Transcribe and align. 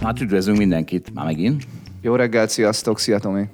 Hát 0.00 0.20
üdvözlünk 0.20 0.58
mindenkit 0.58 1.14
már 1.14 1.24
megint. 1.24 1.66
Jó 2.00 2.14
reggelt, 2.14 2.50
sziasztok, 2.50 2.98
szia 2.98 3.18
Tomi. 3.18 3.44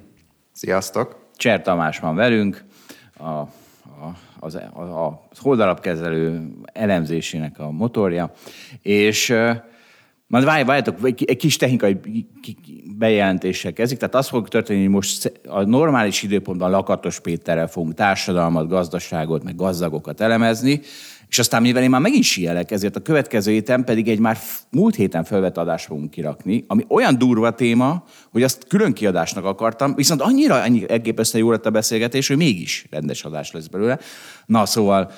Sziasztok! 0.51 1.29
Cser 1.35 1.61
Tamás 1.61 1.99
van 1.99 2.15
velünk, 2.15 2.63
a, 3.17 3.23
a, 3.23 3.49
az, 4.39 4.55
a, 4.55 5.05
a 5.05 5.27
holdalapkezelő 5.39 6.51
elemzésének 6.73 7.59
a 7.59 7.71
motorja, 7.71 8.31
és 8.81 9.33
majd 10.27 10.43
várj, 10.43 10.63
várjátok, 10.63 10.99
egy 11.03 11.37
kis 11.37 11.57
technikai 11.57 11.99
bejelentéssel 12.97 13.73
kezdik. 13.73 13.97
Tehát 13.97 14.15
az 14.15 14.27
fog 14.27 14.47
történni, 14.47 14.81
hogy 14.81 14.89
most 14.89 15.41
a 15.47 15.63
normális 15.63 16.23
időpontban 16.23 16.69
Lakatos 16.71 17.19
Péterrel 17.19 17.67
fogunk 17.67 17.93
társadalmat, 17.93 18.67
gazdaságot, 18.67 19.43
meg 19.43 19.55
gazdagokat 19.55 20.21
elemezni, 20.21 20.81
és 21.29 21.39
aztán 21.39 21.61
mivel 21.61 21.83
én 21.83 21.89
már 21.89 22.01
megint 22.01 22.23
sielek, 22.23 22.71
ezért 22.71 22.95
a 22.95 22.99
következő 22.99 23.51
héten 23.51 23.83
pedig 23.83 24.07
egy 24.07 24.19
már 24.19 24.37
múlt 24.71 24.95
héten 24.95 25.23
felvett 25.23 25.57
adást 25.57 25.85
fogunk 25.85 26.09
kirakni, 26.09 26.63
ami 26.67 26.85
olyan 26.87 27.17
durva 27.17 27.51
téma, 27.51 28.03
hogy 28.31 28.43
azt 28.43 28.65
külön 28.67 28.93
kiadásnak 28.93 29.45
akartam, 29.45 29.95
viszont 29.95 30.21
annyira 30.21 30.61
annyi 30.61 30.89
elképesztően 30.89 31.43
jó 31.43 31.51
lett 31.51 31.65
a 31.65 31.69
beszélgetés, 31.69 32.27
hogy 32.27 32.37
mégis 32.37 32.85
rendes 32.91 33.23
adás 33.23 33.51
lesz 33.51 33.67
belőle. 33.67 33.99
Na 34.45 34.65
szóval, 34.65 35.11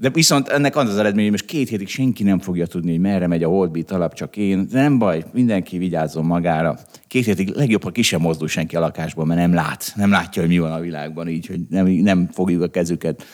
de 0.00 0.10
viszont 0.12 0.48
ennek 0.48 0.76
az 0.76 0.88
az 0.88 0.98
eredmény, 0.98 1.22
hogy 1.22 1.32
most 1.32 1.44
két 1.44 1.68
hétig 1.68 1.88
senki 1.88 2.22
nem 2.22 2.38
fogja 2.38 2.66
tudni, 2.66 2.90
hogy 2.90 3.00
merre 3.00 3.26
megy 3.26 3.42
a 3.42 3.48
Holdbeat 3.48 3.90
alap, 3.90 4.14
csak 4.14 4.36
én. 4.36 4.66
Nem 4.70 4.98
baj, 4.98 5.24
mindenki 5.32 5.78
vigyázzon 5.78 6.24
magára. 6.24 6.78
Két 7.06 7.24
hétig 7.24 7.48
legjobb, 7.48 7.82
ha 7.82 7.90
ki 7.90 8.02
sem 8.02 8.20
mozdul 8.20 8.48
senki 8.48 8.76
a 8.76 8.80
lakásban, 8.80 9.26
mert 9.26 9.40
nem 9.40 9.54
lát, 9.54 9.92
nem 9.96 10.10
látja, 10.10 10.42
hogy 10.42 10.50
mi 10.50 10.58
van 10.58 10.72
a 10.72 10.80
világban, 10.80 11.28
így, 11.28 11.46
hogy 11.46 11.60
nem, 11.68 11.86
nem 11.86 12.28
fogjuk 12.32 12.62
a 12.62 12.68
kezüket. 12.68 13.24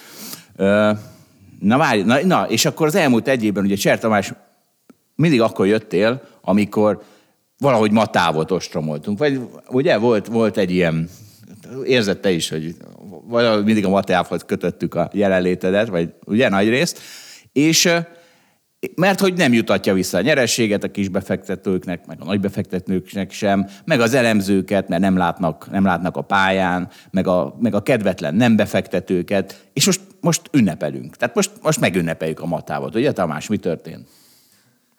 Na 1.60 1.76
várj, 1.76 2.02
na, 2.02 2.26
na, 2.26 2.46
és 2.48 2.64
akkor 2.64 2.86
az 2.86 2.94
elmúlt 2.94 3.28
egy 3.28 3.44
évben 3.44 3.64
ugye 3.64 3.74
Cser 3.74 3.98
Tamás 3.98 4.32
mindig 5.14 5.40
akkor 5.40 5.66
jöttél, 5.66 6.22
amikor 6.40 7.02
valahogy 7.58 7.90
ma 7.90 8.06
távot 8.06 8.50
ostromoltunk. 8.50 9.18
Vagy 9.18 9.40
ugye 9.68 9.96
volt, 9.98 10.26
volt 10.26 10.56
egy 10.56 10.70
ilyen, 10.70 11.08
érzett 11.84 12.20
te 12.20 12.30
is, 12.30 12.48
hogy 12.48 12.74
valahogy 13.24 13.64
mindig 13.64 13.84
a 13.84 13.88
matávhoz 13.88 14.44
kötöttük 14.46 14.94
a 14.94 15.10
jelenlétedet, 15.12 15.88
vagy 15.88 16.12
ugye 16.26 16.48
nagy 16.48 16.68
részt, 16.68 17.00
és 17.52 17.92
mert 18.94 19.20
hogy 19.20 19.34
nem 19.34 19.52
jutatja 19.52 19.94
vissza 19.94 20.18
a 20.18 20.20
nyerességet 20.20 20.84
a 20.84 20.90
kis 20.90 21.08
befektetőknek, 21.08 22.06
meg 22.06 22.20
a 22.20 22.24
nagy 22.24 22.40
befektetőknek 22.40 23.30
sem, 23.30 23.66
meg 23.84 24.00
az 24.00 24.14
elemzőket, 24.14 24.88
mert 24.88 25.02
nem 25.02 25.16
látnak, 25.16 25.70
nem 25.70 25.84
látnak 25.84 26.16
a 26.16 26.20
pályán, 26.20 26.88
meg 27.10 27.26
a, 27.26 27.56
meg 27.60 27.74
a 27.74 27.82
kedvetlen 27.82 28.34
nem 28.34 28.56
befektetőket, 28.56 29.66
és 29.72 29.86
most, 29.86 30.00
most 30.20 30.48
ünnepelünk. 30.52 31.16
Tehát 31.16 31.34
most, 31.34 31.50
most 31.62 31.80
megünnepeljük 31.80 32.40
a 32.40 32.46
matávot. 32.46 32.94
Ugye 32.94 33.12
Tamás, 33.12 33.48
mi 33.48 33.56
történt? 33.56 34.08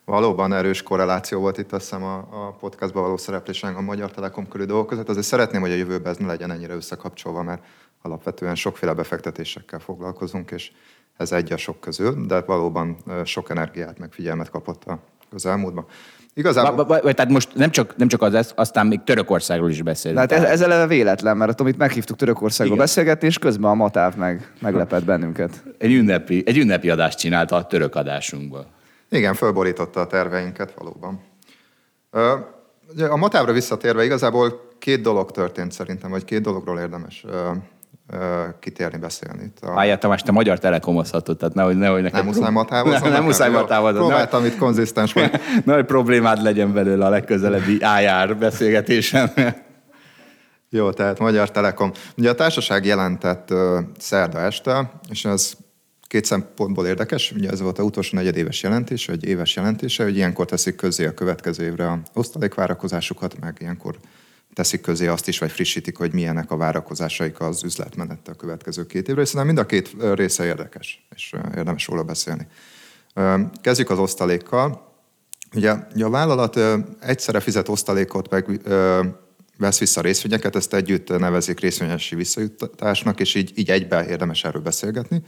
Valóban 0.06 0.54
erős 0.54 0.84
korreláció 0.84 1.40
volt 1.40 1.58
itt 1.58 1.72
azt 1.72 1.82
hiszem 1.82 2.04
a, 2.04 2.18
a 2.18 2.56
podcastban 2.60 3.04
való 3.04 3.18
szereplésen 3.18 3.76
a 3.76 3.82
Magyar 3.82 4.12
Telekom 4.12 4.48
körül 4.48 4.66
dolgok 4.66 4.88
között. 4.88 5.10
Azért 5.10 5.26
szeretném, 5.26 5.62
hogy 5.62 5.72
a 5.72 5.76
jövőben 5.76 6.12
ez 6.12 6.18
ne 6.18 6.26
legyen 6.26 6.52
ennyire 6.52 6.74
összekapcsolva, 6.74 7.44
mert 7.44 7.64
alapvetően 8.02 8.56
sokféle 8.56 8.94
befektetésekkel 8.94 9.80
foglalkozunk, 9.80 10.52
és 10.52 10.72
ez 11.18 11.32
egy 11.32 11.54
a 11.54 11.58
sok 11.58 11.80
közül, 11.80 12.26
de 12.26 12.42
valóban 12.42 12.98
sok 13.26 13.50
energiát, 13.50 14.00
meg 14.00 14.12
figyelmet 14.12 14.50
kapott 14.50 14.84
a 14.84 15.00
közelmúltban. 15.30 15.86
Igazából... 16.34 16.86
Ba, 16.86 17.00
ba, 17.02 17.14
tehát 17.14 17.32
most 17.32 17.56
nem 17.56 17.72
csak, 17.72 17.96
nem 17.96 18.08
csak 18.08 18.22
az, 18.22 18.54
aztán 18.56 18.88
még 18.88 19.04
Törökországról 19.04 19.70
is 19.70 19.82
beszélünk. 19.82 20.20
Hát 20.20 20.32
ez, 20.32 20.44
ez 20.44 20.62
eleve 20.62 20.88
véletlen, 20.88 21.38
mert 21.38 21.60
amit 21.60 21.78
meghívtuk 21.78 22.18
Törökországról 22.18 22.76
Igen. 22.76 22.86
beszélgetni, 22.86 23.28
és 23.28 23.38
közben 23.38 23.72
a 23.72 23.74
Matáv 23.74 24.16
meg 24.16 24.52
meglepett 24.60 25.04
bennünket. 25.04 25.64
Egy 25.78 25.94
ünnepi, 25.94 26.44
egy 26.46 26.58
ünnepi 26.58 26.90
adást 26.90 27.18
csinálta 27.18 27.56
a 27.56 27.68
török 27.68 27.96
adásunkból. 27.96 28.66
Igen, 29.10 29.34
fölborította 29.34 30.00
a 30.00 30.08
terveinket 30.08 30.74
valóban. 30.78 31.22
A 33.10 33.18
Matávra 33.18 33.52
visszatérve 33.52 34.04
igazából 34.04 34.68
két 34.80 35.02
dolog 35.02 35.32
történt 35.32 35.72
szerintem, 35.72 36.10
vagy 36.10 36.26
két 36.26 36.42
dologról 36.42 36.80
érdemes 36.80 37.26
kitérni, 38.60 38.98
beszélni. 38.98 39.52
A... 39.62 39.74
Pályát 39.74 40.00
Tamás, 40.00 40.22
te 40.22 40.32
magyar 40.32 40.60
telekomozhatod, 40.60 41.38
tehát 41.38 41.54
nehogy, 41.54 41.78
nehogy 41.78 42.02
nekem... 42.02 42.26
Nem 42.26 42.34
muszáj 42.34 42.52
matávozni? 42.52 43.00
Nem, 43.00 43.12
nem 43.12 43.24
muszáj 43.24 43.50
matávozni. 43.50 43.98
Próbáltam 43.98 44.46
itt 44.46 44.58
konzisztens 44.58 45.14
vagy. 45.14 45.32
Nagy 45.66 45.86
problémád 45.86 46.42
legyen 46.42 46.74
belőle 46.74 47.06
a 47.06 47.10
legközelebbi 47.10 47.82
ájár 47.82 48.38
beszélgetésen. 48.38 49.32
Jó, 50.70 50.92
tehát 50.92 51.20
Magyar 51.20 51.52
Telekom. 51.52 51.92
Ugye 52.18 52.30
a 52.30 52.36
társaság 52.36 52.86
jelentett 52.86 53.52
uh, 53.52 53.80
szerda 53.98 54.40
este, 54.40 54.92
és 55.10 55.26
ez 55.26 55.54
két 56.08 56.26
szempontból 56.26 56.86
érdekes. 56.86 57.32
Ugye 57.32 57.50
ez 57.50 57.62
volt 57.62 57.80
a 57.80 57.84
utolsó 57.84 58.18
negyedéves 58.18 58.64
jelentés, 58.64 59.06
vagy 59.06 59.26
éves 59.26 59.56
jelentése, 59.56 60.04
hogy 60.04 60.16
ilyenkor 60.16 60.46
teszik 60.46 60.76
közé 60.76 61.06
a 61.06 61.14
következő 61.14 61.64
évre 61.64 61.88
a 61.88 62.00
osztalékvárakozásukat, 62.14 63.40
meg 63.40 63.58
ilyenkor 63.60 63.96
teszik 64.58 64.82
közé 64.82 65.08
azt 65.08 65.28
is, 65.28 65.40
vagy 65.40 65.52
frissítik, 65.52 65.98
hogy 65.98 66.14
milyenek 66.14 66.52
a 66.52 66.58
várakozásaik 66.58 67.40
az 67.40 67.64
üzletmenettel 67.64 68.34
a 68.34 68.38
következő 68.38 68.86
két 68.86 69.08
évre, 69.08 69.22
hiszen 69.22 69.46
mind 69.46 69.58
a 69.58 69.66
két 69.66 69.96
része 70.14 70.46
érdekes, 70.46 71.08
és 71.16 71.34
érdemes 71.56 71.88
róla 71.88 72.04
beszélni. 72.04 72.48
Kezdjük 73.62 73.90
az 73.90 74.00
osztalékkal. 74.00 74.94
Ugye, 75.56 75.76
ugye 75.94 76.06
a 76.06 76.10
vállalat 76.10 76.60
egyszerre 77.00 77.40
fizet 77.40 77.70
osztalékot, 77.70 78.30
meg 78.30 78.62
vesz 79.58 79.80
vissza 79.80 80.02
részvényeket, 80.02 80.56
ezt 80.56 80.74
együtt 80.74 81.20
nevezik 81.20 81.60
részvényesi 81.60 82.16
visszajuttatásnak, 82.16 83.20
és 83.20 83.36
így, 83.36 83.52
így 83.56 83.70
egybe 83.70 84.08
érdemes 84.08 84.44
erről 84.44 84.62
beszélgetni. 84.62 85.22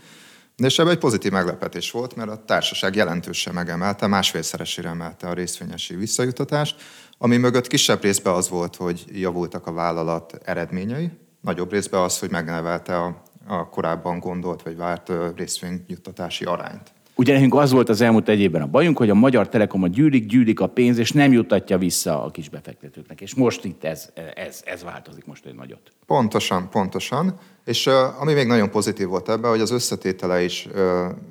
És 0.56 0.78
ebben 0.78 0.92
egy 0.92 0.98
pozitív 0.98 1.32
meglepetés 1.32 1.90
volt, 1.90 2.16
mert 2.16 2.30
a 2.30 2.44
társaság 2.46 2.94
jelentősen 2.94 3.54
megemelte, 3.54 4.06
másfélszeresére 4.06 4.88
emelte 4.88 5.28
a 5.28 5.32
részvényesi 5.32 5.94
visszajutatást, 5.94 6.82
ami 7.22 7.36
mögött 7.36 7.66
kisebb 7.66 8.02
részben 8.02 8.34
az 8.34 8.48
volt, 8.48 8.76
hogy 8.76 9.04
javultak 9.12 9.66
a 9.66 9.72
vállalat 9.72 10.38
eredményei, 10.44 11.10
nagyobb 11.40 11.70
részben 11.70 12.00
az, 12.00 12.18
hogy 12.18 12.30
megnevelte 12.30 12.96
a, 12.96 13.22
a 13.46 13.68
korábban 13.68 14.18
gondolt 14.18 14.62
vagy 14.62 14.76
várt 14.76 15.12
részvényjuttatási 15.36 16.44
arányt. 16.44 16.92
Ugye 17.14 17.32
nekünk 17.32 17.54
az 17.54 17.70
volt 17.70 17.88
az 17.88 18.00
elmúlt 18.00 18.28
egy 18.28 18.40
évben 18.40 18.62
a 18.62 18.66
bajunk, 18.66 18.98
hogy 18.98 19.10
a 19.10 19.14
Magyar 19.14 19.48
Telekom 19.48 19.82
a 19.82 19.88
gyűlik, 19.88 20.26
gyűlik 20.26 20.60
a 20.60 20.66
pénz, 20.66 20.98
és 20.98 21.12
nem 21.12 21.32
juttatja 21.32 21.78
vissza 21.78 22.24
a 22.24 22.30
kis 22.30 22.48
befektetőknek. 22.48 23.20
És 23.20 23.34
most 23.34 23.64
itt 23.64 23.84
ez, 23.84 24.10
ez, 24.34 24.62
ez 24.64 24.82
változik 24.82 25.26
most 25.26 25.46
egy 25.46 25.54
nagyot. 25.54 25.92
Pontosan, 26.06 26.68
pontosan. 26.70 27.38
És 27.64 27.86
ami 28.20 28.32
még 28.32 28.46
nagyon 28.46 28.70
pozitív 28.70 29.06
volt 29.06 29.28
ebben, 29.28 29.50
hogy 29.50 29.60
az 29.60 29.70
összetétele 29.70 30.42
is 30.42 30.68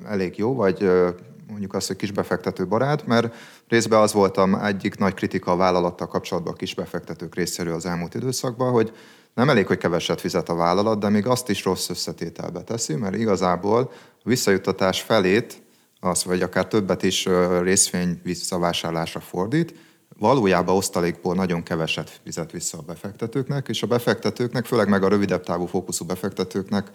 elég 0.08 0.38
jó, 0.38 0.54
vagy 0.54 0.90
mondjuk 1.60 1.80
azt, 1.80 1.86
hogy 1.86 1.96
kisbefektető 1.96 2.66
barát, 2.66 3.06
mert 3.06 3.34
részben 3.68 4.00
az 4.00 4.12
voltam 4.12 4.54
egyik 4.54 4.96
nagy 4.96 5.14
kritika 5.14 5.52
a 5.52 5.56
vállalattal 5.56 6.06
kapcsolatban 6.06 6.52
a 6.52 6.56
kisbefektetők 6.56 7.34
részéről 7.34 7.74
az 7.74 7.86
elmúlt 7.86 8.14
időszakban, 8.14 8.72
hogy 8.72 8.92
nem 9.34 9.48
elég, 9.48 9.66
hogy 9.66 9.78
keveset 9.78 10.20
fizet 10.20 10.48
a 10.48 10.54
vállalat, 10.54 11.00
de 11.00 11.08
még 11.08 11.26
azt 11.26 11.48
is 11.48 11.64
rossz 11.64 11.88
összetételbe 11.88 12.62
teszi, 12.62 12.94
mert 12.94 13.16
igazából 13.16 13.92
a 14.24 14.28
visszajuttatás 14.28 15.00
felét, 15.00 15.62
az, 16.00 16.24
vagy 16.24 16.42
akár 16.42 16.66
többet 16.66 17.02
is 17.02 17.28
részvény 17.62 18.20
visszavásárlásra 18.22 19.20
fordít, 19.20 19.74
valójában 20.18 20.76
osztalékból 20.76 21.34
nagyon 21.34 21.62
keveset 21.62 22.20
fizet 22.24 22.50
vissza 22.50 22.78
a 22.78 22.82
befektetőknek, 22.82 23.68
és 23.68 23.82
a 23.82 23.86
befektetőknek, 23.86 24.64
főleg 24.64 24.88
meg 24.88 25.02
a 25.02 25.08
rövidebb 25.08 25.44
távú 25.44 25.66
fókuszú 25.66 26.04
befektetőknek 26.04 26.90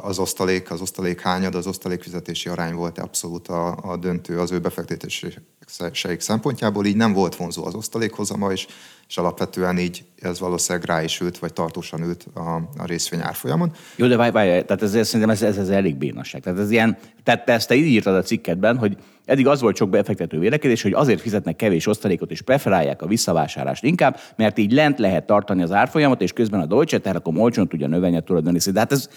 az 0.00 0.18
osztalék, 0.18 0.70
az 0.70 0.80
osztalék 0.80 1.20
hányad, 1.20 1.54
az 1.54 1.66
osztalék 1.66 2.02
fizetési 2.02 2.48
arány 2.48 2.74
volt 2.74 2.98
abszolút 2.98 3.48
a, 3.48 3.76
a 3.82 3.96
döntő 3.96 4.40
az 4.40 4.52
ő 4.52 4.58
befektetési 4.58 5.34
bevételek 5.78 6.20
szempontjából, 6.20 6.86
így 6.86 6.96
nem 6.96 7.12
volt 7.12 7.36
vonzó 7.36 7.64
az 7.64 7.74
osztalékhozama, 7.74 8.52
és, 8.52 8.66
és 9.08 9.16
alapvetően 9.16 9.78
így 9.78 10.04
ez 10.20 10.40
valószínűleg 10.40 10.88
rá 10.88 11.02
is 11.02 11.20
ült, 11.20 11.38
vagy 11.38 11.52
tartósan 11.52 12.02
ült 12.02 12.26
a, 12.34 12.40
a 12.78 12.86
részvény 12.86 13.20
árfolyamon. 13.20 13.72
Jó, 13.96 14.06
de 14.06 14.16
várj, 14.16 14.30
várj, 14.30 14.48
tehát 14.48 14.82
ez, 14.82 14.90
szerintem 14.90 15.30
ez, 15.30 15.42
ez, 15.42 15.56
ez 15.56 15.68
elég 15.68 15.96
bénasság. 15.96 16.40
Tehát 16.42 16.58
ez 16.58 16.70
ilyen, 16.70 16.98
tehát 17.22 17.44
te 17.44 17.52
ezt 17.52 17.68
te 17.68 17.74
így 17.74 17.86
írtad 17.86 18.14
a 18.14 18.22
cikketben, 18.22 18.78
hogy 18.78 18.96
eddig 19.24 19.46
az 19.46 19.60
volt 19.60 19.76
sok 19.76 19.90
befektető 19.90 20.38
vélekedés, 20.38 20.82
hogy 20.82 20.92
azért 20.92 21.20
fizetnek 21.20 21.56
kevés 21.56 21.86
osztalékot 21.86 22.30
és 22.30 22.42
preferálják 22.42 23.02
a 23.02 23.06
visszavásárlást 23.06 23.84
inkább, 23.84 24.18
mert 24.36 24.58
így 24.58 24.72
lent 24.72 24.98
lehet 24.98 25.26
tartani 25.26 25.62
az 25.62 25.72
árfolyamot, 25.72 26.22
és 26.22 26.32
közben 26.32 26.60
a 26.60 26.66
Deutsche 26.66 26.98
Telekom 26.98 27.38
olcsón 27.38 27.68
tudja 27.68 27.86
növelni 27.86 28.16
a 28.16 28.20
tulajdonrészét. 28.20 28.72
De 28.72 28.78
hát 28.78 28.92
ez, 28.92 29.08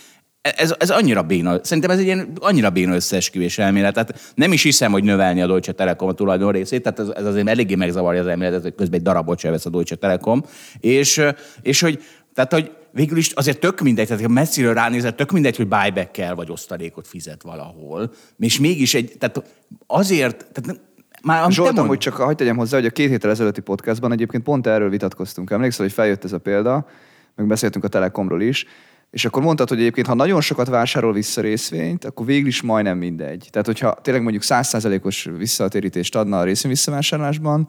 ez, 0.42 0.76
ez 0.78 0.90
annyira 0.90 1.24
béna, 1.24 1.64
szerintem 1.64 1.92
ez 1.92 2.00
egy 2.00 2.06
ilyen 2.06 2.32
annyira 2.40 2.70
béna 2.70 2.96
összeesküvés 2.96 3.58
elmélet. 3.58 3.94
Tehát 3.94 4.34
nem 4.36 4.52
is 4.52 4.64
hiszem, 4.64 4.92
hogy 4.92 5.04
növelni 5.04 5.42
a 5.42 5.48
Deutsche 5.48 5.72
Telekom 5.72 6.08
a 6.08 6.14
tulajdon 6.14 6.52
részét, 6.52 6.84
tehát 6.84 7.00
ez, 7.00 7.08
ez 7.08 7.26
azért 7.26 7.48
eléggé 7.48 7.76
megzavarja 7.76 8.22
az 8.22 8.28
elméletet, 8.28 8.62
hogy 8.62 8.76
közben 8.76 9.00
egy 9.00 9.06
darabot 9.06 9.40
sem 9.40 9.52
vesz 9.52 9.66
a 9.66 9.70
Deutsche 9.70 9.96
Telekom. 9.96 10.44
És, 10.80 11.22
és 11.62 11.82
hogy, 11.82 12.04
tehát, 12.34 12.54
hogy 12.54 12.72
végül 12.92 13.18
is 13.18 13.32
azért 13.32 13.60
tök 13.60 13.80
mindegy, 13.80 14.08
tehát 14.08 14.24
ha 14.24 14.30
messziről 14.30 14.74
ránézett, 14.74 15.16
tök 15.16 15.32
mindegy, 15.32 15.56
hogy 15.56 15.68
buyback 15.68 16.12
kell, 16.12 16.34
vagy 16.34 16.52
osztalékot 16.52 17.08
fizet 17.08 17.42
valahol. 17.42 18.12
És 18.38 18.60
mégis 18.60 18.94
egy, 18.94 19.16
tehát 19.20 19.44
azért, 19.88 20.46
tehát 20.52 20.82
már 21.24 21.52
Zsoltam, 21.52 21.88
hogy 21.88 21.98
csak 21.98 22.14
hagyd 22.14 22.38
tegyem 22.38 22.58
hozzá, 22.58 22.78
hogy 22.78 22.86
a 22.86 22.90
két 22.90 23.10
héttel 23.10 23.32
ezelőtti 23.32 23.62
podcastban 23.62 24.12
egyébként 24.12 24.44
pont 24.44 24.68
erről 24.68 24.90
vitatkoztunk. 24.90 25.52
Emlékszel, 25.52 25.86
hogy 25.86 25.94
feljött 25.94 26.24
ez 26.24 26.34
a 26.34 26.38
példa, 26.38 26.88
meg 27.36 27.48
beszéltünk 27.48 27.84
a 27.84 27.88
Telekomról 27.88 28.42
is, 28.42 28.66
és 29.12 29.26
akkor 29.26 29.42
mondtad, 29.44 29.70
hogy 29.70 29.80
egyébként, 29.80 30.08
ha 30.08 30.14
nagyon 30.14 30.42
sokat 30.42 30.68
vásárol 30.68 31.14
vissza 31.14 31.42
részvényt, 31.42 32.06
akkor 32.06 32.26
végül 32.26 32.48
is 32.48 32.62
majdnem 32.62 32.98
mindegy. 32.98 33.48
Tehát, 33.52 33.68
hogyha 33.68 33.94
tényleg 34.02 34.24
mondjuk 34.24 34.44
100%-os 34.46 35.30
visszatérítést 35.38 36.16
adna 36.16 36.40
a 36.40 36.44
részvény 36.44 36.72
visszavásárlásban, 36.72 37.68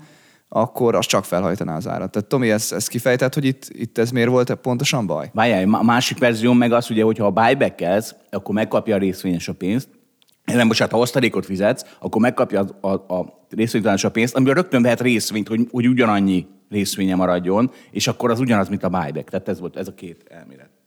akkor 0.49 0.95
az 0.95 1.07
csak 1.07 1.25
felhajtaná 1.25 1.77
az 1.77 1.89
árat. 1.89 2.11
Tehát 2.11 2.29
Tomi, 2.29 2.51
ezt, 2.51 2.73
ezt 2.73 2.89
kifejtett, 2.89 3.35
hogy 3.35 3.45
itt, 3.45 3.69
itt 3.69 3.99
ez 3.99 4.11
miért 4.11 4.29
volt 4.29 4.55
pontosan 4.55 5.07
baj? 5.07 5.31
Várjál, 5.35 5.67
másik 5.67 6.19
verzió 6.19 6.53
meg 6.53 6.73
az, 6.73 6.91
ugye, 6.91 7.03
hogyha 7.03 7.27
a 7.27 7.31
buyback 7.31 7.85
akkor 8.31 8.55
megkapja 8.55 8.95
a 8.95 8.99
részvényes 8.99 9.49
a 9.49 9.55
pénzt, 9.55 9.89
nem, 10.45 10.69
bocsánat, 10.69 10.93
ha 10.93 11.01
osztalékot 11.01 11.47
fizetsz, 11.47 11.85
akkor 11.99 12.21
megkapja 12.21 12.67
a, 12.81 12.89
a, 12.89 13.15
a 13.15 13.47
részvénytelenes 13.51 14.05
a 14.05 14.11
pénzt, 14.11 14.35
amiből 14.35 14.55
rögtön 14.55 14.83
vehet 14.83 15.01
részvényt, 15.01 15.49
hogy, 15.49 15.67
hogy 15.71 15.87
ugyanannyi 15.87 16.47
részvénye 16.71 17.15
maradjon, 17.15 17.71
és 17.91 18.07
akkor 18.07 18.31
az 18.31 18.41
ugyanaz, 18.41 18.69
mint 18.69 18.83
a 18.83 18.89
buyback. 18.89 19.31
Tehát 19.31 19.49
ez 19.49 19.61
volt 19.61 19.77
ez 19.77 19.89
a 19.89 19.95
két 19.95 20.25
elmélet. 20.29 20.80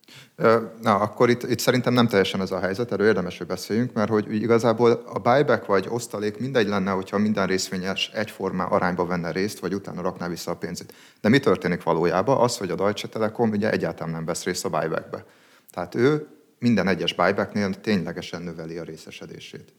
Na, 0.82 0.96
akkor 0.96 1.30
itt, 1.30 1.44
itt 1.44 1.60
szerintem 1.60 1.94
nem 1.94 2.08
teljesen 2.08 2.42
ez 2.42 2.52
a 2.52 2.60
helyzet, 2.60 2.92
erről 2.92 3.08
érdemes, 3.08 3.38
hogy 3.38 3.48
beszéljünk, 3.48 3.94
mert 3.94 4.10
hogy 4.10 4.36
igazából 4.36 4.92
a 4.92 5.20
buyback 5.20 5.66
vagy 5.66 5.86
osztalék 5.90 6.40
mindegy 6.40 6.68
lenne, 6.68 6.92
hogyha 6.92 7.18
minden 7.18 7.48
részvényes 7.48 8.12
egyforma 8.14 8.64
arányba 8.64 9.06
venne 9.06 9.32
részt, 9.32 9.60
vagy 9.60 9.74
utána 9.74 10.02
rakná 10.02 10.28
vissza 10.28 10.52
a 10.52 10.56
pénzét. 10.56 10.94
De 11.22 11.30
mi 11.30 11.40
történik 11.40 11.84
valójában? 11.84 12.38
Az, 12.38 12.58
hogy 12.58 12.70
a 12.70 12.76
Deutsche 12.76 13.08
Telekom 13.08 13.50
ugye 13.50 13.72
egyáltalán 13.72 14.14
nem 14.14 14.26
vesz 14.26 14.44
részt 14.44 14.66
a 14.66 14.70
buybackbe. 14.70 15.26
Tehát 15.72 15.96
ő 15.96 16.28
minden 16.60 16.88
egyes 16.88 17.14
buybacknél 17.14 17.74
ténylegesen 17.74 18.42
növeli 18.42 18.78
a 18.78 18.84
részesedését. 18.84 19.74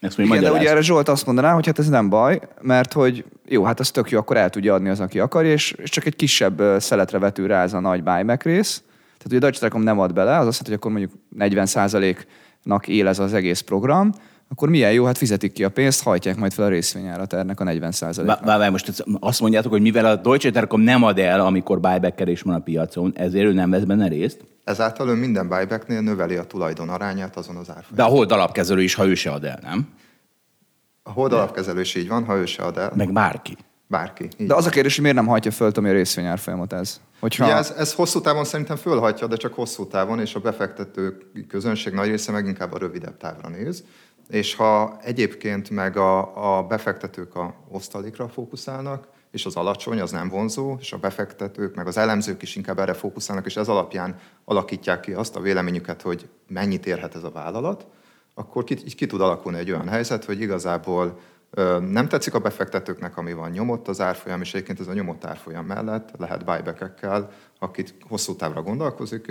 Ezt 0.00 0.18
Igen, 0.18 0.40
de 0.40 0.52
ugye 0.52 0.70
erre 0.70 0.80
Zsolt 0.80 1.08
azt 1.08 1.26
mondaná, 1.26 1.52
hogy 1.52 1.66
hát 1.66 1.78
ez 1.78 1.88
nem 1.88 2.08
baj, 2.08 2.40
mert 2.60 2.92
hogy 2.92 3.24
jó, 3.46 3.64
hát 3.64 3.80
az 3.80 3.90
tök 3.90 4.10
jó, 4.10 4.18
akkor 4.18 4.36
el 4.36 4.50
tudja 4.50 4.74
adni 4.74 4.88
az, 4.88 5.00
aki 5.00 5.20
akarja, 5.20 5.52
és, 5.52 5.72
és 5.72 5.90
csak 5.90 6.06
egy 6.06 6.16
kisebb 6.16 6.62
szeletre 6.78 7.18
vetül 7.18 7.46
rá 7.46 7.62
ez 7.62 7.72
a 7.72 7.80
nagy 7.80 8.02
buyback 8.02 8.42
rész, 8.42 8.82
tehát, 9.16 9.28
hogy 9.28 9.36
a 9.36 9.38
Deutsche 9.38 9.58
Telekom 9.58 9.82
nem 9.82 9.98
ad 9.98 10.12
bele, 10.12 10.38
az 10.38 10.46
azt 10.46 10.66
jelenti, 10.66 10.68
hogy 10.68 10.74
akkor 10.74 10.90
mondjuk 10.90 11.12
40%-nak 11.38 12.88
él 12.88 13.06
ez 13.06 13.18
az 13.18 13.34
egész 13.34 13.60
program, 13.60 14.12
akkor 14.48 14.68
milyen 14.68 14.92
jó, 14.92 15.04
hát 15.04 15.18
fizetik 15.18 15.52
ki 15.52 15.64
a 15.64 15.68
pénzt, 15.68 16.02
hajtják 16.02 16.36
majd 16.36 16.52
fel 16.52 16.64
a 16.64 16.68
részvényárat 16.68 17.32
ennek 17.32 17.60
a 17.60 17.64
40% 17.64 18.38
Várj, 18.44 18.70
most 18.70 19.04
azt 19.20 19.40
mondjátok, 19.40 19.72
hogy 19.72 19.80
mivel 19.80 20.04
a 20.04 20.16
Deutsche 20.16 20.50
Telekom 20.50 20.80
nem 20.80 21.02
ad 21.02 21.18
el, 21.18 21.40
amikor 21.40 21.80
buyback 21.80 22.42
van 22.42 22.54
a 22.54 22.58
piacon, 22.58 23.12
ezért 23.16 23.44
ő 23.44 23.52
nem 23.52 23.70
vesz 23.70 23.82
benne 23.82 24.08
részt? 24.08 24.44
Ezáltal 24.64 25.08
ő 25.08 25.14
minden 25.14 25.48
buybacknél 25.48 26.00
növeli 26.00 26.36
a 26.36 26.44
tulajdon 26.44 26.88
arányát 26.88 27.36
azon 27.36 27.56
az 27.56 27.68
árfolyamon. 27.68 27.96
De 27.96 28.02
a 28.02 28.06
hold 28.06 28.32
alapkezelő 28.32 28.82
is, 28.82 28.94
ha 28.94 29.06
ő 29.06 29.14
se 29.14 29.30
ad 29.30 29.44
el, 29.44 29.58
nem? 29.62 29.88
A 31.02 31.10
hold 31.10 31.32
alapkezelő 31.32 31.80
is 31.80 31.94
így 31.94 32.08
van, 32.08 32.24
ha 32.24 32.36
ő 32.36 32.46
se 32.46 32.62
ad 32.62 32.76
el. 32.76 32.92
Meg 32.94 33.12
bárki. 33.12 33.56
Bárki. 33.86 34.28
De 34.36 34.54
az 34.54 34.66
a 34.66 34.70
kérdés, 34.70 34.94
hogy 34.94 35.02
miért 35.02 35.18
nem 35.18 35.26
hajtja 35.26 35.50
föl 35.50 35.72
Tomi 35.72 35.88
a 35.88 35.92
részvényárfolyamot 35.92 36.72
ez? 36.72 37.00
Hogyha... 37.20 37.44
Ugye 37.44 37.54
ez, 37.54 37.70
ez 37.70 37.92
hosszú 37.92 38.20
távon 38.20 38.44
szerintem 38.44 38.76
fölhajtja, 38.76 39.26
de 39.26 39.36
csak 39.36 39.54
hosszú 39.54 39.86
távon, 39.86 40.20
és 40.20 40.34
a 40.34 40.40
befektető 40.40 41.18
közönség 41.48 41.92
nagy 41.92 42.08
része 42.08 42.32
meg 42.32 42.46
inkább 42.46 42.72
a 42.72 42.78
rövidebb 42.78 43.16
távra 43.16 43.48
néz. 43.48 43.84
És 44.28 44.54
ha 44.54 44.98
egyébként 45.02 45.70
meg 45.70 45.96
a, 45.96 46.58
a 46.58 46.62
befektetők 46.62 47.34
a 47.34 47.54
osztalékra 47.68 48.28
fókuszálnak, 48.28 49.08
és 49.30 49.46
az 49.46 49.56
alacsony, 49.56 50.00
az 50.00 50.10
nem 50.10 50.28
vonzó, 50.28 50.76
és 50.80 50.92
a 50.92 50.98
befektetők, 50.98 51.74
meg 51.74 51.86
az 51.86 51.96
elemzők 51.96 52.42
is 52.42 52.56
inkább 52.56 52.78
erre 52.78 52.94
fókuszálnak, 52.94 53.46
és 53.46 53.56
ez 53.56 53.68
alapján 53.68 54.18
alakítják 54.44 55.00
ki 55.00 55.12
azt 55.12 55.36
a 55.36 55.40
véleményüket, 55.40 56.02
hogy 56.02 56.28
mennyit 56.48 56.86
érhet 56.86 57.14
ez 57.14 57.22
a 57.22 57.30
vállalat, 57.30 57.86
akkor 58.34 58.64
ki, 58.64 58.74
ki 58.74 59.06
tud 59.06 59.20
alakulni 59.20 59.58
egy 59.58 59.70
olyan 59.70 59.88
helyzet, 59.88 60.24
hogy 60.24 60.40
igazából 60.40 61.18
nem 61.90 62.08
tetszik 62.08 62.34
a 62.34 62.38
befektetőknek, 62.38 63.16
ami 63.16 63.32
van 63.32 63.50
nyomott 63.50 63.88
az 63.88 64.00
árfolyam, 64.00 64.40
és 64.40 64.54
egyébként 64.54 64.80
ez 64.80 64.86
a 64.86 64.92
nyomott 64.92 65.24
árfolyam 65.24 65.66
mellett 65.66 66.10
lehet 66.18 66.44
buyback 66.44 67.00
akit 67.58 67.94
hosszú 68.08 68.36
távra 68.36 68.62
gondolkozik, 68.62 69.26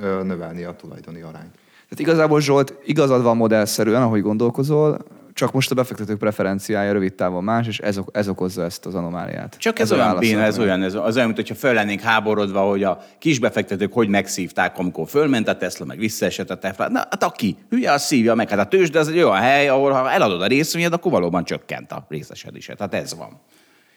növelni 0.00 0.64
a 0.64 0.76
tulajdoni 0.76 1.20
arányt. 1.20 1.52
Tehát 1.88 1.98
igazából 1.98 2.40
Zsolt, 2.40 2.74
igazad 2.84 3.22
van 3.22 3.36
modellszerűen, 3.36 4.02
ahogy 4.02 4.22
gondolkozol, 4.22 4.98
csak 5.34 5.52
most 5.52 5.70
a 5.70 5.74
befektetők 5.74 6.18
preferenciája 6.18 6.92
rövid 6.92 7.14
távon 7.14 7.44
más, 7.44 7.66
és 7.66 7.78
ez, 7.78 8.00
ez 8.12 8.28
okozza 8.28 8.64
ezt 8.64 8.86
az 8.86 8.94
anomáliát. 8.94 9.56
Csak 9.58 9.78
ez, 9.78 9.90
ez 9.90 9.98
olyan 9.98 10.18
béna, 10.18 10.42
ez 10.42 10.58
olyan, 10.58 10.82
ez 10.82 10.94
az 10.94 11.14
olyan, 11.14 11.26
mint 11.26 11.38
hogyha 11.38 11.54
föl 11.54 11.72
lennénk 11.72 12.00
háborodva, 12.00 12.60
hogy 12.60 12.82
a 12.82 12.98
kisbefektetők 13.18 13.92
hogy 13.92 14.08
megszívták, 14.08 14.78
amikor 14.78 15.08
fölment 15.08 15.48
a 15.48 15.56
Tesla, 15.56 15.84
meg 15.84 15.98
visszaesett 15.98 16.50
a 16.50 16.58
Tesla. 16.58 16.88
Na, 16.88 16.98
hát 16.98 17.22
aki 17.22 17.56
hülye, 17.70 17.92
az 17.92 18.02
szívja 18.02 18.34
meg. 18.34 18.48
Hát 18.48 18.58
a 18.58 18.66
tőzsde 18.66 18.98
az 18.98 19.08
egy 19.08 19.16
olyan 19.16 19.40
hely, 19.40 19.68
ahol 19.68 19.90
ha 19.90 20.10
eladod 20.10 20.42
a 20.42 20.46
részvényed, 20.46 20.92
akkor 20.92 21.12
valóban 21.12 21.44
csökkent 21.44 21.92
a 21.92 22.06
részesedésed. 22.08 22.76
Tehát 22.76 22.94
ez 22.94 23.16
van. 23.16 23.40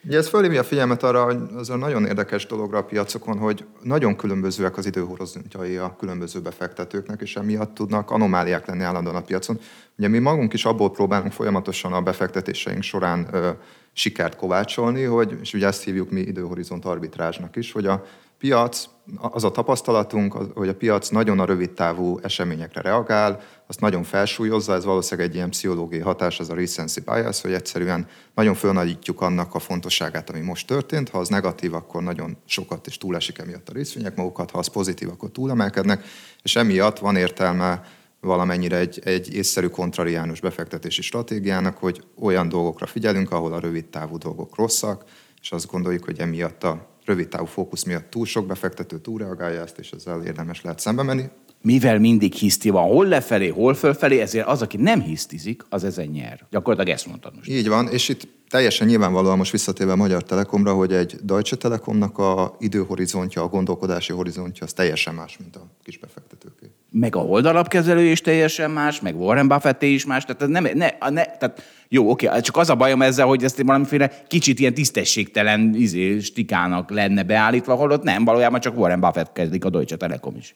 Ugye 0.07 0.17
ez 0.17 0.27
fölhívja 0.27 0.61
a 0.61 0.63
figyelmet 0.63 1.03
arra, 1.03 1.23
hogy 1.23 1.37
az 1.55 1.69
a 1.69 1.75
nagyon 1.75 2.05
érdekes 2.05 2.45
dologra 2.45 2.77
a 2.77 2.83
piacokon, 2.83 3.37
hogy 3.37 3.65
nagyon 3.81 4.15
különbözőek 4.15 4.77
az 4.77 4.85
időhorizontjai 4.85 5.75
a 5.75 5.95
különböző 5.99 6.39
befektetőknek, 6.39 7.21
és 7.21 7.35
emiatt 7.35 7.73
tudnak 7.73 8.11
anomáliák 8.11 8.65
lenni 8.65 8.83
állandóan 8.83 9.15
a 9.15 9.21
piacon. 9.21 9.59
Ugye 9.97 10.07
mi 10.07 10.19
magunk 10.19 10.53
is 10.53 10.65
abból 10.65 10.91
próbálunk 10.91 11.31
folyamatosan 11.31 11.93
a 11.93 12.01
befektetéseink 12.01 12.83
során 12.83 13.27
ö, 13.31 13.49
sikert 13.93 14.35
kovácsolni, 14.35 15.03
hogy, 15.03 15.37
és 15.41 15.53
ugye 15.53 15.67
ezt 15.67 15.83
hívjuk 15.83 16.11
mi 16.11 16.19
időhorizont 16.19 16.85
arbitrázsnak 16.85 17.55
is, 17.55 17.71
hogy 17.71 17.85
a 17.85 18.03
piac, 18.39 18.85
az 19.17 19.43
a 19.43 19.51
tapasztalatunk, 19.51 20.33
hogy 20.33 20.67
a 20.67 20.75
piac 20.75 21.09
nagyon 21.09 21.39
a 21.39 21.45
rövid 21.45 21.71
távú 21.71 22.19
eseményekre 22.21 22.81
reagál, 22.81 23.41
azt 23.67 23.79
nagyon 23.79 24.03
felsúlyozza, 24.03 24.73
ez 24.73 24.85
valószínűleg 24.85 25.29
egy 25.29 25.35
ilyen 25.35 25.49
pszichológiai 25.49 26.01
hatás, 26.01 26.39
az 26.39 26.49
a 26.49 26.53
recency 26.53 26.99
bias, 26.99 27.41
hogy 27.41 27.53
egyszerűen 27.53 28.07
nagyon 28.35 28.53
fölnagyítjuk 28.53 29.21
annak 29.21 29.55
a 29.55 29.59
fontosságát, 29.59 30.29
ami 30.29 30.39
most 30.39 30.67
történt. 30.67 31.09
Ha 31.09 31.17
az 31.17 31.27
negatív, 31.29 31.73
akkor 31.73 32.03
nagyon 32.03 32.37
sokat 32.45 32.87
és 32.87 32.97
túlesik 32.97 33.37
emiatt 33.37 33.69
a 33.69 33.73
részvények 33.73 34.15
magukat, 34.15 34.51
ha 34.51 34.57
az 34.57 34.67
pozitív, 34.67 35.09
akkor 35.09 35.31
túlemelkednek, 35.31 36.03
és 36.43 36.55
emiatt 36.55 36.99
van 36.99 37.15
értelme 37.15 37.81
valamennyire 38.19 38.77
egy, 38.77 38.99
egy 39.03 39.33
észszerű 39.33 39.67
kontrariánus 39.67 40.39
befektetési 40.39 41.01
stratégiának, 41.01 41.77
hogy 41.77 42.03
olyan 42.19 42.49
dolgokra 42.49 42.85
figyelünk, 42.85 43.31
ahol 43.31 43.53
a 43.53 43.59
rövid 43.59 43.85
távú 43.85 44.17
dolgok 44.17 44.55
rosszak, 44.55 45.03
és 45.41 45.51
azt 45.51 45.67
gondoljuk, 45.67 46.03
hogy 46.03 46.19
emiatt 46.19 46.63
a 46.63 46.87
rövid 47.05 47.27
távú 47.27 47.45
fókusz 47.45 47.83
miatt 47.83 48.09
túl 48.09 48.25
sok 48.25 48.45
befektető 48.45 48.99
túlreagálja 48.99 49.61
ezt, 49.61 49.77
és 49.77 49.91
ezzel 49.91 50.23
érdemes 50.23 50.61
lehet 50.61 50.79
szembe 50.79 51.03
menni. 51.03 51.23
Mivel 51.65 51.99
mindig 51.99 52.33
hiszti 52.33 52.69
van, 52.69 52.87
hol 52.87 53.07
lefelé, 53.07 53.47
hol 53.47 53.73
fölfelé, 53.73 54.19
ezért 54.19 54.47
az, 54.47 54.61
aki 54.61 54.77
nem 54.77 55.01
hisztizik, 55.01 55.65
az 55.69 55.83
ezen 55.83 56.05
nyer. 56.05 56.45
Gyakorlatilag 56.49 56.97
ezt 56.97 57.07
mondtad 57.07 57.35
most. 57.35 57.49
Így 57.49 57.67
van, 57.67 57.87
és 57.87 58.09
itt 58.09 58.27
teljesen 58.49 58.87
nyilvánvalóan 58.87 59.37
most 59.37 59.51
visszatérve 59.51 59.91
a 59.91 59.95
Magyar 59.95 60.23
Telekomra, 60.23 60.73
hogy 60.73 60.93
egy 60.93 61.15
Deutsche 61.21 61.55
Telekomnak 61.55 62.17
a 62.17 62.55
időhorizontja, 62.59 63.41
a 63.41 63.47
gondolkodási 63.47 64.13
horizontja 64.13 64.65
az 64.65 64.73
teljesen 64.73 65.13
más, 65.13 65.37
mint 65.37 65.55
a 65.55 65.65
kis 65.83 65.97
befektetőké. 65.97 66.65
Meg 66.91 67.15
a 67.15 67.19
oldalapkezelő 67.19 68.03
is 68.03 68.21
teljesen 68.21 68.71
más, 68.71 69.01
meg 69.01 69.19
Warren 69.19 69.47
Buffett 69.47 69.81
is 69.81 70.05
más, 70.05 70.25
tehát 70.25 70.47
nem, 70.47 70.63
ne, 70.63 71.09
ne, 71.09 71.23
tehát 71.23 71.61
jó, 71.89 72.09
oké, 72.09 72.29
csak 72.41 72.57
az 72.57 72.69
a 72.69 72.75
bajom 72.75 73.01
ezzel, 73.01 73.25
hogy 73.25 73.43
ezt 73.43 73.61
valamiféle 73.61 74.11
kicsit 74.27 74.59
ilyen 74.59 74.73
tisztességtelen 74.73 75.75
izé, 75.75 76.19
stikának 76.19 76.89
lenne 76.89 77.23
beállítva, 77.23 77.75
holott 77.75 78.03
nem, 78.03 78.25
valójában 78.25 78.59
csak 78.59 78.77
Warren 78.77 78.99
Buffett 78.99 79.31
kezdik 79.31 79.65
a 79.65 79.69
Deutsche 79.69 79.95
Telekom 79.95 80.35
is. 80.35 80.55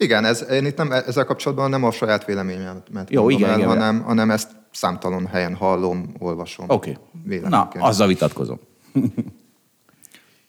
Igen, 0.00 0.24
ez, 0.24 0.46
én 0.50 0.64
itt 0.64 0.76
nem, 0.76 0.92
ezzel 0.92 1.24
kapcsolatban 1.24 1.70
nem 1.70 1.84
a 1.84 1.90
saját 1.90 2.24
véleményemet 2.24 3.08
Jó, 3.08 3.30
igen, 3.30 3.50
el, 3.50 3.56
igen, 3.56 3.68
hanem, 3.68 4.02
hanem 4.02 4.30
ezt 4.30 4.50
számtalan 4.72 5.26
helyen 5.26 5.54
hallom, 5.54 6.14
olvasom. 6.18 6.66
Oké. 6.68 6.96
Okay. 7.24 7.38
Na, 7.38 7.68
azzal 7.78 8.06
vitatkozom. 8.06 8.58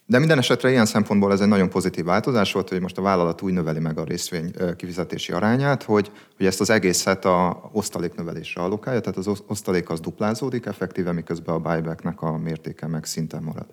De 0.06 0.20
minden 0.20 0.38
esetre 0.38 0.70
ilyen 0.70 0.86
szempontból 0.86 1.32
ez 1.32 1.42
egy 1.42 1.48
nagyon 1.48 1.70
pozitív 1.70 2.06
változás 2.06 2.52
volt, 2.52 2.70
hogy 2.70 2.82
most 2.82 2.98
a 2.98 3.02
vállalat 3.02 3.42
úgy 3.42 3.54
növeli 3.54 3.80
meg 3.80 3.98
a 3.98 4.04
részvény 4.04 4.52
kifizetési 4.78 5.32
arányát, 5.32 5.84
hogy, 5.84 6.12
hogy 6.38 6.46
ezt 6.46 6.62
az 6.62 6.70
egészet 6.70 7.26
a 7.26 7.70
osztalék 7.72 8.16
növelésre 8.16 8.62
allokálja, 8.62 9.00
tehát 9.00 9.18
az 9.18 9.42
osztalék 9.48 9.90
az 9.90 10.00
duplázódik 10.00 10.66
effektíve, 10.66 11.12
miközben 11.12 11.56
a 11.56 11.60
buybacknek 11.60 12.22
a 12.22 12.38
mértéke 12.38 12.88
meg 12.88 13.06
szinten 13.06 13.44
marad. 13.44 13.66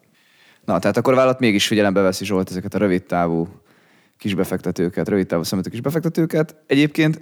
Na, 0.64 0.78
tehát 0.78 0.96
akkor 0.96 1.12
a 1.12 1.16
vállalat 1.16 1.40
mégis 1.40 1.66
figyelembe 1.66 2.00
veszi 2.00 2.24
Zsolt 2.24 2.50
ezeket 2.50 2.74
a 2.74 2.78
rövid 2.78 3.02
távú 3.02 3.48
kisbefektetőket, 4.18 5.08
rövid 5.08 5.26
távú 5.26 5.42
szemetű 5.42 5.70
kisbefektetőket. 5.70 6.56
Egyébként 6.66 7.20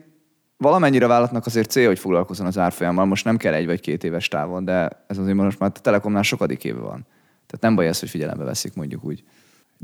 valamennyire 0.56 1.06
vállalatnak 1.06 1.46
azért 1.46 1.70
cél, 1.70 1.86
hogy 1.86 1.98
foglalkozzon 1.98 2.46
az 2.46 2.58
árfolyammal. 2.58 3.04
Most 3.04 3.24
nem 3.24 3.36
kell 3.36 3.54
egy 3.54 3.66
vagy 3.66 3.80
két 3.80 4.04
éves 4.04 4.28
távon, 4.28 4.64
de 4.64 5.04
ez 5.06 5.18
azért 5.18 5.36
most 5.36 5.58
már 5.58 5.72
a 5.74 5.80
Telekomnál 5.80 6.22
sokadik 6.22 6.64
éve 6.64 6.80
van. 6.80 7.06
Tehát 7.46 7.60
nem 7.60 7.74
baj 7.74 7.86
ez, 7.86 8.00
hogy 8.00 8.08
figyelembe 8.08 8.44
veszik 8.44 8.74
mondjuk 8.74 9.04
úgy. 9.04 9.24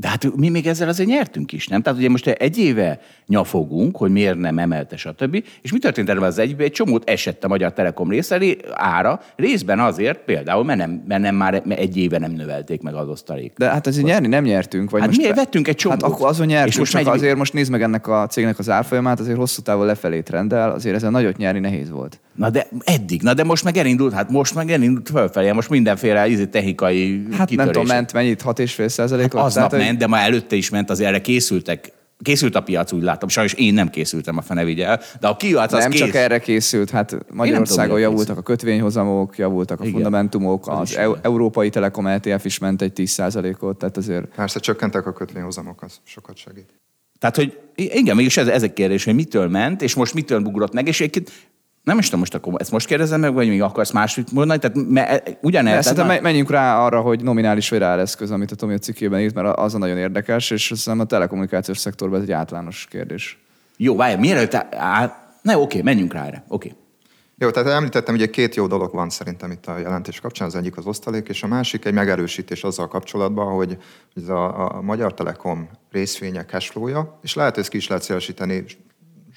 De 0.00 0.08
hát 0.08 0.36
mi 0.36 0.48
még 0.48 0.66
ezzel 0.66 0.88
azért 0.88 1.08
nyertünk 1.08 1.52
is, 1.52 1.66
nem? 1.66 1.82
Tehát 1.82 1.98
ugye 1.98 2.08
most 2.08 2.26
egy 2.26 2.58
éve 2.58 3.00
nyafogunk, 3.26 3.96
hogy 3.96 4.10
miért 4.10 4.38
nem 4.38 4.58
emelte, 4.58 4.96
stb. 4.96 5.44
És 5.62 5.72
mi 5.72 5.78
történt 5.78 6.08
erről 6.08 6.22
az 6.22 6.38
egyben? 6.38 6.66
Egy 6.66 6.72
csomót 6.72 7.10
esett 7.10 7.44
a 7.44 7.48
Magyar 7.48 7.72
Telekom 7.72 8.10
része 8.10 8.40
ára, 8.72 9.20
részben 9.36 9.80
azért 9.80 10.18
például, 10.18 10.64
mert 10.64 10.78
nem, 10.78 11.02
mert 11.08 11.22
nem 11.22 11.34
már 11.34 11.62
egy 11.68 11.96
éve 11.96 12.18
nem 12.18 12.32
növelték 12.32 12.82
meg 12.82 12.94
az 12.94 13.08
osztalék. 13.08 13.52
De 13.56 13.68
hát 13.68 13.86
azért 13.86 14.06
nyerni 14.06 14.26
nem 14.26 14.44
nyertünk. 14.44 14.90
Vagy 14.90 15.00
hát 15.00 15.08
most 15.08 15.20
miért 15.20 15.36
vettünk 15.36 15.68
egy 15.68 15.76
csomót? 15.76 16.02
Hát 16.02 16.10
akkor 16.10 16.28
azon 16.28 16.46
nyertünk, 16.46 16.72
és 16.72 16.78
most 16.78 16.92
csak 16.92 17.04
megy... 17.04 17.14
azért 17.14 17.36
most 17.36 17.52
nézd 17.52 17.70
meg 17.70 17.82
ennek 17.82 18.06
a 18.06 18.26
cégnek 18.26 18.58
az 18.58 18.70
árfolyamát, 18.70 19.20
azért 19.20 19.36
hosszú 19.36 19.62
távon 19.62 19.86
lefelé 19.86 20.20
trendel, 20.20 20.70
azért 20.70 20.94
ezen 20.94 21.10
nagyot 21.10 21.36
nyerni 21.36 21.60
nehéz 21.60 21.90
volt. 21.90 22.20
Na 22.34 22.50
de 22.50 22.68
eddig, 22.84 23.22
na 23.22 23.34
de 23.34 23.44
most 23.44 23.64
meg 23.64 23.76
elindult, 23.76 24.12
hát 24.12 24.30
most 24.30 24.54
meg 24.54 24.70
elindult 24.70 25.08
fölfelé, 25.08 25.52
most 25.52 25.68
mindenféle 25.68 26.28
izé, 26.28 26.46
technikai 26.46 27.26
Hát 27.30 27.48
kitörés. 27.48 27.56
nem 27.56 27.66
tudom, 27.66 27.86
ment 27.86 28.12
mennyit, 28.12 28.42
6,5 28.42 28.88
százalékot? 28.88 29.40
Hát 29.40 29.48
aznap 29.48 29.72
ment, 29.72 29.89
de 29.98 30.06
már 30.06 30.28
előtte 30.28 30.56
is 30.56 30.70
ment, 30.70 30.90
azért 30.90 31.08
erre 31.08 31.20
készültek 31.20 31.92
Készült 32.22 32.54
a 32.54 32.62
piac, 32.62 32.92
úgy 32.92 33.02
látom. 33.02 33.28
Sajnos 33.28 33.52
én 33.52 33.74
nem 33.74 33.88
készültem 33.88 34.36
a 34.36 34.42
fene 34.42 34.64
vigyel, 34.64 35.00
de 35.20 35.28
a 35.28 35.34
piac 35.34 35.72
az 35.72 35.82
Nem 35.82 35.90
kész. 35.90 36.00
csak 36.00 36.14
erre 36.14 36.38
készült, 36.38 36.90
hát 36.90 37.16
Magyarországon 37.32 37.96
tudom, 37.96 38.10
javultak 38.10 38.38
a 38.38 38.42
kötvényhozamok, 38.42 39.38
javultak 39.38 39.80
a 39.80 39.82
Igen. 39.82 39.94
fundamentumok, 39.94 40.68
az, 40.68 40.78
az 40.78 40.96
e- 40.96 41.18
Európai 41.22 41.70
Telekom 41.70 42.06
ETF 42.06 42.44
is 42.44 42.58
ment 42.58 42.82
egy 42.82 42.92
10%-ot, 42.96 43.78
tehát 43.78 43.96
azért... 43.96 44.34
Persze 44.34 44.60
csökkentek 44.60 45.06
a 45.06 45.12
kötvényhozamok, 45.12 45.82
az 45.82 46.00
sokat 46.04 46.36
segít. 46.36 46.74
Tehát, 47.18 47.36
hogy 47.36 47.58
igen, 47.74 48.16
mégis 48.16 48.36
ez, 48.36 48.46
ez 48.46 48.62
a 48.62 48.72
kérdés, 48.72 49.04
hogy 49.04 49.14
mitől 49.14 49.48
ment, 49.48 49.82
és 49.82 49.94
most 49.94 50.14
mitől 50.14 50.40
bugrott 50.40 50.72
meg, 50.72 50.86
és 50.86 51.00
egyébként 51.00 51.32
nem 51.82 51.98
is 51.98 52.04
tudom 52.04 52.20
most 52.20 52.34
akkor, 52.34 52.54
ezt 52.60 52.70
most 52.70 52.86
kérdezem 52.86 53.20
meg, 53.20 53.32
vagy 53.32 53.48
még 53.48 53.62
akarsz 53.62 53.90
máshogy 53.90 54.28
mondani? 54.32 54.60
Tehát 54.60 54.76
me, 54.88 55.22
ugyanez. 55.40 55.84
Szerintem 55.84 56.06
már... 56.06 56.20
menjünk 56.20 56.50
rá 56.50 56.78
arra, 56.78 57.00
hogy 57.00 57.22
nominális 57.22 57.68
vagy 57.68 57.78
reáleszköz, 57.78 58.30
amit 58.30 58.50
a 58.50 58.54
Tomi 58.54 58.74
a 58.74 58.78
cikkében 58.78 59.20
írt, 59.20 59.34
mert 59.34 59.58
az 59.58 59.74
a 59.74 59.78
nagyon 59.78 59.98
érdekes, 59.98 60.50
és 60.50 60.72
szerintem 60.74 61.00
a 61.00 61.04
telekommunikációs 61.04 61.78
szektorban 61.78 62.18
ez 62.18 62.24
egy 62.24 62.32
általános 62.32 62.86
kérdés. 62.90 63.38
Jó, 63.76 63.96
várj, 63.96 64.20
mielőtt... 64.20 64.54
Á... 64.70 65.18
Ne, 65.42 65.56
oké, 65.56 65.82
menjünk 65.82 66.12
rá 66.12 66.26
erre. 66.26 66.44
Oké. 66.48 66.74
Jó, 67.38 67.50
tehát 67.50 67.68
említettem, 67.68 68.16
hogy 68.16 68.30
két 68.30 68.54
jó 68.54 68.66
dolog 68.66 68.92
van 68.92 69.10
szerintem 69.10 69.50
itt 69.50 69.66
a 69.66 69.78
jelentés 69.78 70.20
kapcsán, 70.20 70.46
az 70.46 70.54
egyik 70.54 70.76
az 70.76 70.86
osztalék, 70.86 71.28
és 71.28 71.42
a 71.42 71.46
másik 71.46 71.84
egy 71.84 71.92
megerősítés 71.92 72.62
azzal 72.62 72.88
kapcsolatban, 72.88 73.54
hogy 73.54 73.76
ez 74.16 74.28
a, 74.28 74.76
a 74.76 74.80
Magyar 74.80 75.14
Telekom 75.14 75.68
részvénye 75.90 76.44
cashflow-ja, 76.44 77.18
és 77.22 77.34
lehet, 77.34 77.54
hogy 77.54 77.62
ezt 77.62 77.70
ki 77.72 77.76
is 77.76 77.88
lehet 77.88 78.02
szélesíteni 78.04 78.64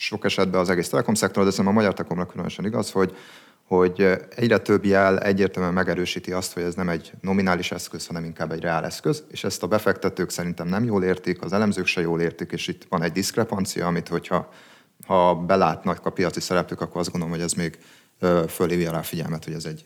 sok 0.03 0.25
esetben 0.25 0.59
az 0.59 0.69
egész 0.69 0.89
telekom 0.89 1.13
szektor, 1.13 1.43
de 1.43 1.49
szerintem 1.49 1.75
a 1.75 1.79
Magyar 1.79 1.93
Telekomnak 1.93 2.27
különösen 2.27 2.65
igaz, 2.65 2.91
hogy, 2.91 3.15
hogy 3.63 4.07
egyre 4.35 4.57
több 4.57 4.85
jel 4.85 5.19
egyértelműen 5.19 5.73
megerősíti 5.73 6.31
azt, 6.31 6.53
hogy 6.53 6.63
ez 6.63 6.75
nem 6.75 6.89
egy 6.89 7.11
nominális 7.21 7.71
eszköz, 7.71 8.07
hanem 8.07 8.23
inkább 8.23 8.51
egy 8.51 8.61
reál 8.61 8.85
eszköz, 8.85 9.23
és 9.31 9.43
ezt 9.43 9.63
a 9.63 9.67
befektetők 9.67 10.29
szerintem 10.29 10.67
nem 10.67 10.83
jól 10.83 11.03
értik, 11.03 11.41
az 11.41 11.53
elemzők 11.53 11.85
se 11.85 12.01
jól 12.01 12.21
értik, 12.21 12.51
és 12.51 12.67
itt 12.67 12.85
van 12.89 13.03
egy 13.03 13.11
diszkrepancia, 13.11 13.87
amit 13.87 14.07
hogyha 14.07 14.49
ha 15.07 15.35
belátnak 15.35 16.05
a 16.05 16.09
piaci 16.09 16.39
szereplők, 16.39 16.81
akkor 16.81 17.01
azt 17.01 17.11
gondolom, 17.11 17.35
hogy 17.35 17.43
ez 17.43 17.53
még 17.53 17.77
fölhívja 18.47 18.91
rá 18.91 19.01
figyelmet, 19.01 19.43
hogy 19.43 19.53
ez 19.53 19.65
egy 19.65 19.85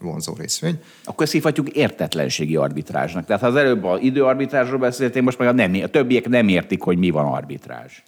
vonzó 0.00 0.34
részvény. 0.34 0.80
Akkor 1.04 1.22
ezt 1.22 1.32
hívhatjuk 1.32 1.68
értetlenségi 1.68 2.56
arbitrázsnak. 2.56 3.24
Tehát 3.24 3.42
ha 3.42 3.48
az 3.48 3.56
előbb 3.56 3.84
az 3.84 4.00
időarbitrázsról 4.00 4.78
beszéltél, 4.78 5.22
most 5.22 5.38
meg 5.38 5.48
a, 5.48 5.52
nem, 5.52 5.74
a 5.82 5.86
többiek 5.86 6.28
nem 6.28 6.48
értik, 6.48 6.82
hogy 6.82 6.98
mi 6.98 7.10
van 7.10 7.26
arbitrázs. 7.26 8.02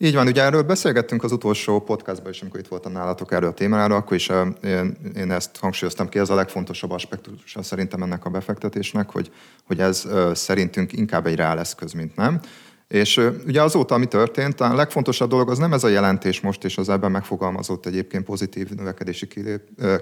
Így 0.00 0.14
van, 0.14 0.26
ugye 0.26 0.42
erről 0.42 0.62
beszélgettünk 0.62 1.24
az 1.24 1.32
utolsó 1.32 1.80
podcastban 1.80 2.30
is, 2.32 2.40
amikor 2.40 2.60
itt 2.60 2.68
voltam 2.68 2.92
nálatok 2.92 3.32
erről 3.32 3.48
a 3.48 3.52
témáról, 3.52 3.96
akkor 3.96 4.16
is 4.16 4.30
én, 4.62 4.96
én 5.16 5.30
ezt 5.30 5.56
hangsúlyoztam 5.56 6.08
ki, 6.08 6.18
ez 6.18 6.30
a 6.30 6.34
legfontosabb 6.34 6.90
aspektusa 6.90 7.62
szerintem 7.62 8.02
ennek 8.02 8.24
a 8.24 8.30
befektetésnek, 8.30 9.10
hogy, 9.10 9.32
hogy 9.66 9.80
ez 9.80 10.08
szerintünk 10.32 10.92
inkább 10.92 11.26
egy 11.26 11.34
reál 11.34 11.58
eszköz, 11.58 11.92
mint 11.92 12.16
nem. 12.16 12.40
És 12.88 13.20
ugye 13.46 13.62
azóta, 13.62 13.94
ami 13.94 14.06
történt, 14.06 14.60
a 14.60 14.74
legfontosabb 14.74 15.30
dolog 15.30 15.50
az 15.50 15.58
nem 15.58 15.72
ez 15.72 15.84
a 15.84 15.88
jelentés 15.88 16.40
most, 16.40 16.64
és 16.64 16.78
az 16.78 16.88
ebben 16.88 17.10
megfogalmazott 17.10 17.86
egyébként 17.86 18.24
pozitív 18.24 18.70
növekedési 18.70 19.28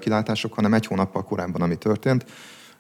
kilátások, 0.00 0.54
hanem 0.54 0.74
egy 0.74 0.86
hónappal 0.86 1.24
korábban, 1.24 1.62
ami 1.62 1.76
történt. 1.76 2.24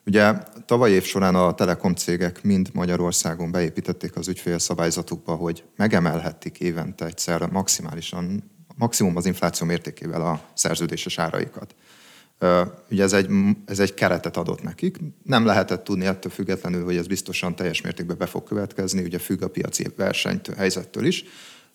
Ugye 0.06 0.34
tavaly 0.66 0.90
év 0.90 1.04
során 1.04 1.34
a 1.34 1.54
telekom 1.54 1.94
cégek 1.94 2.42
mind 2.42 2.68
Magyarországon 2.72 3.50
beépítették 3.50 4.16
az 4.16 4.28
ügyfélszabályzatukba, 4.28 5.34
hogy 5.34 5.64
megemelhették 5.76 6.60
évente 6.60 7.04
egyszer 7.04 7.48
maximálisan, 7.50 8.50
maximum 8.76 9.16
az 9.16 9.26
infláció 9.26 9.66
mértékével 9.66 10.20
a 10.20 10.40
szerződéses 10.54 11.18
áraikat. 11.18 11.74
Ugye 12.90 13.02
ez 13.02 13.12
egy, 13.12 13.30
ez 13.64 13.78
egy 13.78 13.94
keretet 13.94 14.36
adott 14.36 14.62
nekik. 14.62 14.96
Nem 15.22 15.46
lehetett 15.46 15.84
tudni 15.84 16.06
ettől 16.06 16.32
függetlenül, 16.32 16.84
hogy 16.84 16.96
ez 16.96 17.06
biztosan 17.06 17.56
teljes 17.56 17.80
mértékben 17.80 18.18
be 18.18 18.26
fog 18.26 18.44
következni, 18.44 19.02
ugye 19.02 19.18
függ 19.18 19.42
a 19.42 19.48
piaci 19.48 19.86
versenyt 19.96 20.54
helyzettől 20.56 21.04
is. 21.04 21.24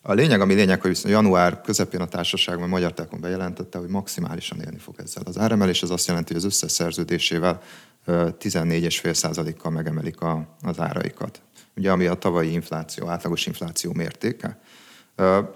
A 0.02 0.12
lényeg, 0.12 0.40
ami 0.40 0.54
lényeg, 0.54 0.80
hogy 0.80 1.00
január 1.04 1.60
közepén 1.60 2.00
a 2.00 2.08
társaságban 2.08 2.68
Magyar 2.68 2.92
Telekom 2.92 3.20
bejelentette, 3.20 3.78
hogy 3.78 3.88
maximálisan 3.88 4.60
élni 4.60 4.78
fog 4.78 4.94
ezzel 4.98 5.22
az 5.26 5.38
áremelés. 5.38 5.82
Ez 5.82 5.90
azt 5.90 6.06
jelenti, 6.06 6.32
hogy 6.32 6.42
az 6.42 6.48
összes 6.48 6.72
szerződésével 6.72 7.62
14,5%-kal 8.06 9.70
megemelik 9.70 10.20
a, 10.20 10.56
az 10.62 10.80
áraikat. 10.80 11.42
Ugye 11.76 11.90
ami 11.90 12.06
a 12.06 12.14
tavalyi 12.14 12.52
infláció, 12.52 13.08
átlagos 13.08 13.46
infláció 13.46 13.92
mértéke. 13.92 14.60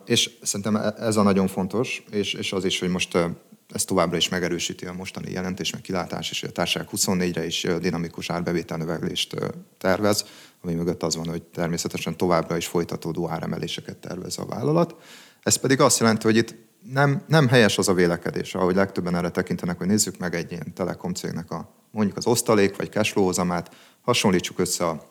És 0.05 0.31
szerintem 0.43 0.77
e, 0.77 0.95
ez 0.99 1.17
a 1.17 1.23
nagyon 1.23 1.47
fontos, 1.47 2.05
és, 2.11 2.33
és 2.33 2.53
az 2.53 2.65
is, 2.65 2.79
hogy 2.79 2.89
most 2.89 3.19
ez 3.73 3.85
továbbra 3.85 4.17
is 4.17 4.29
megerősíti 4.29 4.87
a 4.87 4.93
mostani 4.93 5.31
jelentés, 5.31 5.73
meg 5.73 5.81
kilátás, 5.81 6.31
és 6.31 6.43
a 6.43 6.53
társaság 6.53 6.89
24-re 6.97 7.47
is 7.47 7.67
dinamikus 7.81 8.31
árbevételnöveglést 8.31 9.37
tervez, 9.79 10.25
ami 10.63 10.75
mögött 10.75 11.03
az 11.03 11.17
van, 11.17 11.29
hogy 11.29 11.43
természetesen 11.43 12.17
továbbra 12.17 12.57
is 12.57 12.67
folytatódó 12.67 13.29
áremeléseket 13.29 13.97
tervez 13.97 14.39
a 14.39 14.47
vállalat. 14.47 14.95
Ez 15.43 15.57
pedig 15.57 15.81
azt 15.81 15.99
jelenti, 16.01 16.27
hogy 16.27 16.37
itt 16.37 16.55
nem, 16.93 17.23
nem 17.27 17.49
helyes 17.49 17.79
az 17.79 17.89
a 17.89 17.95
vélekedés, 17.95 18.55
ahogy 18.55 18.75
legtöbben 18.75 19.15
erre 19.15 19.31
tekintenek, 19.31 19.79
hogy 19.79 19.87
nézzük 19.87 20.19
meg 20.19 20.35
egy 20.35 20.51
ilyen 20.51 20.75
telekom 20.75 21.15
cégnek 21.15 21.51
a, 21.51 21.69
mondjuk 21.91 22.17
az 22.17 22.27
osztalék 22.27 22.77
vagy 22.77 22.91
cashflow-hozamát, 22.91 23.75
hasonlítsuk 24.01 24.59
össze 24.59 24.87
a, 24.87 25.03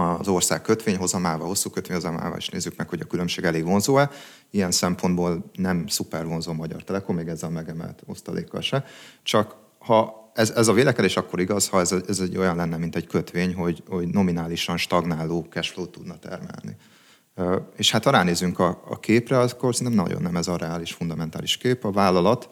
az 0.00 0.28
ország 0.28 0.62
kötvényhozamával, 0.62 1.46
hosszú 1.46 1.70
kötvényhozamával, 1.70 2.38
és 2.38 2.48
nézzük 2.48 2.76
meg, 2.76 2.88
hogy 2.88 3.00
a 3.00 3.04
különbség 3.06 3.44
elég 3.44 3.64
vonzó-e. 3.64 4.10
Ilyen 4.50 4.70
szempontból 4.70 5.50
nem 5.52 5.86
szuper 5.86 6.26
vonzó 6.26 6.50
a 6.50 6.54
Magyar 6.54 6.82
Telekom, 6.82 7.16
még 7.16 7.28
ezzel 7.28 7.50
megemelt 7.50 8.02
osztalékkal 8.06 8.60
se. 8.60 8.84
Csak 9.22 9.56
ha 9.78 10.30
ez, 10.34 10.50
ez 10.50 10.68
a 10.68 10.72
vélekedés 10.72 11.16
akkor 11.16 11.40
igaz, 11.40 11.68
ha 11.68 11.80
ez, 11.80 11.92
ez 12.08 12.18
egy 12.18 12.36
olyan 12.36 12.56
lenne, 12.56 12.76
mint 12.76 12.96
egy 12.96 13.06
kötvény, 13.06 13.54
hogy, 13.54 13.82
hogy 13.88 14.08
nominálisan 14.08 14.76
stagnáló 14.76 15.46
cashflow 15.50 15.86
tudna 15.86 16.18
termelni. 16.18 16.76
És 17.76 17.90
hát 17.90 18.04
ha 18.04 18.10
ránézünk 18.10 18.58
a, 18.58 18.82
a 18.88 19.00
képre, 19.00 19.38
akkor 19.38 19.74
szerintem 19.74 20.04
nagyon 20.04 20.22
nem 20.22 20.36
ez 20.36 20.48
a 20.48 20.56
reális, 20.56 20.92
fundamentális 20.92 21.56
kép. 21.56 21.84
A 21.84 21.90
vállalat 21.90 22.48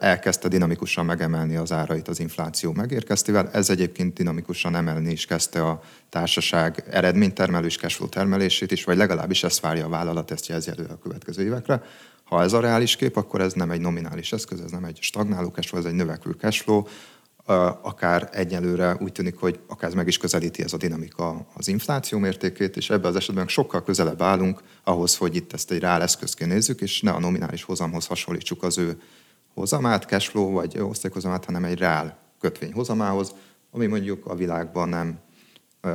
elkezdte 0.00 0.48
dinamikusan 0.48 1.04
megemelni 1.04 1.56
az 1.56 1.72
árait 1.72 2.08
az 2.08 2.20
infláció 2.20 2.72
megérkeztével. 2.72 3.50
Ez 3.52 3.70
egyébként 3.70 4.14
dinamikusan 4.14 4.76
emelni 4.76 5.10
is 5.10 5.26
kezdte 5.26 5.64
a 5.64 5.80
társaság 6.08 6.84
eredménytermelő 6.90 7.66
és 7.66 7.76
cashflow 7.76 8.08
termelését 8.08 8.72
is, 8.72 8.84
vagy 8.84 8.96
legalábbis 8.96 9.44
ezt 9.44 9.60
várja 9.60 9.84
a 9.84 9.88
vállalat, 9.88 10.30
ezt 10.30 10.46
jelzi 10.46 10.70
elő 10.70 10.86
a 10.90 10.98
következő 10.98 11.42
évekre. 11.42 11.82
Ha 12.24 12.42
ez 12.42 12.52
a 12.52 12.60
reális 12.60 12.96
kép, 12.96 13.16
akkor 13.16 13.40
ez 13.40 13.52
nem 13.52 13.70
egy 13.70 13.80
nominális 13.80 14.32
eszköz, 14.32 14.60
ez 14.60 14.70
nem 14.70 14.84
egy 14.84 14.98
stagnáló 15.00 15.48
cashflow, 15.48 15.80
ez 15.80 15.86
egy 15.86 15.94
növekvő 15.94 16.30
cashflow, 16.30 16.82
akár 17.82 18.28
egyelőre 18.32 18.96
úgy 19.00 19.12
tűnik, 19.12 19.36
hogy 19.36 19.60
akár 19.66 19.94
meg 19.94 20.06
is 20.06 20.18
közelíti 20.18 20.62
ez 20.62 20.72
a 20.72 20.76
dinamika 20.76 21.46
az 21.54 21.68
infláció 21.68 22.18
mértékét, 22.18 22.76
és 22.76 22.90
ebben 22.90 23.10
az 23.10 23.16
esetben 23.16 23.48
sokkal 23.48 23.82
közelebb 23.82 24.22
állunk 24.22 24.62
ahhoz, 24.84 25.16
hogy 25.16 25.36
itt 25.36 25.52
ezt 25.52 25.70
egy 25.70 25.78
reál 25.80 26.02
eszközként 26.02 26.50
nézzük, 26.50 26.80
és 26.80 27.00
ne 27.00 27.10
a 27.10 27.18
nominális 27.18 27.62
hozamhoz 27.62 28.06
hasonlítsuk 28.06 28.62
az 28.62 28.78
ő 28.78 29.00
hozamát, 29.54 30.04
cashflow 30.04 30.50
vagy 30.50 30.78
osztályhozamát, 30.78 31.44
hanem 31.44 31.64
egy 31.64 31.78
reál 31.78 32.18
kötvény 32.40 32.72
hozamához, 32.72 33.34
ami 33.70 33.86
mondjuk 33.86 34.26
a 34.26 34.34
világban 34.34 34.88
nem, 34.88 35.18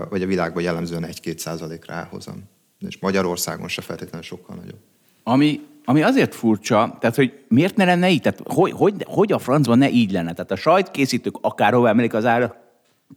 vagy 0.10 0.22
a 0.22 0.28
világban 0.28 0.64
jellemzően 0.64 1.06
1-2 1.08 1.38
százalék 1.38 1.86
ráhozam. 1.86 2.44
És 2.80 2.98
Magyarországon 3.00 3.68
se 3.68 3.82
feltétlenül 3.82 4.22
sokkal 4.22 4.56
nagyobb. 4.56 4.80
Ami 5.24 5.62
ami 5.86 6.02
azért 6.02 6.36
furcsa, 6.36 6.98
tehát 7.00 7.16
hogy 7.16 7.34
miért 7.48 7.76
ne 7.76 7.86
lenne 7.86 8.10
így? 8.10 8.22
Tehát 8.22 8.42
hogy, 8.46 8.72
hogy, 8.72 8.94
hogy 9.06 9.32
a 9.32 9.40
francban 9.40 9.78
ne 9.78 9.90
így 9.90 10.12
lenne? 10.12 10.34
Tehát 10.34 10.52
a 10.52 10.56
sajtkészítők 10.56 11.36
akárhova 11.42 11.88
emelik 11.88 12.14
az 12.14 12.26
ára, 12.26 12.56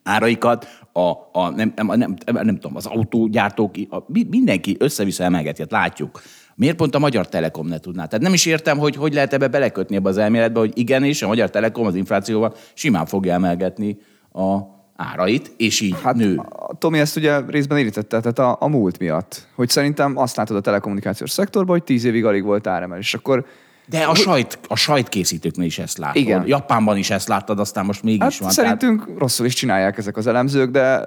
áraikat, 0.02 0.66
a, 0.92 1.11
a 1.32 1.50
nem, 1.50 1.73
nem, 1.76 1.87
nem, 1.87 2.16
nem, 2.25 2.44
nem 2.44 2.54
tudom, 2.54 2.76
az 2.76 2.87
autógyártók, 2.87 3.75
a, 3.90 3.99
mindenki 4.28 4.76
össze-vissza 4.78 5.25
emelgeti, 5.25 5.61
hát 5.61 5.70
látjuk. 5.70 6.23
Miért 6.54 6.76
pont 6.76 6.94
a 6.94 6.99
Magyar 6.99 7.28
Telekom 7.28 7.66
ne 7.66 7.78
tudná? 7.78 8.06
Tehát 8.06 8.25
nem 8.25 8.32
is 8.32 8.46
értem, 8.46 8.78
hogy 8.78 8.96
hogy 8.96 9.14
lehet 9.14 9.32
ebbe 9.32 9.49
belekötni 9.49 9.96
ebbe 9.96 10.08
az 10.08 10.18
elméletbe, 10.18 10.58
hogy 10.58 10.73
igenis 10.75 11.23
a 11.23 11.26
Magyar 11.26 11.50
Telekom 11.50 11.87
az 11.87 11.94
inflációval 11.94 12.54
simán 12.75 13.06
fogja 13.06 13.32
emelgetni 13.32 13.99
a 14.32 14.75
árait, 14.96 15.52
és 15.56 15.80
így 15.80 15.96
hát, 16.02 16.14
nő. 16.14 16.40
Tomi 16.78 16.98
ezt 16.98 17.16
ugye 17.16 17.40
részben 17.48 17.78
érítette, 17.78 18.20
tehát 18.20 18.38
a, 18.38 18.56
a 18.60 18.68
múlt 18.68 18.98
miatt. 18.98 19.46
Hogy 19.54 19.68
szerintem 19.68 20.18
azt 20.18 20.36
látod 20.36 20.56
a 20.56 20.60
telekommunikációs 20.60 21.30
szektorban, 21.30 21.74
hogy 21.76 21.84
tíz 21.84 22.04
évig 22.04 22.24
alig 22.24 22.44
volt 22.44 22.66
áremelés. 22.66 23.14
Akkor 23.14 23.46
de 23.88 24.04
a, 24.04 24.14
sajt, 24.14 24.58
a 24.68 24.76
sajtkészítőknél 24.76 25.66
is 25.66 25.78
ezt 25.78 25.98
látod. 25.98 26.22
Igen. 26.22 26.46
Japánban 26.46 26.96
is 26.96 27.10
ezt 27.10 27.28
láttad, 27.28 27.58
aztán 27.58 27.84
most 27.84 28.02
mégis 28.02 28.22
hát 28.22 28.36
van. 28.38 28.50
Szerintünk 28.50 29.04
tehát... 29.04 29.18
rosszul 29.18 29.46
is 29.46 29.54
csinálják 29.54 29.98
ezek 29.98 30.16
az 30.16 30.26
elemzők, 30.26 30.70
de 30.70 31.06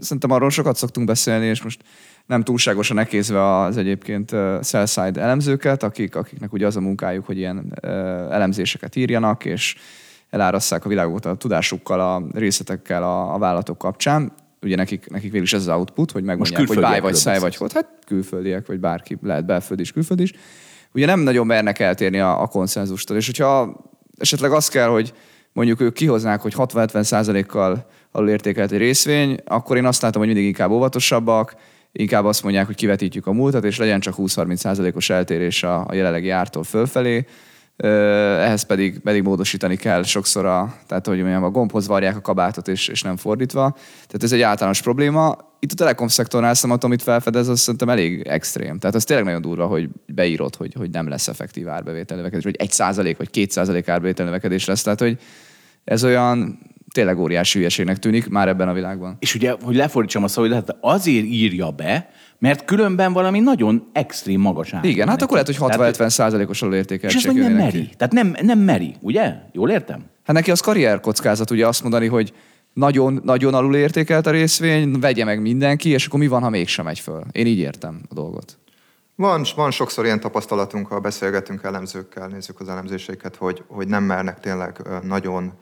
szerintem 0.00 0.30
arról 0.30 0.50
sokat 0.50 0.76
szoktunk 0.76 1.06
beszélni, 1.06 1.46
és 1.46 1.62
most 1.62 1.80
nem 2.26 2.42
túlságosan 2.42 2.98
ekézve 2.98 3.58
az 3.58 3.76
egyébként 3.76 4.30
sell-side 4.62 5.20
elemzőket, 5.20 5.82
akik, 5.82 6.16
akiknek 6.16 6.52
ugye 6.52 6.66
az 6.66 6.76
a 6.76 6.80
munkájuk, 6.80 7.26
hogy 7.26 7.38
ilyen 7.38 7.78
elemzéseket 8.30 8.96
írjanak, 8.96 9.44
és 9.44 9.76
elárasszák 10.30 10.84
a 10.84 10.88
világot 10.88 11.24
a 11.24 11.34
tudásukkal, 11.34 12.00
a 12.00 12.22
részletekkel 12.32 13.02
a, 13.02 13.34
a 13.34 13.38
vállalatok 13.38 13.78
kapcsán. 13.78 14.32
Ugye 14.62 14.76
nekik, 14.76 15.10
nekik 15.10 15.30
végül 15.30 15.46
is 15.46 15.52
ez 15.52 15.60
az 15.60 15.76
output, 15.76 16.10
hogy 16.10 16.22
megmondják, 16.22 16.66
hogy 16.66 16.80
báj 16.80 17.00
vagy 17.00 17.14
száj 17.14 17.38
vagy 17.38 17.56
hogy. 17.56 17.72
Hát 17.72 17.88
külföldiek, 18.06 18.66
vagy 18.66 18.80
bárki, 18.80 19.18
lehet 19.22 19.46
belföldi 19.46 19.82
is, 19.82 19.92
külföldi 19.92 20.22
is. 20.22 20.32
Ugye 20.92 21.06
nem 21.06 21.20
nagyon 21.20 21.46
mernek 21.46 21.78
eltérni 21.78 22.20
a, 22.20 22.42
a 22.42 22.46
konszenzustól. 22.46 23.16
És 23.16 23.26
hogyha 23.26 23.76
esetleg 24.18 24.52
az 24.52 24.68
kell, 24.68 24.88
hogy 24.88 25.12
mondjuk 25.52 25.80
ők 25.80 25.92
kihoznák, 25.92 26.40
hogy 26.40 26.54
60-70 26.56 27.02
százalékkal 27.02 27.86
alul 28.12 28.28
értékelt 28.28 28.72
egy 28.72 28.78
részvény, 28.78 29.38
akkor 29.44 29.76
én 29.76 29.84
azt 29.84 30.02
látom, 30.02 30.22
hogy 30.22 30.30
mindig 30.30 30.46
inkább 30.46 30.70
óvatosabbak, 30.70 31.56
inkább 31.92 32.24
azt 32.24 32.42
mondják, 32.42 32.66
hogy 32.66 32.74
kivetítjük 32.74 33.26
a 33.26 33.32
múltat, 33.32 33.64
és 33.64 33.78
legyen 33.78 34.00
csak 34.00 34.14
20-30 34.16 34.56
százalékos 34.56 35.10
eltérés 35.10 35.62
a, 35.62 35.84
a 35.88 35.94
jelenlegi 35.94 36.30
ártól 36.30 36.64
fölfelé, 36.64 37.26
ehhez 37.76 38.62
pedig, 38.62 38.98
pedig 38.98 39.22
módosítani 39.22 39.76
kell 39.76 40.02
sokszor, 40.02 40.46
a, 40.46 40.74
tehát 40.86 41.06
hogy 41.06 41.18
mondjam, 41.18 41.44
a 41.44 41.50
gombhoz 41.50 41.86
varják 41.86 42.16
a 42.16 42.20
kabátot, 42.20 42.68
és, 42.68 42.88
és 42.88 43.02
nem 43.02 43.16
fordítva. 43.16 43.70
Tehát 44.06 44.22
ez 44.22 44.32
egy 44.32 44.40
általános 44.40 44.82
probléma. 44.82 45.36
Itt 45.58 45.72
a 45.72 45.74
telekom 45.74 46.08
szektornál 46.08 46.54
szerintem, 46.54 46.88
amit 46.88 47.02
felfedez, 47.02 47.48
az 47.48 47.60
szerintem 47.60 47.88
elég 47.88 48.22
extrém. 48.22 48.78
Tehát 48.78 48.96
az 48.96 49.04
tényleg 49.04 49.24
nagyon 49.24 49.40
durva, 49.40 49.66
hogy 49.66 49.88
beírod, 50.06 50.56
hogy, 50.56 50.74
hogy 50.74 50.90
nem 50.90 51.08
lesz 51.08 51.28
effektív 51.28 51.68
árbevétel 51.68 52.16
növekedés, 52.16 52.52
egy 52.52 52.70
százalék, 52.70 53.16
vagy 53.16 53.30
két 53.30 53.50
százalék 53.50 53.88
árbevétel 53.88 54.24
növekedés 54.24 54.64
lesz. 54.64 54.82
Tehát, 54.82 55.00
hogy 55.00 55.18
ez 55.84 56.04
olyan 56.04 56.58
tényleg 56.94 57.18
óriási 57.18 57.58
hülyeségnek 57.58 57.98
tűnik 57.98 58.28
már 58.28 58.48
ebben 58.48 58.68
a 58.68 58.72
világban. 58.72 59.16
És 59.18 59.34
ugye, 59.34 59.54
hogy 59.62 59.74
lefordítsam 59.74 60.24
a 60.24 60.40
lehet, 60.40 60.76
azért 60.80 61.24
írja 61.24 61.70
be, 61.70 62.10
mert 62.38 62.64
különben 62.64 63.12
valami 63.12 63.40
nagyon 63.40 63.88
extrém 63.92 64.40
magas 64.40 64.72
ár. 64.74 64.84
Igen, 64.84 65.08
hát 65.08 65.22
akkor 65.22 65.38
lehet, 65.38 65.46
hogy 65.46 65.70
60-70 65.76 66.08
százalékos 66.08 66.62
alulértékeltség. 66.62 67.20
És 67.20 67.26
ez 67.26 67.34
nem 67.34 67.52
meri. 67.52 67.78
Neki. 67.78 67.90
Tehát 67.96 68.12
nem, 68.12 68.34
nem 68.42 68.58
meri, 68.58 68.94
ugye? 69.00 69.34
Jól 69.52 69.70
értem? 69.70 70.04
Hát 70.24 70.36
neki 70.36 70.50
az 70.50 70.60
karrier 70.60 71.00
kockázat, 71.00 71.50
ugye 71.50 71.66
azt 71.66 71.82
mondani, 71.82 72.06
hogy 72.06 72.32
nagyon, 72.72 73.20
nagyon 73.24 73.54
alulértékelt 73.54 74.26
a 74.26 74.30
részvény, 74.30 74.98
vegye 74.98 75.24
meg 75.24 75.40
mindenki, 75.40 75.88
és 75.88 76.06
akkor 76.06 76.18
mi 76.18 76.26
van, 76.26 76.42
ha 76.42 76.50
mégsem 76.50 76.84
megy 76.84 76.98
föl? 76.98 77.22
Én 77.32 77.46
így 77.46 77.58
értem 77.58 78.00
a 78.08 78.14
dolgot. 78.14 78.58
Van, 79.16 79.44
van 79.56 79.70
sokszor 79.70 80.04
ilyen 80.04 80.20
tapasztalatunk, 80.20 80.86
ha 80.86 81.00
beszélgetünk 81.00 81.62
elemzőkkel, 81.62 82.28
nézzük 82.28 82.60
az 82.60 82.68
elemzéseiket, 82.68 83.36
hogy, 83.36 83.62
hogy 83.66 83.88
nem 83.88 84.04
mernek 84.04 84.40
tényleg 84.40 84.82
nagyon 85.02 85.52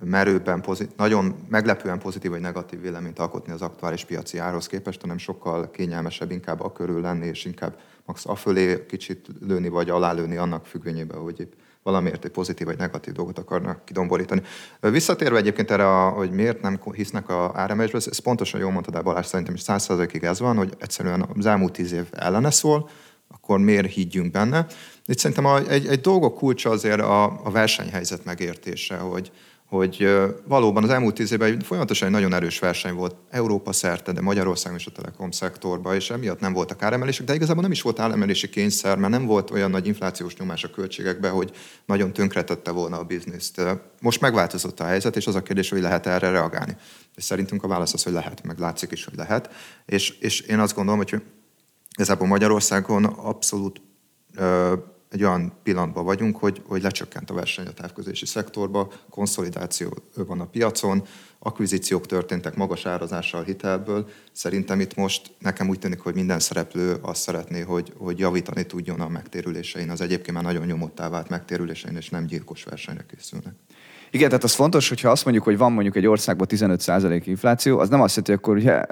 merőben, 0.00 0.64
nagyon 0.96 1.34
meglepően 1.48 1.98
pozitív 1.98 2.30
vagy 2.30 2.40
negatív 2.40 2.80
véleményt 2.80 3.18
alkotni 3.18 3.52
az 3.52 3.62
aktuális 3.62 4.04
piaci 4.04 4.38
árhoz 4.38 4.66
képest, 4.66 5.00
hanem 5.00 5.18
sokkal 5.18 5.70
kényelmesebb 5.70 6.30
inkább 6.30 6.60
a 6.60 6.72
körül 6.72 7.00
lenni, 7.00 7.26
és 7.26 7.44
inkább 7.44 7.78
max 8.04 8.26
afölé 8.26 8.86
kicsit 8.86 9.26
lőni, 9.40 9.68
vagy 9.68 9.90
alálőni 9.90 10.36
annak 10.36 10.66
függvényében, 10.66 11.18
hogy 11.18 11.40
épp 11.40 11.52
valamiért 11.82 12.24
egy 12.24 12.30
pozitív 12.30 12.66
vagy 12.66 12.76
negatív 12.76 13.14
dolgot 13.14 13.38
akarnak 13.38 13.84
kidomborítani. 13.84 14.42
Visszatérve 14.80 15.38
egyébként 15.38 15.70
erre, 15.70 15.88
a, 15.88 16.08
hogy 16.08 16.30
miért 16.30 16.60
nem 16.60 16.80
hisznek 16.92 17.28
a 17.28 17.52
áremelésbe, 17.54 17.98
ez 17.98 18.18
pontosan 18.18 18.60
jól 18.60 18.70
mondtad, 18.70 19.02
Balázs, 19.02 19.26
szerintem 19.26 19.54
is 19.54 19.60
százszerzalékig 19.60 20.24
ez 20.24 20.40
van, 20.40 20.56
hogy 20.56 20.74
egyszerűen 20.78 21.28
az 21.36 21.46
elmúlt 21.46 21.72
tíz 21.72 21.92
év 21.92 22.06
ellene 22.10 22.50
szól, 22.50 22.88
akkor 23.28 23.58
miért 23.58 23.92
higgyünk 23.92 24.30
benne. 24.30 24.66
Itt 25.06 25.18
szerintem 25.18 25.44
a, 25.44 25.58
egy, 25.68 25.86
egy 25.86 26.00
dolgok 26.00 26.34
kulcsa 26.36 26.70
azért 26.70 27.00
a, 27.00 27.24
a 27.44 27.50
versenyhelyzet 27.50 28.24
megértése, 28.24 28.96
hogy, 28.96 29.32
hogy 29.68 30.08
valóban 30.44 30.84
az 30.84 30.90
elmúlt 30.90 31.14
tíz 31.14 31.32
évben 31.32 31.60
folyamatosan 31.60 32.08
egy 32.08 32.14
nagyon 32.14 32.34
erős 32.34 32.58
verseny 32.58 32.94
volt 32.94 33.14
Európa 33.30 33.72
szerte, 33.72 34.12
de 34.12 34.20
Magyarországon 34.20 34.78
is 34.78 34.86
a 34.86 34.90
telekom 34.90 35.30
szektorban, 35.30 35.94
és 35.94 36.10
emiatt 36.10 36.40
nem 36.40 36.52
voltak 36.52 36.82
áremelések, 36.82 37.26
de 37.26 37.34
igazából 37.34 37.62
nem 37.62 37.70
is 37.70 37.82
volt 37.82 37.98
áremelési 37.98 38.48
kényszer, 38.48 38.98
mert 38.98 39.12
nem 39.12 39.26
volt 39.26 39.50
olyan 39.50 39.70
nagy 39.70 39.86
inflációs 39.86 40.36
nyomás 40.36 40.64
a 40.64 40.70
költségekbe, 40.70 41.28
hogy 41.28 41.52
nagyon 41.86 42.12
tönkretette 42.12 42.70
volna 42.70 42.98
a 42.98 43.04
bizniszt. 43.04 43.60
Most 44.00 44.20
megváltozott 44.20 44.80
a 44.80 44.84
helyzet, 44.84 45.16
és 45.16 45.26
az 45.26 45.34
a 45.34 45.42
kérdés, 45.42 45.70
hogy 45.70 45.80
lehet 45.80 46.06
erre 46.06 46.30
reagálni. 46.30 46.76
És 47.16 47.24
szerintünk 47.24 47.64
a 47.64 47.68
válasz 47.68 47.92
az, 47.92 48.02
hogy 48.02 48.12
lehet, 48.12 48.42
meg 48.42 48.58
látszik 48.58 48.92
is, 48.92 49.04
hogy 49.04 49.16
lehet. 49.16 49.50
És, 49.86 50.10
és 50.10 50.40
én 50.40 50.58
azt 50.58 50.74
gondolom, 50.74 50.98
hogy 50.98 51.22
igazából 51.94 52.26
Magyarországon 52.26 53.04
abszolút 53.04 53.80
egy 55.10 55.22
olyan 55.22 55.52
pillanatban 55.62 56.04
vagyunk, 56.04 56.36
hogy, 56.36 56.62
hogy 56.66 56.82
lecsökkent 56.82 57.30
a 57.30 57.34
verseny 57.34 57.66
a 57.66 57.72
távközlési 57.72 58.26
szektorba, 58.26 58.92
konszolidáció 59.10 59.96
van 60.14 60.40
a 60.40 60.46
piacon, 60.46 61.06
akvizíciók 61.38 62.06
történtek 62.06 62.56
magas 62.56 62.86
árazással 62.86 63.42
hitelből. 63.42 64.08
Szerintem 64.32 64.80
itt 64.80 64.94
most 64.94 65.30
nekem 65.38 65.68
úgy 65.68 65.78
tűnik, 65.78 66.00
hogy 66.00 66.14
minden 66.14 66.38
szereplő 66.38 66.98
azt 67.00 67.20
szeretné, 67.20 67.60
hogy, 67.60 67.92
hogy 67.96 68.18
javítani 68.18 68.66
tudjon 68.66 69.00
a 69.00 69.08
megtérülésein, 69.08 69.90
az 69.90 70.00
egyébként 70.00 70.36
már 70.36 70.44
nagyon 70.44 70.66
nyomottá 70.66 71.08
vált 71.08 71.28
megtérülésein, 71.28 71.96
és 71.96 72.08
nem 72.08 72.26
gyilkos 72.26 72.64
versenyre 72.64 73.04
készülnek. 73.06 73.54
Igen, 74.10 74.28
tehát 74.28 74.44
az 74.44 74.54
fontos, 74.54 74.88
hogyha 74.88 75.10
azt 75.10 75.24
mondjuk, 75.24 75.44
hogy 75.44 75.58
van 75.58 75.72
mondjuk 75.72 75.96
egy 75.96 76.06
országban 76.06 76.46
15% 76.50 77.22
infláció, 77.24 77.78
az 77.78 77.88
nem 77.88 78.00
azt 78.00 78.16
jelenti, 78.16 78.30
hogy 78.30 78.40
akkor 78.42 78.56
ugye 78.56 78.82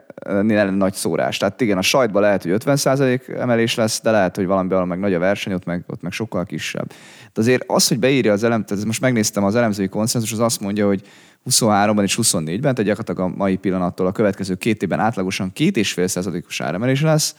lenne 0.55 0.71
nagy 0.71 0.95
szórás. 0.95 1.37
Tehát 1.37 1.61
igen, 1.61 1.79
a 1.79 1.83
sajtban 1.83 2.23
lehet, 2.23 2.43
hogy 2.43 2.53
50% 2.65 3.39
emelés 3.39 3.75
lesz, 3.75 4.01
de 4.03 4.11
lehet, 4.11 4.37
hogy 4.37 4.47
valamiben 4.47 4.89
meg 4.89 4.99
nagy 4.99 5.15
a 5.15 5.19
verseny, 5.19 5.53
ott 5.53 5.65
meg, 5.65 5.85
ott 5.87 6.03
meg 6.03 6.13
sokkal 6.13 6.45
kisebb. 6.45 6.89
De 7.33 7.41
azért 7.41 7.65
az, 7.67 7.89
hogy 7.89 7.99
beírja 7.99 8.33
az 8.33 8.45
elem, 8.45 8.65
tehát 8.65 8.85
most 8.85 9.01
megnéztem 9.01 9.45
az 9.45 9.55
elemzői 9.55 9.89
konszenzus, 9.89 10.33
az 10.33 10.41
azt 10.41 10.61
mondja, 10.61 10.87
hogy 10.87 11.03
23-ban 11.51 12.03
és 12.03 12.19
24-ben, 12.23 12.61
tehát 12.61 12.83
gyakorlatilag 12.83 13.31
a 13.31 13.37
mai 13.37 13.57
pillanattól 13.57 14.07
a 14.07 14.13
következő 14.13 14.55
két 14.55 14.83
évben 14.83 15.01
átlagosan 15.01 15.53
két 15.53 15.77
és 15.77 15.93
fél 15.93 16.07
százalékos 16.07 16.61
áremelés 16.61 17.03
lesz, 17.03 17.35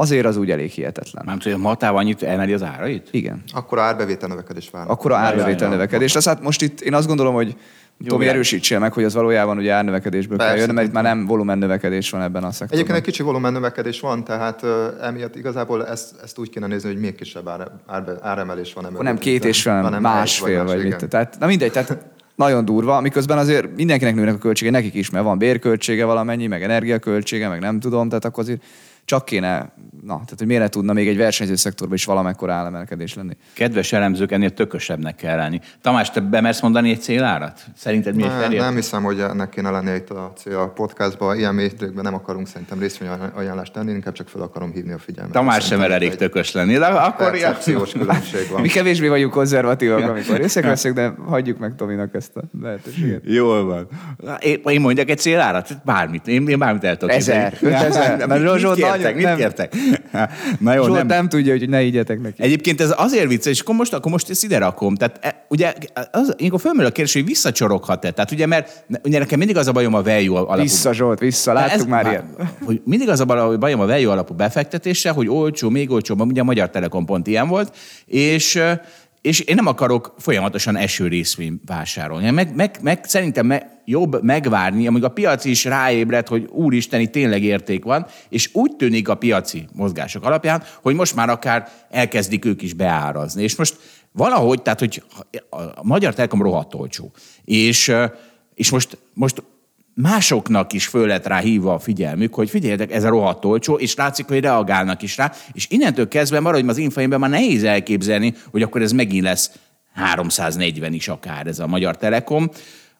azért 0.00 0.26
az 0.26 0.36
úgy 0.36 0.50
elég 0.50 0.70
hihetetlen. 0.70 1.24
Nem 1.26 1.38
tudom, 1.38 1.64
a 1.64 1.68
Matáv 1.68 1.96
annyit 1.96 2.22
emeli 2.22 2.52
az 2.52 2.62
árait? 2.62 3.08
Igen. 3.10 3.42
Akkor 3.52 3.78
a 3.78 3.82
árbevétel 3.82 4.28
növekedés 4.28 4.70
vár. 4.70 4.90
Akkor 4.90 5.12
a 5.12 5.16
árbevétel 5.16 5.68
növekedés. 5.68 6.12
lesz. 6.12 6.26
hát 6.26 6.42
most 6.42 6.62
itt 6.62 6.80
én 6.80 6.94
azt 6.94 7.06
gondolom, 7.06 7.34
hogy 7.34 7.56
jó, 7.98 8.08
Tomi, 8.08 8.26
erősítsél 8.26 8.78
meg, 8.78 8.92
hogy 8.92 9.04
az 9.04 9.14
valójában 9.14 9.58
ugye 9.58 9.72
árnövekedésből 9.72 10.36
Persze. 10.36 10.52
kell 10.52 10.62
jönni, 10.62 10.74
mert 10.74 10.86
itt 10.86 10.92
már 10.92 11.02
nem 11.02 11.26
volumen 11.26 11.58
növekedés 11.58 12.10
van 12.10 12.22
ebben 12.22 12.44
a 12.44 12.50
szektorban. 12.50 12.76
Egyébként 12.78 12.98
egy 12.98 13.04
kicsi 13.04 13.22
volumen 13.22 13.52
növekedés 13.52 14.00
van, 14.00 14.24
tehát 14.24 14.62
uh, 14.62 14.70
emiatt 15.02 15.36
igazából 15.36 15.86
ezt, 15.86 16.14
ezt 16.22 16.38
úgy 16.38 16.50
kéne 16.50 16.66
nézni, 16.66 16.88
hogy 16.88 17.00
még 17.00 17.14
kisebb 17.14 17.48
ár, 17.48 17.70
ár, 17.86 18.18
áremelés 18.20 18.72
van. 18.72 18.84
Akkor 18.84 19.04
nem 19.04 19.18
két 19.18 19.44
és 19.44 19.62
fél, 19.62 19.82
hanem 19.82 20.02
másfél, 20.02 20.64
vagy, 20.64 20.76
vagy 20.76 20.84
mit. 20.84 21.08
Tehát, 21.08 21.36
na 21.38 21.46
mindegy, 21.46 21.72
tehát 21.72 22.06
nagyon 22.34 22.64
durva, 22.64 23.00
miközben 23.00 23.38
azért 23.38 23.76
mindenkinek 23.76 24.14
nőnek 24.14 24.34
a 24.34 24.38
költsége, 24.38 24.70
nekik 24.70 24.94
is, 24.94 25.10
mert 25.10 25.24
van 25.24 25.38
bérköltsége 25.38 26.04
valamennyi, 26.04 26.46
meg 26.46 26.62
energiaköltsége, 26.62 27.48
meg 27.48 27.60
nem 27.60 27.80
tudom, 27.80 28.08
tehát 28.08 28.24
akkor 28.24 28.42
azért 28.42 28.62
csak 29.08 29.24
kéne, 29.24 29.72
na, 30.02 30.14
tehát 30.14 30.34
hogy 30.38 30.46
miért 30.46 30.70
tudna 30.70 30.92
még 30.92 31.08
egy 31.08 31.16
versenyző 31.16 31.54
szektorban 31.56 31.96
is 31.96 32.04
valamekkor 32.04 32.50
államelkedés 32.50 33.14
lenni. 33.14 33.36
Kedves 33.54 33.92
elemzők, 33.92 34.32
ennél 34.32 34.50
tökösebbnek 34.50 35.16
kell 35.16 35.36
lenni. 35.36 35.60
Tamás, 35.82 36.10
te 36.10 36.20
bemersz 36.20 36.60
mondani 36.60 36.90
egy 36.90 37.00
célárat? 37.00 37.60
Szerinted 37.76 38.14
mi 38.14 38.22
ne, 38.22 38.48
Nem 38.48 38.74
hiszem, 38.74 39.02
hogy 39.02 39.20
ennek 39.20 39.48
kéne 39.48 39.70
lenni 39.70 39.94
itt 39.94 40.10
a 40.10 40.32
cél 40.36 40.56
a 40.56 40.68
podcastban. 40.68 41.36
Ilyen 41.36 41.54
mértékben 41.54 42.04
nem 42.04 42.14
akarunk 42.14 42.46
szerintem 42.46 42.78
részvényajánlást 42.78 43.72
tenni, 43.72 43.92
inkább 43.92 44.14
csak 44.14 44.28
fel 44.28 44.42
akarom 44.42 44.72
hívni 44.72 44.92
a 44.92 44.98
figyelmet. 44.98 45.32
Tamás 45.32 45.66
sem 45.66 45.80
elég 45.80 46.14
tökös 46.14 46.52
lenni, 46.52 46.78
de 46.78 46.86
akkor 46.86 47.30
percepciós 47.30 47.92
különbség 47.92 48.48
van. 48.50 48.60
Mi 48.68 48.68
kevésbé 48.68 49.08
vagyunk 49.08 49.32
konzervatívak, 49.32 50.08
amikor 50.08 50.36
részek 50.46 50.64
veszünk, 50.64 50.94
de 50.94 51.14
hagyjuk 51.26 51.58
meg 51.58 51.74
Tominak 51.76 52.14
ezt 52.14 52.36
a 52.36 52.42
lehetőséget. 52.62 53.22
Jól 53.24 53.64
van. 53.64 53.88
Én, 54.40 54.60
én 54.64 54.80
mondjak 54.80 55.08
egy 55.08 55.18
célárat? 55.18 55.84
Bármit. 55.84 56.26
Én, 56.26 56.48
én 56.48 56.58
bármit 56.58 56.84
el 56.84 56.96
tudok. 56.96 57.14
Ezer. 57.14 57.58
Ezer. 57.62 58.26
Mert 58.26 58.74
kértek? 58.74 59.14
Mit 59.14 59.34
kértek? 59.34 59.72
Na 60.60 60.74
jó, 60.74 60.86
nem. 60.86 61.06
nem 61.06 61.28
tudja, 61.28 61.52
hogy 61.52 61.68
ne 61.68 61.82
igyetek 61.82 62.20
neki. 62.20 62.42
Egyébként 62.42 62.80
ez 62.80 62.94
azért 62.96 63.28
vicces, 63.28 63.52
és 63.52 63.60
akkor 63.60 63.74
most, 63.74 63.92
akkor 63.92 64.12
most 64.12 64.30
ezt 64.30 64.44
ide 64.44 64.58
rakom. 64.58 64.94
Tehát 64.94 65.18
e, 65.20 65.44
ugye, 65.48 65.74
az, 66.10 66.34
akkor 66.38 66.60
fölmerül 66.60 66.90
a 66.90 66.92
kérdés, 66.92 67.14
hogy 67.14 67.24
visszacsoroghat-e. 67.24 68.10
Tehát 68.10 68.30
ugye, 68.30 68.46
mert 68.46 68.84
ugye 69.02 69.18
nekem 69.18 69.38
mindig 69.38 69.56
az 69.56 69.66
a 69.66 69.72
bajom 69.72 69.94
a 69.94 70.02
value 70.02 70.38
alapú. 70.38 70.60
Vissza, 70.60 70.92
Zsolt, 70.92 71.18
vissza, 71.18 71.52
láttuk 71.52 71.80
ez, 71.80 71.84
már 71.84 72.06
ilyen. 72.06 72.34
Hogy 72.64 72.80
mindig 72.84 73.08
az 73.08 73.20
a 73.20 73.24
bajom 73.58 73.80
a 73.80 73.86
value 73.86 74.12
alapú 74.12 74.34
befektetéssel, 74.34 75.12
hogy 75.12 75.28
olcsó, 75.28 75.68
még 75.68 75.90
olcsóbb, 75.90 76.20
ugye 76.20 76.40
a 76.40 76.44
Magyar 76.44 76.70
Telekom 76.70 77.04
pont 77.04 77.26
ilyen 77.26 77.48
volt, 77.48 77.76
és 78.06 78.62
és 79.20 79.40
én 79.40 79.54
nem 79.54 79.66
akarok 79.66 80.14
folyamatosan 80.18 80.76
eső 80.76 81.06
részvény 81.06 81.60
vásárolni. 81.66 82.30
Meg, 82.30 82.54
meg, 82.54 82.78
meg 82.82 83.04
szerintem 83.04 83.46
me, 83.46 83.82
jobb 83.84 84.22
megvárni, 84.22 84.86
amíg 84.86 85.04
a 85.04 85.08
piac 85.08 85.44
is 85.44 85.64
ráébred, 85.64 86.28
hogy 86.28 86.48
úristen, 86.50 87.00
itt 87.00 87.12
tényleg 87.12 87.42
érték 87.42 87.84
van, 87.84 88.06
és 88.28 88.50
úgy 88.52 88.76
tűnik 88.76 89.08
a 89.08 89.14
piaci 89.14 89.68
mozgások 89.72 90.24
alapján, 90.24 90.62
hogy 90.82 90.94
most 90.94 91.14
már 91.14 91.28
akár 91.28 91.68
elkezdik 91.90 92.44
ők 92.44 92.62
is 92.62 92.72
beárazni. 92.72 93.42
És 93.42 93.56
most 93.56 93.76
valahogy, 94.12 94.62
tehát, 94.62 94.78
hogy 94.78 95.02
a 95.50 95.82
Magyar 95.82 96.14
Telekom 96.14 96.42
rohadt 96.42 96.74
olcsó. 96.74 97.12
És, 97.44 97.92
és 98.54 98.70
most, 98.70 98.98
most 99.14 99.42
másoknak 100.02 100.72
is 100.72 100.86
föl 100.86 101.06
lett 101.06 101.26
rá 101.26 101.38
hívva 101.38 101.74
a 101.74 101.78
figyelmük, 101.78 102.34
hogy 102.34 102.50
figyeljetek, 102.50 102.92
ez 102.92 103.04
a 103.04 103.08
rohadt 103.08 103.44
olcsó, 103.44 103.74
és 103.74 103.94
látszik, 103.94 104.26
hogy 104.26 104.40
reagálnak 104.40 105.02
is 105.02 105.16
rá, 105.16 105.32
és 105.52 105.66
innentől 105.70 106.08
kezdve 106.08 106.40
maradj 106.40 106.68
az 106.68 106.76
infóimben 106.76 107.20
már 107.20 107.30
nehéz 107.30 107.64
elképzelni, 107.64 108.34
hogy 108.50 108.62
akkor 108.62 108.82
ez 108.82 108.92
megint 108.92 109.24
lesz 109.24 109.52
340 109.94 110.92
is 110.92 111.08
akár 111.08 111.46
ez 111.46 111.58
a 111.58 111.66
Magyar 111.66 111.96
Telekom. 111.96 112.50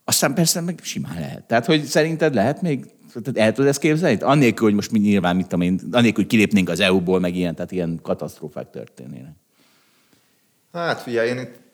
Aztán 0.04 0.34
persze 0.34 0.60
meg 0.60 0.78
simán 0.82 1.20
lehet. 1.20 1.42
Tehát, 1.42 1.66
hogy 1.66 1.84
szerinted 1.84 2.34
lehet 2.34 2.62
még 2.62 2.86
tehát 3.22 3.38
el 3.38 3.52
tudod 3.52 3.70
ezt 3.70 3.80
képzelni? 3.80 4.18
Annélkül, 4.20 4.66
hogy 4.66 4.74
most 4.74 4.90
mi 4.90 4.98
nyilván, 4.98 5.36
mit 5.36 5.46
tudom 5.46 5.60
én, 5.60 5.80
annélkül, 5.92 6.22
hogy 6.22 6.32
kilépnénk 6.32 6.68
az 6.68 6.80
EU-ból, 6.80 7.20
meg 7.20 7.36
ilyen, 7.36 7.54
tehát 7.54 7.72
ilyen 7.72 7.98
katasztrófák 8.02 8.70
történnének. 8.70 9.32
Hát 10.72 11.00
figyelj, 11.00 11.28
én 11.28 11.38
itt 11.38 11.67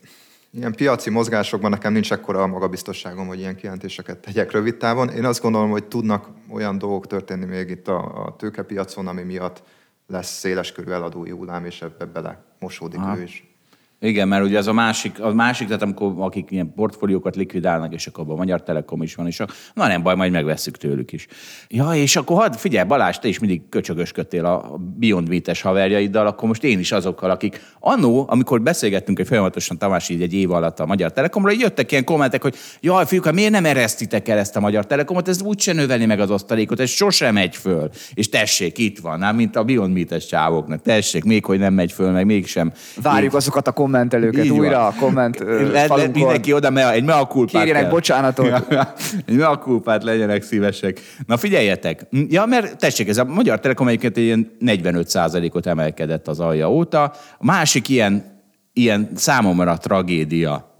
ilyen 0.54 0.72
piaci 0.72 1.10
mozgásokban 1.10 1.70
nekem 1.70 1.92
nincs 1.92 2.12
ekkora 2.12 2.42
a 2.42 2.46
magabiztosságom, 2.46 3.26
hogy 3.26 3.38
ilyen 3.38 3.56
kijelentéseket 3.56 4.18
tegyek 4.18 4.50
rövid 4.50 4.76
távon. 4.76 5.08
Én 5.08 5.24
azt 5.24 5.42
gondolom, 5.42 5.70
hogy 5.70 5.84
tudnak 5.84 6.28
olyan 6.50 6.78
dolgok 6.78 7.06
történni 7.06 7.44
még 7.44 7.70
itt 7.70 7.88
a, 7.88 8.26
a 8.26 8.36
tőkepiacon, 8.36 9.06
ami 9.06 9.22
miatt 9.22 9.62
lesz 10.06 10.38
széleskörű 10.38 10.90
eladói 10.90 11.30
hullám, 11.30 11.64
és 11.64 11.82
ebbe 11.82 12.04
bele 12.04 12.44
mosódik 12.58 12.98
Aha. 12.98 13.18
ő 13.18 13.22
is. 13.22 13.53
Igen, 14.04 14.28
mert 14.28 14.44
ugye 14.44 14.58
az 14.58 14.66
a 14.66 14.72
másik, 14.72 15.20
a 15.20 15.34
másik 15.34 15.66
tehát 15.66 15.82
amikor 15.82 16.14
akik 16.18 16.50
ilyen 16.50 16.72
portfóliókat 16.74 17.36
likvidálnak, 17.36 17.94
és 17.94 18.06
akkor 18.06 18.24
a 18.28 18.34
Magyar 18.34 18.62
Telekom 18.62 19.02
is 19.02 19.14
van, 19.14 19.26
és 19.26 19.40
a, 19.40 19.46
na 19.74 19.86
nem 19.86 20.02
baj, 20.02 20.14
majd 20.14 20.32
megveszük 20.32 20.76
tőlük 20.76 21.12
is. 21.12 21.26
Ja, 21.68 21.90
és 21.94 22.16
akkor 22.16 22.36
hadd, 22.36 22.52
figyelj, 22.52 22.86
Balázs, 22.86 23.16
te 23.16 23.28
is 23.28 23.38
mindig 23.38 23.68
köcsögösködtél 23.68 24.44
a 24.44 24.80
Beyond 24.96 25.28
Meat-es 25.28 25.60
haverjaiddal, 25.60 26.26
akkor 26.26 26.48
most 26.48 26.64
én 26.64 26.78
is 26.78 26.92
azokkal, 26.92 27.30
akik 27.30 27.60
annó, 27.80 28.26
amikor 28.28 28.62
beszélgettünk 28.62 29.18
egy 29.18 29.26
folyamatosan 29.26 29.78
Tamás 29.78 30.08
így 30.08 30.22
egy 30.22 30.34
év 30.34 30.50
alatt 30.50 30.80
a 30.80 30.86
Magyar 30.86 31.12
Telekomról, 31.12 31.52
jöttek 31.52 31.92
ilyen 31.92 32.04
kommentek, 32.04 32.42
hogy 32.42 32.54
jaj, 32.80 33.06
fiúk, 33.06 33.32
miért 33.32 33.50
nem 33.50 33.64
eresztitek 33.64 34.28
el 34.28 34.38
ezt 34.38 34.56
a 34.56 34.60
Magyar 34.60 34.86
Telekomot, 34.86 35.28
ez 35.28 35.42
úgyse 35.42 35.72
növeli 35.72 36.06
meg 36.06 36.20
az 36.20 36.30
osztalékot, 36.30 36.80
ez 36.80 36.90
sosem 36.90 37.34
megy 37.34 37.56
föl. 37.56 37.90
És 38.14 38.28
tessék, 38.28 38.78
itt 38.78 38.98
van, 38.98 39.18
nem, 39.18 39.36
mint 39.36 39.56
a 39.56 39.64
Beyond 39.64 39.92
Meat-es 39.92 40.26
csávoknak, 40.26 40.82
tessék, 40.82 41.24
még 41.24 41.44
hogy 41.44 41.58
nem 41.58 41.74
megy 41.74 41.92
föl, 41.92 42.10
meg 42.10 42.26
mégsem. 42.26 42.72
Várjuk 43.02 43.32
Én... 43.32 43.38
azokat 43.38 43.68
a 43.68 43.72
kommentek 43.72 43.92
kommentelőket 43.94 44.44
Így 44.44 44.50
újra 44.50 44.78
van. 44.78 44.86
a 44.86 44.94
komment 44.98 45.38
le, 45.72 45.86
le, 45.86 46.08
Mindenki 46.12 46.52
oda, 46.52 46.70
me, 46.70 46.92
egy 46.92 47.04
mea 47.04 47.26
culpát 47.26 47.62
Kérjenek 47.62 47.82
kell. 47.82 47.90
bocsánatot. 47.90 48.66
egy 49.26 49.36
mea 49.36 49.58
culpát 49.58 50.04
legyenek 50.04 50.42
szívesek. 50.42 51.00
Na 51.26 51.36
figyeljetek, 51.36 52.06
ja, 52.28 52.44
mert 52.44 52.76
tessék, 52.78 53.08
ez 53.08 53.18
a 53.18 53.24
Magyar 53.24 53.60
Telekom 53.60 53.88
egyébként 53.88 54.16
ilyen 54.16 54.56
45%-ot 54.60 55.66
emelkedett 55.66 56.28
az 56.28 56.40
alja 56.40 56.70
óta. 56.70 57.02
A 57.38 57.44
másik 57.44 57.88
ilyen, 57.88 58.42
ilyen 58.72 59.08
számomra 59.14 59.76
tragédia 59.76 60.76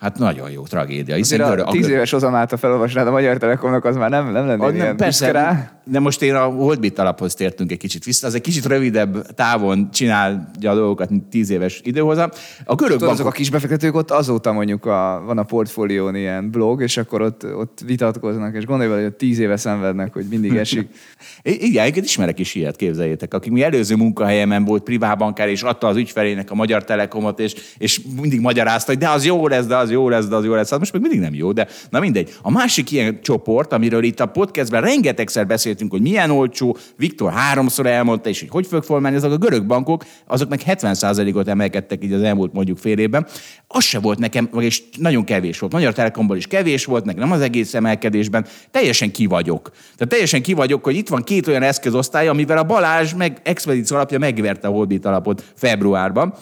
Hát 0.00 0.18
nagyon 0.18 0.50
jó 0.50 0.62
tragédia. 0.62 1.14
Hiszen 1.14 1.40
a 1.40 1.70
tíz 1.70 1.88
éves 1.88 2.12
ozamát, 2.12 2.50
ha 2.50 2.56
felolvasnád 2.56 3.06
a 3.06 3.10
Magyar 3.10 3.36
Telekomnak, 3.36 3.84
az 3.84 3.96
már 3.96 4.10
nem, 4.10 4.32
nem 4.32 4.46
lenne 4.46 4.72
ilyen 4.72 4.96
persze, 4.96 5.30
rá. 5.30 5.77
De 5.90 5.98
most 5.98 6.22
én 6.22 6.34
a 6.34 6.44
Holdbit 6.44 6.98
alaphoz 6.98 7.34
tértünk 7.34 7.72
egy 7.72 7.78
kicsit 7.78 8.04
vissza. 8.04 8.26
Az 8.26 8.34
egy 8.34 8.40
kicsit 8.40 8.66
rövidebb 8.66 9.34
távon 9.34 9.90
csinálja 9.90 10.70
a 10.70 10.74
dolgokat, 10.74 11.10
mint 11.10 11.24
tíz 11.24 11.50
éves 11.50 11.80
időhozam. 11.84 12.30
A 12.64 12.74
görög 12.74 12.98
Tudod, 12.98 13.12
azok 13.12 13.26
a 13.26 13.30
kis 13.30 13.50
befektetők 13.50 13.94
ott 13.94 14.10
azóta 14.10 14.52
mondjuk 14.52 14.86
a, 14.86 15.22
van 15.26 15.38
a 15.38 15.42
portfólión 15.42 16.14
ilyen 16.14 16.50
blog, 16.50 16.82
és 16.82 16.96
akkor 16.96 17.22
ott, 17.22 17.54
ott 17.54 17.80
vitatkoznak, 17.86 18.54
és 18.54 18.64
gondolj 18.64 19.02
hogy 19.02 19.12
tíz 19.12 19.38
éve 19.38 19.56
szenvednek, 19.56 20.12
hogy 20.12 20.26
mindig 20.30 20.56
esik. 20.56 20.88
Igen, 21.42 21.82
egyébként 21.82 22.06
ismerek 22.06 22.38
is 22.38 22.54
ilyet, 22.54 22.76
képzeljétek. 22.76 23.34
Akik 23.34 23.52
mi 23.52 23.62
előző 23.62 23.96
munkahelyemen 23.96 24.64
volt 24.64 24.82
privátbankár, 24.82 25.48
és 25.48 25.62
adta 25.62 25.86
az 25.86 25.96
ügyfelének 25.96 26.50
a 26.50 26.54
Magyar 26.54 26.84
Telekomot, 26.84 27.40
és, 27.40 27.54
és 27.78 28.00
mindig 28.20 28.40
magyarázta, 28.40 28.90
hogy 28.90 29.00
de 29.00 29.08
az 29.08 29.24
jó 29.24 29.48
lesz, 29.48 29.66
de 29.66 29.76
az 29.76 29.90
jó 29.90 30.08
lesz, 30.08 30.26
de 30.26 30.36
az 30.36 30.44
jó 30.44 30.54
lesz. 30.54 30.70
Hát 30.70 30.78
most 30.78 30.92
még 30.92 31.02
mindig 31.02 31.20
nem 31.20 31.34
jó, 31.34 31.52
de 31.52 31.68
na 31.90 32.00
mindegy. 32.00 32.34
A 32.42 32.50
másik 32.50 32.90
ilyen 32.90 33.18
csoport, 33.22 33.72
amiről 33.72 34.02
itt 34.02 34.20
a 34.20 34.26
podcastben 34.26 34.82
rengetegszer 34.82 35.46
beszéltünk, 35.78 35.90
hogy 35.90 36.00
milyen 36.00 36.30
olcsó, 36.30 36.76
Viktor 36.96 37.32
háromszor 37.32 37.86
elmondta, 37.86 38.28
és 38.28 38.40
hogy 38.40 38.48
hogy 38.50 38.66
fog 38.66 38.82
fölmenni, 38.82 39.16
azok 39.16 39.32
a 39.32 39.36
görög 39.36 39.66
bankok, 39.66 40.04
azok 40.26 40.48
meg 40.48 40.60
70%-ot 40.66 41.48
emelkedtek 41.48 42.04
így 42.04 42.12
az 42.12 42.22
elmúlt 42.22 42.52
mondjuk 42.52 42.78
fél 42.78 42.98
évben. 42.98 43.26
Az 43.66 43.84
se 43.84 43.98
volt 43.98 44.18
nekem, 44.18 44.48
és 44.58 44.82
nagyon 44.96 45.24
kevés 45.24 45.58
volt. 45.58 45.72
Magyar 45.72 45.92
Telekomból 45.92 46.36
is 46.36 46.46
kevés 46.46 46.84
volt, 46.84 47.04
nekem 47.04 47.20
nem 47.20 47.32
az 47.32 47.40
egész 47.40 47.74
emelkedésben. 47.74 48.46
Teljesen 48.70 49.10
kivagyok. 49.10 49.70
Tehát 49.70 50.08
teljesen 50.08 50.42
kivagyok, 50.42 50.84
hogy 50.84 50.96
itt 50.96 51.08
van 51.08 51.22
két 51.22 51.46
olyan 51.46 51.62
eszközosztály, 51.62 52.28
amivel 52.28 52.58
a 52.58 52.64
Balázs 52.64 53.14
meg 53.14 53.40
expedíció 53.42 53.96
alapja 53.96 54.18
megverte 54.18 54.68
a 54.68 54.70
Holdbit 54.70 55.04
alapot 55.04 55.44
februárban. 55.54 56.34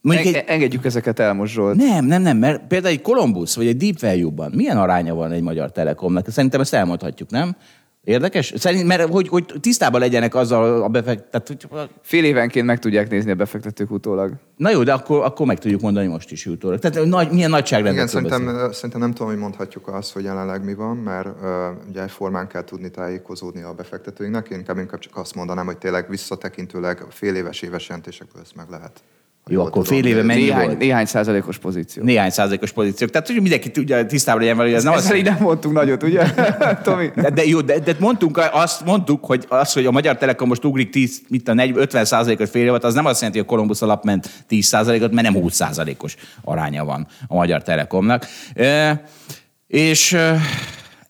Mondjuk 0.00 0.34
egy... 0.34 0.44
Engedjük 0.46 0.84
ezeket 0.84 1.18
el 1.18 1.32
most, 1.32 1.52
Zsolt. 1.52 1.76
Nem, 1.76 2.04
nem, 2.04 2.22
nem, 2.22 2.36
mert 2.36 2.66
például 2.66 2.92
egy 2.92 3.02
Columbus 3.02 3.56
vagy 3.56 3.66
egy 3.66 3.76
Deep 3.76 4.00
Value-ban 4.00 4.52
milyen 4.54 4.78
aránya 4.78 5.14
van 5.14 5.32
egy 5.32 5.42
magyar 5.42 5.72
telekomnak? 5.72 6.30
Szerintem 6.30 6.60
ezt 6.60 6.74
elmondhatjuk, 6.74 7.30
nem? 7.30 7.56
Érdekes? 8.04 8.52
Szerint, 8.56 8.86
mert 8.86 9.08
hogy, 9.08 9.28
hogy 9.28 9.44
tisztában 9.60 10.00
legyenek 10.00 10.34
azzal 10.34 10.82
a 10.82 10.88
befektetők. 10.88 11.60
Hogy... 11.70 11.90
Fél 12.02 12.24
évenként 12.24 12.66
meg 12.66 12.78
tudják 12.78 13.10
nézni 13.10 13.30
a 13.30 13.34
befektetők 13.34 13.90
utólag. 13.90 14.32
Na 14.56 14.70
jó, 14.70 14.82
de 14.82 14.92
akkor, 14.92 15.24
akkor 15.24 15.46
meg 15.46 15.58
tudjuk 15.58 15.80
mondani 15.80 16.06
most 16.06 16.30
is 16.30 16.46
utólag. 16.46 16.78
Tehát 16.78 17.08
nagy, 17.08 17.30
milyen 17.30 17.50
nagyságrendet 17.50 17.94
Igen, 17.94 18.06
szerintem, 18.06 18.72
szerintem 18.72 19.00
nem 19.00 19.12
tudom, 19.12 19.28
hogy 19.28 19.38
mondhatjuk 19.38 19.88
azt, 19.88 20.12
hogy 20.12 20.24
jelenleg 20.24 20.64
mi 20.64 20.74
van, 20.74 20.96
mert 20.96 21.28
uh, 21.42 21.88
ugye 21.88 22.08
formán 22.08 22.48
kell 22.48 22.64
tudni 22.64 22.90
tájékozódni 22.90 23.62
a 23.62 23.72
befektetőinknek. 23.72 24.48
Én 24.48 24.58
inkább, 24.58 24.78
inkább 24.78 25.00
csak 25.00 25.16
azt 25.16 25.34
mondanám, 25.34 25.66
hogy 25.66 25.78
tényleg 25.78 26.08
visszatekintőleg 26.08 27.04
fél 27.10 27.34
éves, 27.34 27.62
éves 27.62 27.88
jelentésekből 27.88 28.42
ezt 28.42 28.56
meg 28.56 28.66
lehet. 28.70 29.02
Jó, 29.48 29.64
akkor 29.64 29.86
fél 29.86 30.06
éve 30.06 30.22
mennyi 30.22 30.40
néhány, 30.40 30.66
volt? 30.66 30.78
Néhány 30.78 31.04
százalékos 31.04 31.58
pozíció. 31.58 32.02
Néhány 32.02 32.30
százalékos 32.30 32.72
pozíciók. 32.72 33.10
Tehát, 33.10 33.26
hogy 33.26 33.40
mindenki 33.40 33.70
tudja, 33.70 34.06
tisztában 34.06 34.40
legyen 34.40 34.56
vele, 34.56 34.68
hogy 34.68 34.78
ez 34.78 34.84
nem 34.84 34.92
Ezzel 34.92 35.16
azt... 35.16 35.24
nem 35.24 35.36
mondtunk 35.40 35.74
nagyot, 35.74 36.02
ugye, 36.02 36.32
Tomi? 36.84 37.10
De, 37.14 37.30
de, 37.30 37.44
jó, 37.44 37.60
de, 37.60 37.78
de, 37.78 37.94
mondtunk, 37.98 38.40
azt 38.52 38.84
mondtuk, 38.84 39.24
hogy 39.24 39.44
az, 39.48 39.72
hogy 39.72 39.86
a 39.86 39.90
Magyar 39.90 40.16
Telekom 40.16 40.48
most 40.48 40.64
ugrik 40.64 40.90
10, 40.90 41.20
mit 41.28 41.48
a 41.48 41.54
40, 41.54 41.82
50 41.82 42.04
százalékos 42.04 42.50
fél 42.50 42.64
évet, 42.64 42.84
az 42.84 42.94
nem 42.94 43.06
azt 43.06 43.20
jelenti, 43.20 43.38
hogy 43.38 43.48
a 43.48 43.50
Kolumbusz 43.50 43.82
alap 43.82 44.04
ment 44.04 44.30
10 44.46 44.66
százalékot, 44.66 45.12
mert 45.12 45.32
nem 45.32 45.42
20 45.42 45.54
százalékos 45.54 46.16
aránya 46.44 46.84
van 46.84 47.06
a 47.26 47.34
Magyar 47.34 47.62
Telekomnak. 47.62 48.26
E, 48.54 49.02
és 49.66 50.16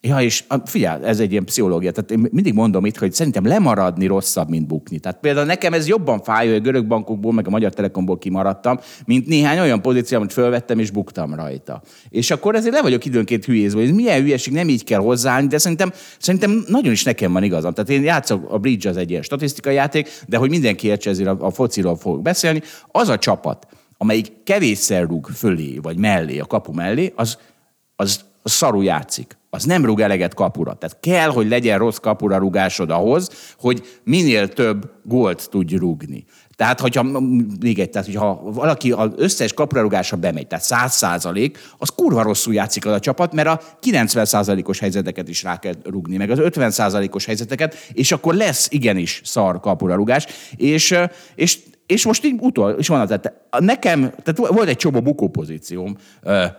Ja, 0.09 0.21
és 0.21 0.45
figyelj, 0.65 1.05
ez 1.05 1.21
egy 1.21 1.31
ilyen 1.31 1.45
pszichológia. 1.45 1.93
Tehát 1.93 2.11
én 2.11 2.29
mindig 2.31 2.55
mondom 2.55 2.87
itt, 2.87 2.99
hogy 2.99 3.13
szerintem 3.13 3.47
lemaradni 3.47 4.07
rosszabb, 4.07 4.49
mint 4.49 4.67
bukni. 4.67 4.99
Tehát 4.99 5.21
például 5.21 5.47
nekem 5.47 5.73
ez 5.73 5.89
jobban 5.89 6.23
fáj, 6.23 6.47
hogy 6.47 6.57
a 6.57 6.61
görög 6.61 6.87
bankokból, 6.87 7.33
meg 7.33 7.47
a 7.47 7.51
Magyar 7.51 7.75
Telekomból 7.75 8.19
kimaradtam, 8.19 8.79
mint 9.07 9.27
néhány 9.27 9.59
olyan 9.59 9.83
pozíció, 9.83 10.19
amit 10.19 10.33
fölvettem 10.33 10.79
és 10.79 10.91
buktam 10.91 11.35
rajta. 11.35 11.83
És 12.09 12.31
akkor 12.31 12.55
ezért 12.55 12.75
le 12.75 12.83
vagyok 12.83 13.05
időnként 13.05 13.45
hülyézve, 13.45 13.81
hogy 13.81 13.95
milyen 13.95 14.21
hülyeség, 14.21 14.53
nem 14.53 14.69
így 14.69 14.85
kell 14.85 15.01
hozzáállni, 15.01 15.47
de 15.47 15.59
szerintem, 15.59 15.93
szerintem 16.19 16.65
nagyon 16.67 16.93
is 16.93 17.05
nekem 17.05 17.33
van 17.33 17.43
igazam. 17.43 17.73
Tehát 17.73 17.91
én 17.91 18.03
játszok, 18.03 18.53
a 18.53 18.59
Bridge 18.59 18.89
az 18.89 18.97
egy 18.97 19.11
ilyen 19.11 19.23
statisztikai 19.23 19.75
játék, 19.75 20.09
de 20.27 20.37
hogy 20.37 20.51
mindenki 20.51 20.87
értse, 20.87 21.11
ezért 21.11 21.29
a, 21.29 21.37
a 21.41 21.51
fociról 21.51 21.97
fogok 21.97 22.23
beszélni, 22.23 22.63
az 22.91 23.09
a 23.09 23.19
csapat, 23.19 23.67
amelyik 23.97 24.33
kevésszer 24.45 25.07
rúg 25.07 25.27
fölé, 25.27 25.79
vagy 25.83 25.97
mellé, 25.97 26.39
a 26.39 26.45
kapu 26.45 26.73
mellé, 26.73 27.13
az, 27.17 27.39
az, 27.97 28.25
az 28.49 28.55
szarul 28.55 28.85
játszik 28.85 29.37
az 29.51 29.65
nem 29.65 29.85
rúg 29.85 30.01
eleget 30.01 30.35
kapura. 30.35 30.75
Tehát 30.75 31.01
kell, 31.01 31.29
hogy 31.29 31.49
legyen 31.49 31.79
rossz 31.79 31.97
kapura 31.97 32.37
rugásod 32.37 32.91
ahhoz, 32.91 33.31
hogy 33.59 34.01
minél 34.05 34.49
több 34.49 34.91
gólt 35.05 35.49
tudj 35.51 35.77
rúgni. 35.77 36.25
Tehát, 36.57 36.81
hogyha 36.81 37.03
még 37.61 37.79
egy, 37.79 37.91
tehát, 37.91 38.07
hogyha 38.07 38.41
valaki 38.43 38.93
az 38.93 39.11
összes 39.17 39.53
kapurarugása 39.53 40.17
bemegy, 40.17 40.47
tehát 40.47 40.65
100 40.65 40.95
százalék, 40.95 41.59
az 41.79 41.89
kurva 41.89 42.23
rosszul 42.23 42.55
játszik 42.55 42.87
az 42.87 42.93
a 42.93 43.01
csapat, 43.01 43.33
mert 43.33 43.49
a 43.49 43.61
90 43.81 44.25
százalékos 44.25 44.79
helyzeteket 44.79 45.29
is 45.29 45.43
rá 45.43 45.59
kell 45.59 45.75
rugni, 45.85 46.17
meg 46.17 46.31
az 46.31 46.39
50 46.39 46.71
százalékos 46.71 47.25
helyzeteket, 47.25 47.75
és 47.93 48.13
akkor 48.13 48.35
lesz 48.35 48.69
igenis 48.71 49.21
szar 49.25 49.61
kapurarugás. 49.61 50.27
És, 50.57 50.99
és 51.35 51.59
és 51.87 52.05
most 52.05 52.25
így 52.25 52.39
utol, 52.41 52.71
és 52.71 52.89
van 52.89 53.01
az, 53.01 53.07
tehát 53.07 53.33
nekem, 53.59 54.01
tehát 54.01 54.53
volt 54.53 54.69
egy 54.69 54.77
csomó 54.77 55.01
bukó 55.01 55.29
pozícióm 55.29 55.97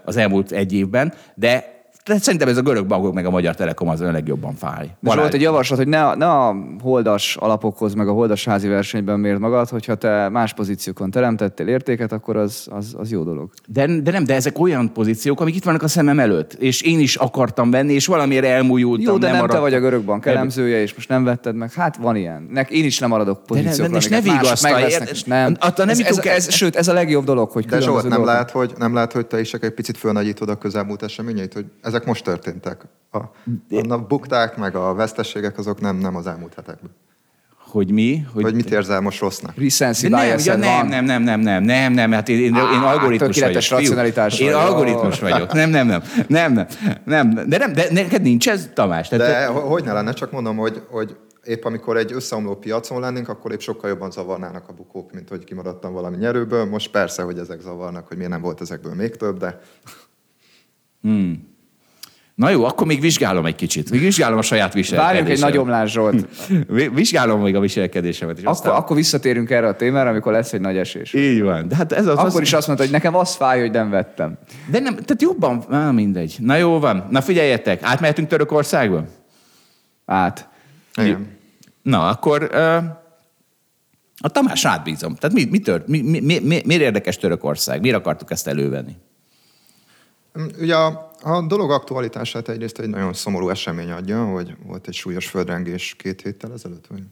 az 0.05 0.17
elmúlt 0.17 0.51
egy 0.51 0.73
évben, 0.73 1.13
de 1.35 1.78
Tehát 2.03 2.23
szerintem 2.23 2.49
ez 2.49 2.57
a 2.57 2.61
görög 2.61 2.85
bankok 2.87 3.13
meg 3.13 3.25
a 3.25 3.29
Magyar 3.29 3.55
Telekom 3.55 3.89
az 3.89 4.01
a 4.01 4.11
legjobban 4.11 4.55
fáj. 4.55 4.89
De 4.99 5.15
volt 5.15 5.33
egy 5.33 5.41
javaslat, 5.41 5.77
hogy 5.77 5.87
ne 5.87 6.05
a, 6.05 6.15
ne 6.15 6.25
a 6.25 6.55
holdas 6.81 7.35
alapokhoz, 7.35 7.93
meg 7.93 8.07
a 8.07 8.11
holdas 8.11 8.45
házi 8.45 8.67
versenyben 8.67 9.19
mérd 9.19 9.39
magad, 9.39 9.69
hogyha 9.69 9.95
te 9.95 10.29
más 10.29 10.53
pozíciókon 10.53 11.11
teremtettél 11.11 11.67
értéket, 11.67 12.11
akkor 12.11 12.37
az, 12.37 12.67
az, 12.71 12.95
az 12.97 13.11
jó 13.11 13.23
dolog. 13.23 13.49
De, 13.67 14.01
de 14.01 14.11
nem, 14.11 14.23
de 14.23 14.35
ezek 14.35 14.59
olyan 14.59 14.93
pozíciók, 14.93 15.41
amik 15.41 15.55
itt 15.55 15.63
vannak 15.63 15.83
a 15.83 15.87
szemem 15.87 16.19
előtt, 16.19 16.53
és 16.53 16.81
én 16.81 16.99
is 16.99 17.15
akartam 17.15 17.71
venni, 17.71 17.93
és 17.93 18.05
valamiért 18.05 18.45
elmújultam. 18.45 19.13
Jó, 19.13 19.17
de 19.17 19.25
nem, 19.25 19.35
te 19.35 19.41
maradtam. 19.41 19.61
vagy 19.61 19.73
a 19.73 19.79
görög 19.79 20.03
bank 20.03 20.25
elemzője, 20.25 20.81
és 20.81 20.93
most 20.93 21.09
nem 21.09 21.23
vetted 21.23 21.55
meg. 21.55 21.73
Hát 21.73 21.97
van 21.97 22.15
ilyen. 22.15 22.47
Nek, 22.51 22.69
én 22.69 22.85
is 22.85 22.99
nem 22.99 23.09
maradok 23.09 23.35
De 23.47 23.55
ne- 23.55 23.61
pozíciókra, 23.61 23.91
de- 23.91 23.97
és 23.97 24.07
ne 24.07 24.17
amiket 24.17 24.33
mások 24.33 24.67
vigasztalj, 24.67 25.09
és 25.11 25.23
nem. 25.23 25.55
Attól 25.59 25.85
nem 25.85 25.95
ez, 25.99 25.99
ez, 25.99 26.17
ez, 26.17 26.53
sőt, 26.53 26.75
ez 26.75 26.87
a 26.87 26.93
legjobb 26.93 27.23
dolog, 27.23 27.49
hogy 27.51 27.65
De 27.65 27.79
Zsolt, 27.79 28.07
nem 28.07 28.25
lehet, 28.25 28.51
hogy, 28.51 28.73
nem 28.77 28.93
lehet, 28.93 29.11
hogy 29.13 29.25
te 29.25 29.39
is 29.39 29.53
egy 29.53 29.69
picit 29.69 29.97
fölnagyítod 29.97 30.49
a 30.49 30.55
közelmúlt 30.55 31.03
eseményeit, 31.03 31.53
hogy 31.53 31.65
ezek 31.89 32.05
most 32.05 32.23
történtek. 32.23 32.81
A, 33.11 33.17
a, 33.89 33.97
bukták, 33.97 34.57
meg 34.57 34.75
a 34.75 34.93
vesztességek, 34.93 35.57
azok 35.57 35.81
nem, 35.81 35.95
nem 35.97 36.15
az 36.15 36.27
elmúlt 36.27 36.53
hetekben. 36.53 36.89
Hogy 37.71 37.91
mi? 37.91 38.25
Hogy, 38.33 38.43
hogy 38.43 38.53
mit 38.55 38.71
érzel 38.71 39.01
most 39.01 39.19
rossznak? 39.19 39.55
Recency 39.57 40.07
nem, 40.07 40.39
ja, 40.43 40.55
nem, 40.55 40.87
nem, 40.87 41.05
nem, 41.05 41.21
nem, 41.21 41.39
nem, 41.39 41.63
nem, 41.63 41.93
nem, 41.93 42.11
hát 42.11 42.29
én, 42.29 42.37
én, 42.37 42.45
én 42.45 42.55
Á, 42.55 42.91
algoritmus 42.91 43.35
tökéletes 43.35 43.69
vagyok. 43.69 43.83
racionalitás 43.83 44.39
Én 44.39 44.53
algoritmus 44.53 45.19
vagyok. 45.19 45.53
Nem, 45.53 45.69
nem, 45.69 45.87
nem, 45.87 46.01
nem, 46.27 46.53
nem, 46.53 46.67
nem, 47.05 47.49
de 47.49 47.57
nem, 47.57 47.73
de 47.73 47.87
neked 47.91 48.21
nincs 48.21 48.49
ez, 48.49 48.69
Tamás? 48.73 49.07
Tehát 49.07 49.27
De 49.27 49.45
ho- 49.45 49.67
hogy 49.67 49.83
ne 49.83 49.93
lenne, 49.93 50.11
csak 50.13 50.31
mondom, 50.31 50.57
hogy, 50.57 50.81
hogy 50.89 51.15
épp 51.43 51.63
amikor 51.63 51.97
egy 51.97 52.11
összeomló 52.13 52.55
piacon 52.55 52.99
lennénk, 52.99 53.29
akkor 53.29 53.51
épp 53.51 53.59
sokkal 53.59 53.89
jobban 53.89 54.11
zavarnának 54.11 54.69
a 54.69 54.73
bukók, 54.73 55.11
mint 55.11 55.29
hogy 55.29 55.43
kimaradtam 55.43 55.93
valami 55.93 56.17
nyerőből. 56.17 56.65
Most 56.65 56.91
persze, 56.91 57.21
hogy 57.21 57.37
ezek 57.37 57.61
zavarnak, 57.61 58.07
hogy 58.07 58.17
miért 58.17 58.31
nem 58.31 58.41
volt 58.41 58.61
ezekből 58.61 58.93
még 58.93 59.15
több, 59.15 59.37
de 59.37 59.59
Na 62.39 62.49
jó, 62.49 62.63
akkor 62.63 62.87
még 62.87 63.01
vizsgálom 63.01 63.45
egy 63.45 63.55
kicsit. 63.55 63.91
Még 63.91 63.99
vizsgálom 63.99 64.37
a 64.37 64.41
saját 64.41 64.73
Várjunk 64.73 64.89
egy 64.93 64.93
viselkedésemet. 64.99 65.53
nagy 65.53 65.57
omlás, 65.57 65.91
Zsolt. 65.91 66.25
Vi- 66.67 66.93
Vizsgálom 66.93 67.41
még 67.41 67.55
a 67.55 67.59
viselkedésemet. 67.59 68.37
És 68.37 68.43
Akkor, 68.43 68.55
aztán... 68.55 68.73
akkor 68.73 68.95
visszatérünk 68.95 69.49
erre 69.49 69.67
a 69.67 69.75
témára, 69.75 70.09
amikor 70.09 70.31
lesz 70.31 70.53
egy 70.53 70.61
nagy 70.61 70.77
esés. 70.77 71.13
Így 71.13 71.41
van. 71.41 71.67
De 71.67 71.75
hát 71.75 71.91
ez 71.91 72.07
az, 72.07 72.17
Akkor 72.17 72.41
az... 72.41 72.41
is 72.41 72.53
azt 72.53 72.67
mondta, 72.67 72.85
hogy 72.85 72.93
nekem 72.93 73.15
az 73.15 73.35
fáj, 73.35 73.59
hogy 73.59 73.71
nem 73.71 73.89
vettem. 73.89 74.37
De 74.71 74.79
nem, 74.79 74.93
tehát 74.93 75.21
jobban... 75.21 75.63
Á, 75.69 75.91
mindegy. 75.91 76.35
Na 76.39 76.55
jó 76.55 76.79
van. 76.79 77.07
Na 77.09 77.21
figyeljetek, 77.21 77.83
átmehetünk 77.83 78.27
Törökországba? 78.27 79.03
Át. 80.05 80.49
igen. 81.01 81.27
Na, 81.81 82.07
akkor 82.09 82.49
ö, 82.51 82.77
a 84.21 84.29
Tamás 84.29 84.65
átbízom. 84.65 85.15
Tehát 85.15 85.35
mi, 85.35 85.45
mi, 85.45 85.59
tört, 85.59 85.87
mi, 85.87 86.01
mi, 86.01 86.19
mi, 86.19 86.39
mi, 86.39 86.61
miért 86.65 86.81
érdekes 86.81 87.17
Törökország? 87.17 87.81
Miért 87.81 87.97
akartuk 87.97 88.31
ezt 88.31 88.47
elővenni? 88.47 88.95
Ugye 90.59 90.75
a, 90.75 91.08
a 91.21 91.41
dolog 91.41 91.71
aktualitását 91.71 92.49
egyrészt 92.49 92.79
egy 92.79 92.89
nagyon 92.89 93.13
szomorú 93.13 93.49
esemény 93.49 93.91
adja, 93.91 94.25
hogy 94.25 94.55
volt 94.65 94.87
egy 94.87 94.93
súlyos 94.93 95.27
földrengés 95.27 95.95
két 95.97 96.21
héttel 96.21 96.53
ezelőtt, 96.53 96.87
vagy 96.87 97.03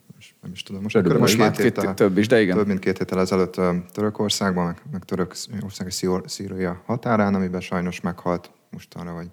nem 0.42 0.52
is 0.52 0.64
tudom. 0.64 0.82
Most, 0.82 0.94
Körülbelül. 0.94 1.22
Most 1.24 1.38
már 1.38 1.52
két- 1.52 1.96
több 1.96 2.18
is, 2.18 2.28
de 2.28 2.42
igen. 2.42 2.58
Több 2.58 2.68
mint 2.68 2.80
két 2.80 2.98
héttel 2.98 3.20
ezelőtt 3.20 3.62
Törökországban, 3.94 4.66
meg, 4.66 4.82
meg 4.92 5.04
Törökország 5.04 5.88
és 5.88 5.94
Szíor- 5.94 6.30
Szíria 6.30 6.82
határán, 6.86 7.36
amiben 7.36 7.62
sajnos 7.62 8.02
meghalt 8.02 8.52
mostanra, 8.72 9.14
vagy 9.14 9.28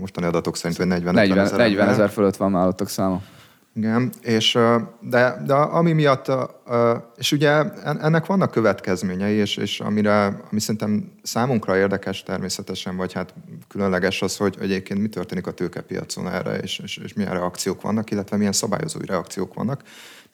mostani 0.00 0.26
adatok 0.26 0.56
szerint, 0.56 0.76
hogy 0.78 0.86
40 0.86 1.14
40, 1.14 1.38
ezer 1.38 1.58
40 1.58 1.78
ember. 1.80 1.94
ezer 1.94 2.10
fölött 2.10 2.36
van 2.36 2.50
már 2.50 2.66
ottok 2.66 2.88
száma. 2.88 3.22
Igen, 3.76 4.12
és, 4.22 4.58
de, 5.00 5.42
de 5.46 5.54
ami 5.54 5.92
miatt, 5.92 6.32
és 7.16 7.32
ugye 7.32 7.48
en- 7.48 8.00
ennek 8.00 8.26
vannak 8.26 8.50
következményei, 8.50 9.34
és, 9.34 9.56
és 9.56 9.80
amire, 9.80 10.24
ami 10.50 10.60
szerintem 10.60 11.12
számunkra 11.22 11.76
érdekes 11.76 12.22
természetesen, 12.22 12.96
vagy 12.96 13.12
hát 13.12 13.34
különleges 13.68 14.22
az, 14.22 14.36
hogy 14.36 14.56
egyébként 14.60 15.00
mi 15.00 15.08
történik 15.08 15.46
a 15.46 15.50
tőkepiacon 15.50 16.28
erre, 16.28 16.58
és, 16.58 16.78
és, 16.78 16.96
és 16.96 17.12
milyen 17.12 17.32
reakciók 17.32 17.82
vannak, 17.82 18.10
illetve 18.10 18.36
milyen 18.36 18.52
szabályozói 18.52 19.06
reakciók 19.06 19.54
vannak. 19.54 19.82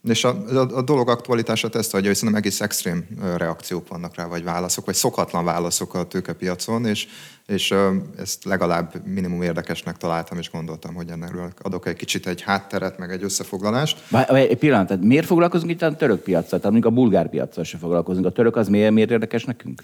És 0.08 0.24
a, 0.24 0.44
a, 0.48 0.76
a 0.76 0.82
dolog 0.82 1.08
aktualitását 1.08 1.74
ezt 1.74 1.94
adja, 1.94 2.06
hogy 2.06 2.16
szerintem 2.16 2.42
egész 2.42 2.60
extrém 2.60 3.06
reakciók 3.36 3.88
vannak 3.88 4.14
rá, 4.14 4.26
vagy 4.26 4.44
válaszok, 4.44 4.84
vagy 4.84 4.94
szokatlan 4.94 5.44
válaszok 5.44 5.94
a 5.94 6.04
tőkepiacon, 6.04 6.86
és, 6.86 7.06
és 7.46 7.74
ezt 8.18 8.44
legalább 8.44 9.06
minimum 9.06 9.42
érdekesnek 9.42 9.96
találtam, 9.96 10.38
és 10.38 10.50
gondoltam, 10.50 10.94
hogy 10.94 11.08
ennek 11.08 11.34
adok 11.62 11.86
egy 11.86 11.96
kicsit 11.96 12.26
egy 12.26 12.42
hátteret, 12.42 12.98
meg 12.98 13.10
egy 13.10 13.22
összefoglalást. 13.22 14.02
Várj, 14.10 14.40
Egy 14.40 14.58
pillanat, 14.58 14.86
tehát 14.86 15.02
miért 15.02 15.26
foglalkozunk 15.26 15.70
itt 15.70 15.82
a 15.82 15.96
török 15.96 16.20
piacsal? 16.20 16.60
Tehát 16.60 16.84
a 16.84 16.90
bulgár 16.90 17.28
piacsal 17.28 17.64
se 17.64 17.78
foglalkozunk. 17.78 18.26
A 18.26 18.32
török 18.32 18.56
az 18.56 18.68
miért, 18.68 18.92
miért 18.92 19.10
érdekes 19.10 19.44
nekünk? 19.44 19.82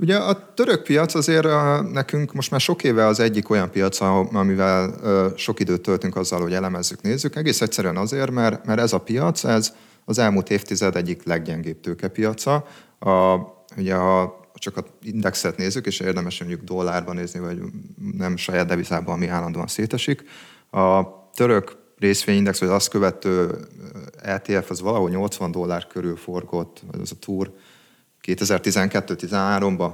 Ugye 0.00 0.16
a 0.16 0.54
török 0.54 0.82
piac 0.82 1.14
azért 1.14 1.46
nekünk 1.92 2.32
most 2.32 2.50
már 2.50 2.60
sok 2.60 2.84
éve 2.84 3.06
az 3.06 3.20
egyik 3.20 3.50
olyan 3.50 3.70
piac, 3.70 4.00
amivel 4.32 4.94
sok 5.36 5.60
időt 5.60 5.80
töltünk 5.80 6.16
azzal, 6.16 6.40
hogy 6.40 6.52
elemezzük, 6.52 7.02
nézzük. 7.02 7.36
Egész 7.36 7.60
egyszerűen 7.60 7.96
azért, 7.96 8.30
mert, 8.30 8.64
mert 8.64 8.80
ez 8.80 8.92
a 8.92 8.98
piac, 8.98 9.44
ez 9.44 9.72
az 10.04 10.18
elmúlt 10.18 10.50
évtized 10.50 10.96
egyik 10.96 11.24
leggyengébb 11.24 11.80
tőkepiaca. 11.80 12.66
A, 12.98 13.36
ugye 13.76 13.94
ha 13.94 14.40
csak 14.54 14.76
a 14.76 14.84
indexet 15.02 15.56
nézzük, 15.56 15.86
és 15.86 16.00
érdemes 16.00 16.40
mondjuk 16.40 16.62
dollárban 16.62 17.14
nézni, 17.14 17.40
vagy 17.40 17.60
nem 18.16 18.36
saját 18.36 18.66
devizában, 18.66 19.14
ami 19.14 19.26
állandóan 19.26 19.66
szétesik. 19.66 20.22
A 20.70 21.02
török 21.34 21.76
részvényindex, 21.98 22.60
vagy 22.60 22.68
azt 22.68 22.88
követő 22.88 23.58
ETF, 24.22 24.70
az 24.70 24.80
valahol 24.80 25.10
80 25.10 25.50
dollár 25.50 25.86
körül 25.86 26.16
forgott, 26.16 26.82
az 27.00 27.12
a 27.12 27.18
túr 27.18 27.52
2012-13-ban, 28.26 29.92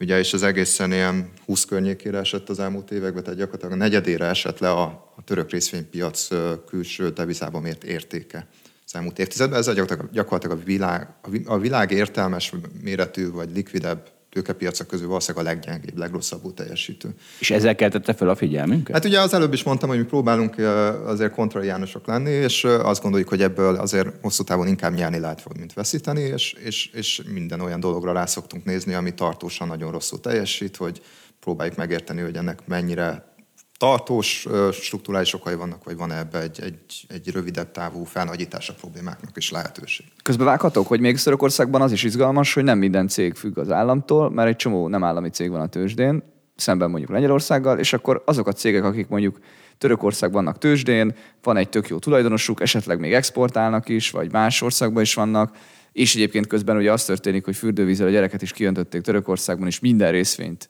ugye, 0.00 0.18
és 0.18 0.32
az 0.32 0.42
egészen 0.42 0.92
ilyen 0.92 1.30
20 1.44 1.64
környékére 1.64 2.18
esett 2.18 2.48
az 2.48 2.58
elmúlt 2.58 2.90
években, 2.90 3.22
tehát 3.22 3.38
gyakorlatilag 3.38 3.74
a 3.74 3.76
negyedére 3.76 4.24
esett 4.24 4.58
le 4.58 4.70
a, 4.70 4.82
a 5.16 5.24
török 5.24 5.50
részvénypiac 5.50 6.28
külső 6.66 7.10
devizában 7.10 7.62
mért 7.62 7.84
értéke 7.84 8.46
az 8.86 8.94
elmúlt 8.94 9.18
évtizedben. 9.18 9.58
Ez 9.58 9.66
gyakorlatilag, 9.66 10.10
gyakorlatilag 10.12 10.58
a, 10.58 10.64
világ, 10.64 11.08
a 11.20 11.30
vi- 11.30 11.46
a 11.46 11.58
világ 11.58 11.90
értelmes 11.90 12.52
méretű 12.82 13.30
vagy 13.30 13.50
likvidebb 13.54 14.15
tőkepiacok 14.36 14.86
közül 14.86 15.06
valószínűleg 15.06 15.46
a 15.46 15.48
leggyengébb, 15.48 15.98
legrosszabbul 15.98 16.54
teljesítő. 16.54 17.14
És 17.38 17.50
ezzel 17.50 17.74
keltette 17.74 18.14
fel 18.14 18.28
a 18.28 18.34
figyelmünket? 18.34 18.94
Hát 18.94 19.04
ugye 19.04 19.20
az 19.20 19.34
előbb 19.34 19.52
is 19.52 19.62
mondtam, 19.62 19.88
hogy 19.88 19.98
mi 19.98 20.04
próbálunk 20.04 20.58
azért 21.06 21.32
kontrariánusok 21.32 22.06
lenni, 22.06 22.30
és 22.30 22.64
azt 22.64 23.02
gondoljuk, 23.02 23.28
hogy 23.28 23.42
ebből 23.42 23.74
azért 23.74 24.08
hosszú 24.22 24.42
távon 24.42 24.66
inkább 24.66 24.94
nyerni 24.94 25.18
lehet, 25.18 25.56
mint 25.58 25.72
veszíteni, 25.72 26.20
és, 26.20 26.52
és, 26.52 26.90
és 26.92 27.22
minden 27.32 27.60
olyan 27.60 27.80
dologra 27.80 28.12
rá 28.12 28.26
szoktunk 28.26 28.64
nézni, 28.64 28.94
ami 28.94 29.14
tartósan 29.14 29.68
nagyon 29.68 29.90
rosszul 29.92 30.20
teljesít, 30.20 30.76
hogy 30.76 31.00
próbáljuk 31.40 31.76
megérteni, 31.76 32.20
hogy 32.20 32.36
ennek 32.36 32.66
mennyire 32.66 33.35
tartós 33.76 34.46
ö, 34.50 34.68
strukturális 34.72 35.34
okai 35.34 35.54
vannak, 35.54 35.84
vagy 35.84 35.96
van 35.96 36.12
ebbe 36.12 36.40
egy, 36.40 36.60
egy, 36.62 37.06
egy 37.08 37.30
rövidebb 37.30 37.70
távú 37.70 38.04
felnagyítása 38.04 38.74
problémáknak 38.74 39.36
is 39.36 39.50
lehetőség. 39.50 40.06
Közbevághatok, 40.22 40.86
hogy 40.86 41.00
még 41.00 41.18
Törökországban 41.22 41.82
az 41.82 41.92
is 41.92 42.02
izgalmas, 42.02 42.54
hogy 42.54 42.64
nem 42.64 42.78
minden 42.78 43.08
cég 43.08 43.34
függ 43.34 43.58
az 43.58 43.70
államtól, 43.70 44.30
mert 44.30 44.48
egy 44.48 44.56
csomó 44.56 44.88
nem 44.88 45.04
állami 45.04 45.28
cég 45.28 45.50
van 45.50 45.60
a 45.60 45.66
tőzsdén, 45.66 46.22
szemben 46.56 46.90
mondjuk 46.90 47.10
Lengyelországgal, 47.10 47.78
és 47.78 47.92
akkor 47.92 48.22
azok 48.26 48.46
a 48.46 48.52
cégek, 48.52 48.84
akik 48.84 49.08
mondjuk 49.08 49.38
Törökországban 49.78 50.44
vannak 50.44 50.60
tőzsdén, 50.60 51.14
van 51.42 51.56
egy 51.56 51.68
tök 51.68 51.88
jó 51.88 51.98
tulajdonosuk, 51.98 52.60
esetleg 52.60 52.98
még 52.98 53.12
exportálnak 53.12 53.88
is, 53.88 54.10
vagy 54.10 54.32
más 54.32 54.62
országban 54.62 55.02
is 55.02 55.14
vannak, 55.14 55.56
és 55.92 56.14
egyébként 56.14 56.46
közben 56.46 56.76
ugye 56.76 56.92
az 56.92 57.04
történik, 57.04 57.44
hogy 57.44 57.56
fürdővízzel 57.56 58.06
a 58.06 58.10
gyereket 58.10 58.42
is 58.42 58.52
kijöntötték 58.52 59.00
Törökországban, 59.00 59.66
és 59.66 59.80
minden 59.80 60.10
részvényt 60.10 60.68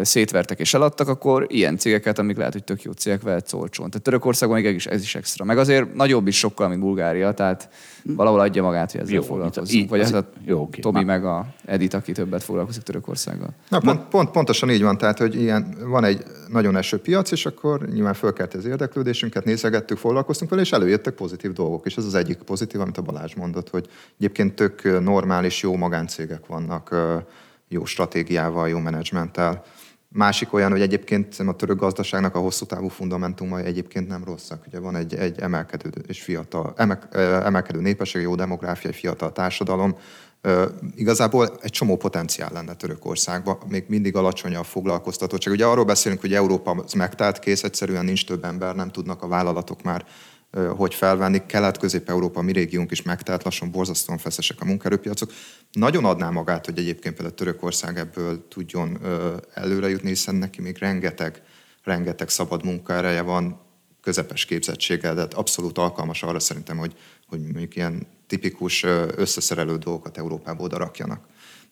szétvertek 0.00 0.58
és 0.58 0.74
eladtak, 0.74 1.08
akkor 1.08 1.46
ilyen 1.48 1.76
cégeket, 1.76 2.18
amik 2.18 2.36
lehet, 2.36 2.52
hogy 2.52 2.64
tök 2.64 2.82
jó 2.82 2.92
cégek 2.92 3.22
vehetsz 3.22 3.52
olcsón. 3.52 3.90
Tehát 3.90 4.02
Törökországban 4.04 4.56
még 4.58 4.66
ez 4.66 4.74
is, 4.74 4.86
ez 4.86 5.02
is 5.02 5.14
extra. 5.14 5.44
Meg 5.44 5.58
azért 5.58 5.94
nagyobb 5.94 6.26
is 6.26 6.38
sokkal, 6.38 6.68
mint 6.68 6.80
Bulgária, 6.80 7.32
tehát 7.34 7.68
valahol 8.04 8.40
adja 8.40 8.62
magát, 8.62 8.92
hogy 8.92 9.00
ezzel 9.00 9.14
Jó, 9.14 9.22
foglalkozzunk. 9.22 9.82
így- 9.82 9.88
Vagy 9.88 10.00
ez 10.00 10.12
a 10.12 10.28
jó, 10.44 10.60
oké. 10.60 10.80
Tobi 10.80 10.96
Már- 10.96 11.04
meg 11.06 11.24
a 11.24 11.46
Edit, 11.64 11.94
aki 11.94 12.12
többet 12.12 12.42
foglalkozik 12.42 12.82
Törökországgal. 12.82 13.48
Na, 13.68 13.78
pont, 13.78 14.00
pont, 14.08 14.30
pontosan 14.30 14.70
így 14.70 14.82
van, 14.82 14.98
tehát, 14.98 15.18
hogy 15.18 15.34
ilyen, 15.40 15.74
van 15.84 16.04
egy 16.04 16.22
nagyon 16.48 16.76
eső 16.76 16.98
piac, 16.98 17.30
és 17.30 17.46
akkor 17.46 17.88
nyilván 17.88 18.14
fölkelti 18.14 18.56
az 18.56 18.64
érdeklődésünket, 18.64 19.44
nézegettük, 19.44 19.98
foglalkoztunk 19.98 20.50
vele, 20.50 20.62
és 20.62 20.72
előjöttek 20.72 21.14
pozitív 21.14 21.52
dolgok. 21.52 21.86
És 21.86 21.96
ez 21.96 22.04
az 22.04 22.14
egyik 22.14 22.38
pozitív, 22.38 22.80
amit 22.80 22.98
a 22.98 23.02
Balázs 23.02 23.34
mondott, 23.34 23.70
hogy 23.70 23.86
egyébként 24.18 24.54
tök 24.54 25.00
normális, 25.02 25.62
jó 25.62 25.76
magáncégek 25.76 26.46
vannak, 26.46 26.94
jó 27.68 27.84
stratégiával, 27.84 28.68
jó 28.68 28.78
menedzsmenttel. 28.78 29.64
Másik 30.12 30.52
olyan, 30.52 30.70
hogy 30.70 30.80
egyébként 30.80 31.38
a 31.38 31.52
török 31.52 31.78
gazdaságnak 31.78 32.34
a 32.34 32.38
hosszú 32.38 32.64
távú 32.64 32.88
fundamentumai 32.88 33.64
egyébként 33.64 34.08
nem 34.08 34.24
rosszak. 34.24 34.64
Ugye 34.66 34.78
van 34.78 34.96
egy, 34.96 35.14
egy 35.14 35.40
emelkedő 35.40 35.90
és 36.06 36.22
fiatal, 36.22 36.74
emek, 36.76 37.06
emelkedő 37.44 37.80
népesség, 37.80 38.22
jó 38.22 38.34
demográfiai, 38.34 38.92
fiatal 38.92 39.32
társadalom. 39.32 39.96
Igazából 40.94 41.58
egy 41.60 41.70
csomó 41.70 41.96
potenciál 41.96 42.50
lenne 42.52 42.74
Törökországban, 42.74 43.58
még 43.68 43.84
mindig 43.88 44.16
alacsony 44.16 44.54
a 44.54 44.62
foglalkoztatottság. 44.62 45.52
Ugye 45.52 45.66
arról 45.66 45.84
beszélünk, 45.84 46.20
hogy 46.20 46.34
Európa 46.34 46.70
az 46.70 46.92
megtárt 46.92 47.38
kész, 47.38 47.62
egyszerűen 47.62 48.04
nincs 48.04 48.26
több 48.26 48.44
ember, 48.44 48.74
nem 48.74 48.90
tudnak 48.90 49.22
a 49.22 49.28
vállalatok 49.28 49.82
már 49.82 50.04
hogy 50.76 50.94
felvenni. 50.94 51.46
Kelet-Közép-Európa, 51.46 52.42
mi 52.42 52.52
régiónk 52.52 52.90
is 52.90 53.02
megtárt, 53.02 53.44
lassan 53.44 53.70
borzasztóan 53.70 54.18
feszesek 54.18 54.56
a 54.60 54.64
munkaerőpiacok. 54.64 55.30
Nagyon 55.72 56.04
adná 56.04 56.30
magát, 56.30 56.64
hogy 56.64 56.78
egyébként 56.78 57.14
például 57.14 57.36
Törökország 57.36 57.98
ebből 57.98 58.48
tudjon 58.48 58.98
előre 59.54 59.88
jutni, 59.88 60.08
hiszen 60.08 60.34
neki 60.34 60.60
még 60.60 60.76
rengeteg 60.78 61.42
rengeteg 61.84 62.28
szabad 62.28 62.64
munkaereje 62.64 63.22
van, 63.22 63.60
közepes 64.00 64.44
képzettséggel, 64.44 65.14
de 65.14 65.26
abszolút 65.34 65.78
alkalmas 65.78 66.22
arra 66.22 66.38
szerintem, 66.38 66.76
hogy, 66.76 66.96
hogy 67.26 67.40
mondjuk 67.40 67.76
ilyen 67.76 68.06
tipikus 68.26 68.82
összeszerelő 69.16 69.76
dolgokat 69.76 70.18
Európába 70.18 70.62
oda 70.62 70.76
rakjanak. 70.76 71.26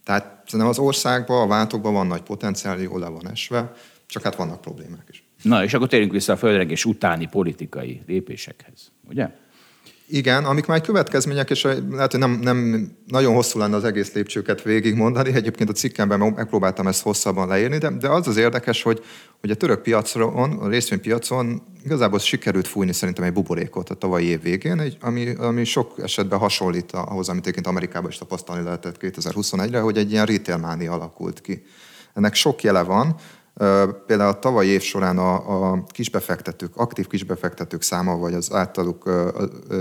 Tehát 0.04 0.42
szerintem 0.44 0.68
az 0.68 0.78
országban, 0.78 1.42
a 1.42 1.46
váltókban 1.46 1.92
van 1.92 2.06
nagy 2.06 2.22
potenciál, 2.22 2.78
jól 2.78 3.00
le 3.00 3.08
van 3.08 3.30
esve, 3.30 3.72
csak 4.06 4.22
hát 4.22 4.36
vannak 4.36 4.60
problémák 4.60 5.06
is. 5.10 5.24
Na, 5.42 5.64
és 5.64 5.74
akkor 5.74 5.88
térjünk 5.88 6.12
vissza 6.12 6.32
a 6.32 6.36
földrengés 6.36 6.84
utáni 6.84 7.26
politikai 7.26 8.02
lépésekhez, 8.06 8.92
ugye? 9.08 9.30
Igen, 10.12 10.44
amik 10.44 10.66
már 10.66 10.80
következmények, 10.80 11.50
és 11.50 11.62
lehet, 11.90 12.10
hogy 12.10 12.20
nem, 12.20 12.30
nem 12.30 12.88
nagyon 13.06 13.34
hosszú 13.34 13.58
lenne 13.58 13.76
az 13.76 13.84
egész 13.84 14.12
lépcsőket 14.12 14.62
végigmondani. 14.62 15.34
Egyébként 15.34 15.70
a 15.70 15.72
cikkemben 15.72 16.20
megpróbáltam 16.20 16.86
ezt 16.86 17.02
hosszabban 17.02 17.48
leírni, 17.48 17.78
de, 17.78 17.90
de 17.90 18.08
az 18.08 18.28
az 18.28 18.36
érdekes, 18.36 18.82
hogy, 18.82 19.04
hogy 19.40 19.50
a 19.50 19.54
török 19.54 19.82
piacon, 19.82 20.58
a 20.58 20.68
részvénypiacon 20.68 21.62
igazából 21.84 22.18
sikerült 22.18 22.66
fújni 22.66 22.92
szerintem 22.92 23.24
egy 23.24 23.32
buborékot 23.32 23.90
a 23.90 23.94
tavalyi 23.94 24.26
év 24.26 24.42
végén, 24.42 24.80
egy, 24.80 24.96
ami, 25.00 25.34
ami 25.34 25.64
sok 25.64 25.94
esetben 26.02 26.38
hasonlít 26.38 26.92
ahhoz, 26.92 27.28
amit 27.28 27.42
egyébként 27.42 27.66
Amerikában 27.66 28.10
is 28.10 28.18
tapasztalni 28.18 28.64
lehetett 28.64 28.96
2021-re, 29.00 29.80
hogy 29.80 29.96
egy 29.96 30.10
ilyen 30.12 30.26
retail 30.26 30.58
mánia 30.58 30.92
alakult 30.92 31.40
ki. 31.40 31.62
Ennek 32.14 32.34
sok 32.34 32.62
jele 32.62 32.82
van, 32.82 33.16
Például 34.06 34.30
a 34.30 34.38
tavalyi 34.38 34.68
év 34.68 34.80
során 34.80 35.18
a, 35.18 35.70
a 35.70 35.82
kisbefektetők, 35.86 36.76
aktív 36.76 37.06
kisbefektetők 37.06 37.82
száma, 37.82 38.16
vagy 38.16 38.34
az 38.34 38.52
általuk 38.52 39.10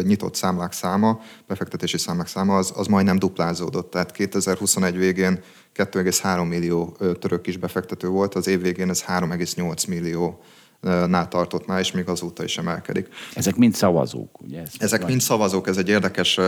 nyitott 0.04 0.36
számlák 0.36 0.72
száma, 0.72 1.20
befektetési 1.48 1.98
számlák 1.98 2.28
száma, 2.28 2.58
az, 2.58 2.74
az 2.76 2.88
majdnem 2.88 3.20
duplázódott. 3.20 3.92
Tehát 3.92 4.12
2021 4.12 4.98
végén 4.98 5.40
2,3 5.76 6.48
millió 6.48 6.98
török 7.20 7.42
kisbefektető 7.42 8.08
volt, 8.08 8.36
az 8.36 8.48
év 8.48 8.62
végén 8.62 8.90
ez 8.90 9.04
3,8 9.04 9.88
millió 9.88 10.40
nál 10.82 11.28
tartott 11.28 11.66
már, 11.66 11.80
és 11.80 11.92
még 11.92 12.08
azóta 12.08 12.44
is 12.44 12.58
emelkedik. 12.58 13.08
Ezek 13.34 13.56
mind 13.56 13.74
szavazók, 13.74 14.42
ugye? 14.42 14.62
Ezt 14.62 14.82
Ezek 14.84 15.06
mind 15.08 15.22
szavazók, 15.22 15.68
ez 15.68 15.78
egy 15.78 15.90
érdekes 15.90 16.40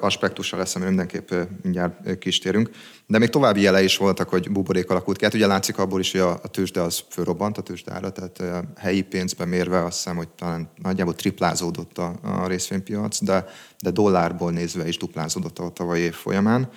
aspektusa 0.00 0.56
lesz, 0.56 0.74
ami 0.74 0.84
mindenképp 0.84 1.30
mindjárt 1.62 2.18
kistérünk. 2.18 2.70
De 3.06 3.18
még 3.18 3.28
további 3.28 3.60
jele 3.60 3.82
is 3.82 3.96
voltak, 3.96 4.28
hogy 4.28 4.50
buborék 4.50 4.90
alakult 4.90 5.16
ki. 5.16 5.24
Hát 5.24 5.34
ugye 5.34 5.46
látszik 5.46 5.78
abból 5.78 6.00
is, 6.00 6.12
hogy 6.12 6.20
a, 6.20 6.30
a 6.30 6.48
tőzsde 6.48 6.80
az 6.80 7.04
fölrobbant, 7.08 7.58
a 7.58 7.62
tőzsdára, 7.62 8.12
tehát 8.12 8.66
helyi 8.76 9.02
pénzbe 9.02 9.44
mérve 9.44 9.84
azt 9.84 9.96
hiszem, 9.96 10.16
hogy 10.16 10.28
talán 10.28 10.70
nagyjából 10.82 11.14
triplázódott 11.14 11.98
a, 11.98 12.14
a 12.22 12.46
részvénypiac, 12.46 13.22
de, 13.22 13.44
de 13.82 13.90
dollárból 13.90 14.50
nézve 14.50 14.88
is 14.88 14.96
duplázódott 14.96 15.58
a 15.58 15.70
tavalyi 15.70 16.02
év 16.02 16.14
folyamán 16.14 16.68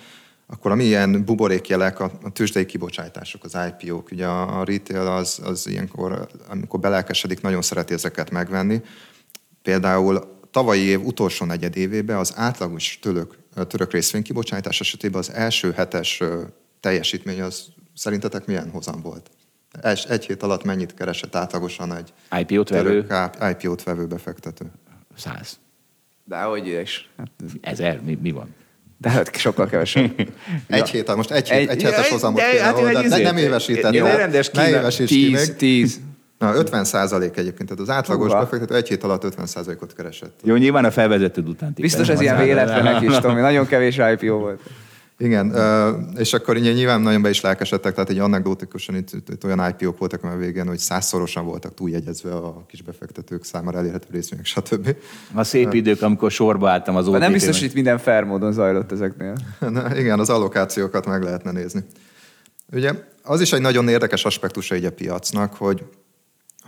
akkor 0.50 0.70
ami 0.70 0.84
ilyen 0.84 1.24
buborékjelek, 1.24 2.00
a, 2.00 2.10
a 2.22 2.30
tőzsdei 2.30 2.66
kibocsátások, 2.66 3.44
az 3.44 3.56
IPO-k, 3.68 4.10
ugye 4.10 4.26
a, 4.26 4.60
a 4.60 4.64
retail 4.64 5.06
az, 5.06 5.40
az 5.44 5.66
ilyenkor, 5.66 6.28
amikor 6.48 6.80
belelkesedik, 6.80 7.40
nagyon 7.40 7.62
szereti 7.62 7.92
ezeket 7.92 8.30
megvenni. 8.30 8.82
Például 9.62 10.40
tavalyi 10.50 10.82
év 10.82 11.04
utolsó 11.04 11.46
negyedévében 11.46 12.16
az 12.16 12.32
átlagos 12.36 12.98
török, 13.02 13.38
török 13.66 13.92
részvénykibocsátás 13.92 14.80
esetében 14.80 15.18
az 15.18 15.32
első 15.32 15.72
hetes 15.72 16.22
teljesítmény 16.80 17.40
az 17.40 17.64
szerintetek 17.94 18.46
milyen 18.46 18.70
hozam 18.70 19.00
volt? 19.02 19.30
Egy, 19.82 20.06
egy 20.08 20.26
hét 20.26 20.42
alatt 20.42 20.64
mennyit 20.64 20.94
keresett 20.94 21.34
átlagosan 21.34 21.94
egy 21.94 22.12
IPO-t 22.40 22.68
vevő? 22.68 23.06
IPO-t 23.50 23.82
vevő 23.82 24.06
befektető? 24.06 24.70
Száz. 25.16 25.58
De 26.24 26.40
hogy 26.40 26.66
is? 26.66 27.10
Ezer, 27.60 28.00
mi, 28.00 28.18
mi 28.22 28.30
van? 28.30 28.54
De 29.00 29.10
hát 29.10 29.36
sokkal 29.36 29.66
kevesebb. 29.66 30.28
egy 30.66 30.88
hét, 30.88 31.14
most 31.14 31.30
egy, 31.30 31.48
hét, 31.48 31.58
egy, 31.58 31.68
egy 31.68 31.82
hetes 31.82 32.08
hozamot 32.08 32.40
kéne 32.50 32.62
hát 32.62 32.78
oldani. 32.78 33.08
Ne, 33.08 33.18
nem 33.18 33.36
évesíteni. 33.36 33.96
Ja, 33.96 34.16
rendes 34.16 34.50
ne 34.50 34.68
évesíts 34.68 35.08
ki 35.08 35.30
még. 35.30 35.56
Tíz. 35.56 36.00
Na, 36.38 36.54
50 36.54 36.84
százalék 36.84 37.36
egyébként, 37.36 37.68
tehát 37.68 37.82
az 37.82 37.90
átlagos 37.90 38.30
Uha. 38.30 38.38
befektető 38.38 38.74
egy 38.74 38.88
hét 38.88 39.04
alatt 39.04 39.24
50 39.24 39.46
százalékot 39.46 39.94
keresett. 39.94 40.40
Jó, 40.42 40.54
nyilván 40.54 40.84
a 40.84 40.90
felvezetőd 40.90 41.48
után. 41.48 41.72
Biztos 41.74 42.08
ez 42.08 42.20
ilyen 42.20 42.38
véletlenek 42.38 43.02
is, 43.02 43.18
Tomi. 43.18 43.40
Nagyon 43.50 43.66
kevés 43.66 44.00
IPO 44.12 44.38
volt. 44.38 44.60
Igen, 45.20 45.54
és 46.16 46.32
akkor 46.32 46.56
ugye 46.56 46.72
nyilván 46.72 47.00
nagyon 47.00 47.22
be 47.22 47.28
is 47.28 47.40
lelkesedtek, 47.40 47.94
tehát 47.94 48.10
egy 48.10 48.18
anekdotikusan 48.18 48.94
itt, 48.94 49.10
itt 49.12 49.44
olyan 49.44 49.68
IPO-k 49.68 49.98
voltak 49.98 50.24
a 50.24 50.36
végén, 50.36 50.66
hogy 50.66 50.78
százszorosan 50.78 51.44
voltak 51.44 51.74
túljegyezve 51.74 52.34
a 52.34 52.64
kis 52.66 52.82
befektetők 52.82 53.44
számára 53.44 53.78
elérhető 53.78 54.06
részvények, 54.10 54.44
stb. 54.44 54.96
A 55.34 55.44
szép 55.44 55.72
idők, 55.72 56.02
amikor 56.02 56.30
sorba 56.30 56.70
álltam 56.70 56.96
az 56.96 57.08
ott. 57.08 57.18
Nem 57.18 57.32
biztos, 57.32 57.58
hogy 57.58 57.68
itt 57.68 57.74
minden 57.74 57.98
fair 57.98 58.24
módon 58.24 58.52
zajlott 58.52 58.92
ezeknél. 58.92 59.34
Na, 59.70 59.96
igen, 59.96 60.18
az 60.18 60.30
allokációkat 60.30 61.06
meg 61.06 61.22
lehetne 61.22 61.50
nézni. 61.50 61.84
Ugye 62.72 62.92
az 63.22 63.40
is 63.40 63.52
egy 63.52 63.60
nagyon 63.60 63.88
érdekes 63.88 64.24
aspektusa 64.24 64.74
egy 64.74 64.84
a 64.84 64.92
piacnak, 64.92 65.54
hogy, 65.54 65.84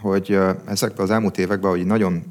hogy 0.01 0.39
ezekben 0.67 1.05
az 1.05 1.11
elmúlt 1.11 1.39
években, 1.39 1.71
hogy 1.71 1.87
nagyon 1.87 2.23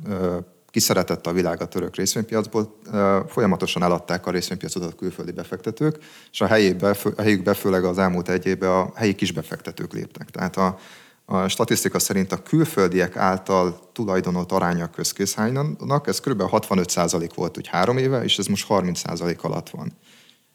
kiszeretette 0.69 1.29
a 1.29 1.33
világ 1.33 1.61
a 1.61 1.67
török 1.67 1.95
részvénypiacból, 1.95 2.79
folyamatosan 3.27 3.83
eladták 3.83 4.25
a 4.25 4.31
részvénypiacot 4.31 4.83
a 4.83 4.95
külföldi 4.95 5.31
befektetők, 5.31 5.97
és 6.31 6.41
a, 6.41 6.45
helyébe, 6.45 6.95
a 7.15 7.21
helyükbe 7.21 7.53
főleg 7.53 7.83
az 7.83 7.97
elmúlt 7.97 8.29
egy 8.29 8.45
évben 8.45 8.69
a 8.69 8.91
helyi 8.95 9.15
kisbefektetők 9.15 9.93
léptek. 9.93 10.29
Tehát 10.29 10.57
a, 10.57 10.77
a 11.25 11.47
statisztika 11.47 11.99
szerint 11.99 12.31
a 12.31 12.43
külföldiek 12.43 13.17
által 13.17 13.89
tulajdonolt 13.93 14.51
aránya 14.51 14.89
közkészhánynak, 14.89 16.07
ez 16.07 16.19
kb. 16.19 16.41
65% 16.45 17.29
volt 17.35 17.57
úgy 17.57 17.67
három 17.67 17.97
éve, 17.97 18.23
és 18.23 18.37
ez 18.37 18.45
most 18.45 18.65
30% 18.69 19.39
alatt 19.39 19.69
van. 19.69 19.93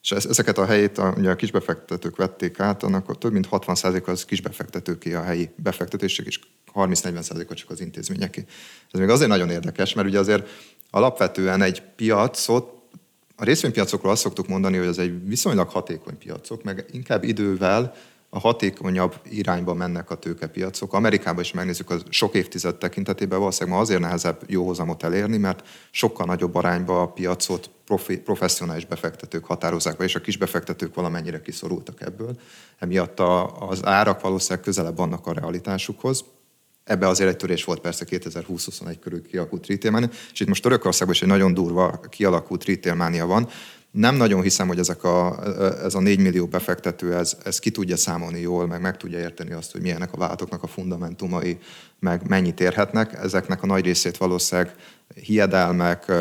És 0.02 0.10
ezeket 0.10 0.58
a 0.58 0.64
helyét 0.64 0.98
a, 0.98 1.14
ugye 1.16 1.30
a 1.30 1.36
kisbefektetők 1.36 2.16
vették 2.16 2.60
át, 2.60 2.82
annak 2.82 3.18
több 3.18 3.32
mint 3.32 3.48
60% 3.50 4.04
az 4.04 4.24
kisbefektetőké 4.24 5.14
a 5.14 5.22
helyi 5.22 5.50
befektetések, 5.56 6.26
és 6.26 6.40
30-40%-a 6.74 7.54
csak 7.54 7.70
az 7.70 7.80
intézményeké. 7.80 8.44
Ez 8.92 9.00
még 9.00 9.08
azért 9.08 9.30
nagyon 9.30 9.50
érdekes, 9.50 9.94
mert 9.94 10.08
ugye 10.08 10.18
azért 10.18 10.48
alapvetően 10.90 11.62
egy 11.62 11.82
piacot, 11.96 12.72
a 13.36 13.44
részvénypiacokról 13.44 14.12
azt 14.12 14.22
szoktuk 14.22 14.48
mondani, 14.48 14.76
hogy 14.76 14.86
ez 14.86 14.98
egy 14.98 15.28
viszonylag 15.28 15.68
hatékony 15.68 16.18
piacok, 16.18 16.62
meg 16.62 16.84
inkább 16.92 17.24
idővel 17.24 17.94
a 18.34 18.38
hatékonyabb 18.38 19.14
irányba 19.30 19.74
mennek 19.74 20.10
a 20.10 20.14
tőkepiacok. 20.14 20.92
Amerikában 20.92 21.42
is 21.42 21.52
megnézzük, 21.52 21.90
az 21.90 22.02
sok 22.08 22.34
évtized 22.34 22.76
tekintetében 22.76 23.38
valószínűleg 23.38 23.76
ma 23.76 23.82
azért 23.82 24.00
nehezebb 24.00 24.40
jó 24.46 24.66
hozamot 24.66 25.02
elérni, 25.02 25.36
mert 25.36 25.66
sokkal 25.90 26.26
nagyobb 26.26 26.54
arányba 26.54 27.02
a 27.02 27.06
piacot 27.06 27.70
profi, 27.84 28.18
professzionális 28.18 28.84
befektetők 28.84 29.44
határozzák 29.44 29.96
be, 29.96 30.04
és 30.04 30.14
a 30.14 30.20
kis 30.20 30.36
befektetők 30.36 30.94
valamennyire 30.94 31.40
kiszorultak 31.40 32.00
ebből. 32.00 32.36
Emiatt 32.78 33.20
a, 33.20 33.58
az 33.68 33.84
árak 33.84 34.20
valószínűleg 34.20 34.64
közelebb 34.64 34.96
vannak 34.96 35.26
a 35.26 35.32
realitásukhoz. 35.32 36.24
Ebbe 36.84 37.08
azért 37.08 37.30
egy 37.30 37.36
törés 37.36 37.64
volt 37.64 37.80
persze 37.80 38.04
2020-21 38.08 38.96
körül 39.00 39.22
kialakult 39.26 39.66
retailmánia, 39.66 40.08
és 40.32 40.40
itt 40.40 40.48
most 40.48 40.62
Törökországban 40.62 41.14
is 41.14 41.22
egy 41.22 41.28
nagyon 41.28 41.54
durva 41.54 42.00
kialakult 42.08 42.64
retailmánia 42.64 43.26
van. 43.26 43.48
Nem 43.90 44.14
nagyon 44.14 44.42
hiszem, 44.42 44.66
hogy 44.66 44.78
ezek 44.78 45.04
a, 45.04 45.42
ez 45.84 45.94
a 45.94 46.00
4 46.00 46.18
millió 46.20 46.46
befektető 46.46 47.14
ez, 47.14 47.36
ez 47.44 47.58
ki 47.58 47.70
tudja 47.70 47.96
számolni 47.96 48.40
jól, 48.40 48.66
meg 48.66 48.80
meg 48.80 48.96
tudja 48.96 49.18
érteni 49.18 49.52
azt, 49.52 49.72
hogy 49.72 49.80
milyenek 49.80 50.12
a 50.12 50.16
vállalatoknak 50.16 50.62
a 50.62 50.66
fundamentumai, 50.66 51.58
meg 52.00 52.28
mennyit 52.28 52.60
érhetnek. 52.60 53.12
Ezeknek 53.12 53.62
a 53.62 53.66
nagy 53.66 53.84
részét 53.84 54.16
valószínűleg 54.16 54.74
hiedelmek, 55.14 56.12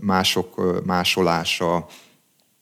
mások 0.00 0.82
másolása, 0.86 1.86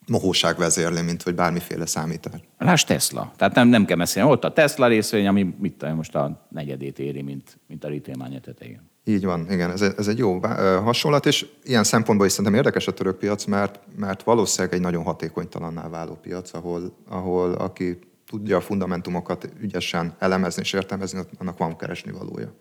mohóság 0.09 0.57
vezérli, 0.57 1.01
mint 1.01 1.23
hogy 1.23 1.35
bármiféle 1.35 1.87
számítás. 1.87 2.41
Lásd 2.59 2.87
Tesla. 2.87 3.33
Tehát 3.37 3.55
nem, 3.55 3.69
nem 3.69 3.85
kell 3.85 3.97
mesélni. 3.97 4.31
Ott 4.31 4.45
a 4.45 4.53
Tesla 4.53 4.87
részvény, 4.87 5.27
ami 5.27 5.55
mit 5.59 5.73
tudom, 5.73 5.95
most 5.95 6.15
a 6.15 6.47
negyedét 6.51 6.99
éri, 6.99 7.23
mint, 7.23 7.59
mint 7.67 7.85
a 7.85 7.89
retail 7.89 8.41
tetején. 8.41 8.81
Így 9.05 9.25
van, 9.25 9.51
igen, 9.51 9.71
ez, 9.71 9.81
ez 9.81 10.09
egy 10.09 10.19
jó 10.19 10.39
hasonlat, 10.83 11.27
és 11.27 11.47
ilyen 11.65 11.85
szempontból 11.85 12.27
is 12.27 12.33
szerintem 12.33 12.55
érdekes 12.55 12.87
a 12.87 12.93
török 12.93 13.19
piac, 13.19 13.45
mert, 13.45 13.81
mert 13.97 14.23
valószínűleg 14.23 14.75
egy 14.75 14.81
nagyon 14.81 15.05
hatékonytalanná 15.05 15.89
váló 15.89 16.19
piac, 16.23 16.55
ahol, 16.55 16.93
ahol 17.09 17.53
aki 17.53 17.99
tudja 18.27 18.57
a 18.57 18.61
fundamentumokat 18.61 19.49
ügyesen 19.61 20.15
elemezni 20.19 20.63
és 20.63 20.73
értelmezni, 20.73 21.21
annak 21.39 21.59
van 21.59 21.77
keresni 21.77 22.13
valója. 22.13 22.53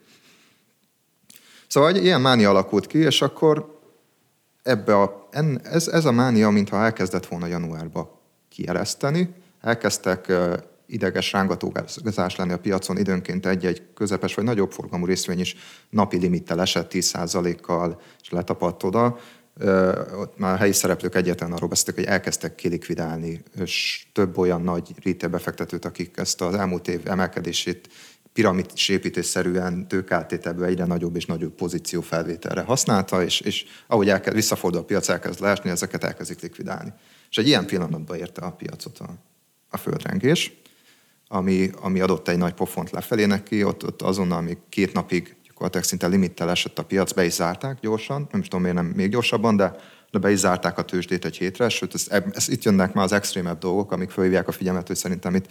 Szóval 1.67 1.89
egy 1.89 2.03
ilyen 2.03 2.21
mánia 2.21 2.49
alakult 2.49 2.87
ki, 2.87 2.97
és 2.97 3.21
akkor 3.21 3.76
ebbe 4.67 5.01
a, 5.01 5.27
en, 5.31 5.59
ez, 5.63 5.87
ez 5.87 6.05
a 6.05 6.11
mánia, 6.11 6.49
mintha 6.49 6.83
elkezdett 6.83 7.25
volna 7.25 7.45
januárba 7.45 8.21
kiereszteni, 8.49 9.33
elkezdtek 9.61 10.31
ideges 10.87 11.31
rángatógázás 11.31 12.35
lenni 12.35 12.51
a 12.51 12.59
piacon, 12.59 12.97
időnként 12.97 13.45
egy-egy 13.45 13.81
közepes 13.93 14.33
vagy 14.33 14.43
nagyobb 14.43 14.71
forgalmú 14.71 15.05
részvény 15.05 15.39
is 15.39 15.55
napi 15.89 16.17
limittel 16.17 16.61
esett 16.61 16.91
10%-kal, 16.93 18.01
és 18.21 18.29
letapadt 18.29 18.83
oda. 18.83 19.17
Ott 20.19 20.37
már 20.37 20.53
a 20.53 20.57
helyi 20.57 20.71
szereplők 20.71 21.15
egyetlen 21.15 21.51
arról 21.51 21.69
beszéltek, 21.69 21.95
hogy 21.95 22.13
elkezdtek 22.13 22.55
kilikvidálni, 22.55 23.43
és 23.59 24.05
több 24.13 24.37
olyan 24.37 24.61
nagy 24.61 24.93
retail 25.03 25.31
befektetőt, 25.31 25.85
akik 25.85 26.17
ezt 26.17 26.41
az 26.41 26.53
elmúlt 26.53 26.87
év 26.87 27.01
emelkedését 27.05 27.89
piramidis 28.37 28.89
építésszerűen 28.89 29.87
tőkáltételből 29.87 30.65
egyre 30.65 30.85
nagyobb 30.85 31.15
és 31.15 31.25
nagyobb 31.25 31.53
pozíció 31.53 32.01
felvételre 32.01 32.61
használta, 32.61 33.23
és, 33.23 33.39
és 33.39 33.65
ahogy 33.87 34.09
elkezd, 34.09 34.35
visszafordul 34.35 34.81
a 34.81 34.83
piac, 34.83 35.09
elkezd 35.09 35.41
leesni, 35.41 35.69
ezeket 35.69 36.03
elkezdik 36.03 36.41
likvidálni. 36.41 36.93
És 37.29 37.37
egy 37.37 37.47
ilyen 37.47 37.65
pillanatban 37.65 38.17
érte 38.17 38.41
a 38.41 38.51
piacot 38.51 38.99
a, 38.99 39.09
a 39.69 39.77
földrengés. 39.77 40.53
ami, 41.27 41.69
ami 41.81 41.99
adott 41.99 42.27
egy 42.27 42.37
nagy 42.37 42.53
pofont 42.53 42.89
lefelé 42.89 43.25
neki, 43.25 43.63
ott, 43.63 43.85
ott 43.85 44.01
azonnal 44.01 44.41
még 44.41 44.57
két 44.69 44.93
napig 44.93 45.35
gyakorlatilag 45.47 45.85
szinte 45.85 46.07
limittel 46.07 46.49
esett 46.49 46.79
a 46.79 46.83
piac, 46.83 47.11
be 47.11 47.25
is 47.25 47.33
zárták 47.33 47.79
gyorsan, 47.79 48.27
nem 48.31 48.41
is 48.41 48.47
tudom 48.47 48.61
miért 48.61 48.77
nem 48.77 48.85
még 48.85 49.09
gyorsabban, 49.09 49.55
de, 49.55 49.75
de 50.11 50.19
be 50.19 50.31
is 50.31 50.39
zárták 50.39 50.77
a 50.77 50.83
tőzsdét 50.83 51.25
egy 51.25 51.37
hétre, 51.37 51.69
sőt, 51.69 51.93
ez, 51.93 52.07
ez 52.31 52.49
itt 52.49 52.63
jönnek 52.63 52.93
már 52.93 53.03
az 53.03 53.11
extrémebb 53.11 53.57
dolgok, 53.57 53.91
amik 53.91 54.09
fölhívják 54.09 54.47
a 54.47 54.51
figyelmet, 54.51 54.87
hogy 54.87 54.95
szerintem 54.95 55.35
itt 55.35 55.45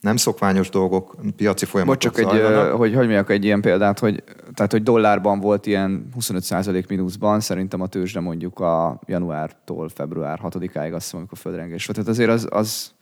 nem 0.00 0.16
szokványos 0.16 0.68
dolgok, 0.68 1.16
piaci 1.36 1.64
folyamatok 1.64 2.12
Bocs, 2.12 2.22
csak 2.22 2.34
egy, 2.34 2.70
hogy, 2.70 2.94
hogy 2.94 3.04
mondjak 3.04 3.30
egy 3.30 3.44
ilyen 3.44 3.60
példát, 3.60 3.98
hogy, 3.98 4.22
tehát, 4.54 4.72
hogy 4.72 4.82
dollárban 4.82 5.40
volt 5.40 5.66
ilyen 5.66 6.08
25% 6.20 6.88
mínuszban, 6.88 7.40
szerintem 7.40 7.80
a 7.80 7.86
tőzsde 7.86 8.20
mondjuk 8.20 8.60
a 8.60 9.00
januártól 9.06 9.88
február 9.88 10.40
6-áig 10.42 10.92
azt 10.92 11.04
hiszem, 11.04 11.18
amikor 11.18 11.38
földrengés 11.38 11.86
volt. 11.86 11.98
Tehát 11.98 12.12
azért 12.14 12.30
az, 12.30 12.46
az 12.50 12.94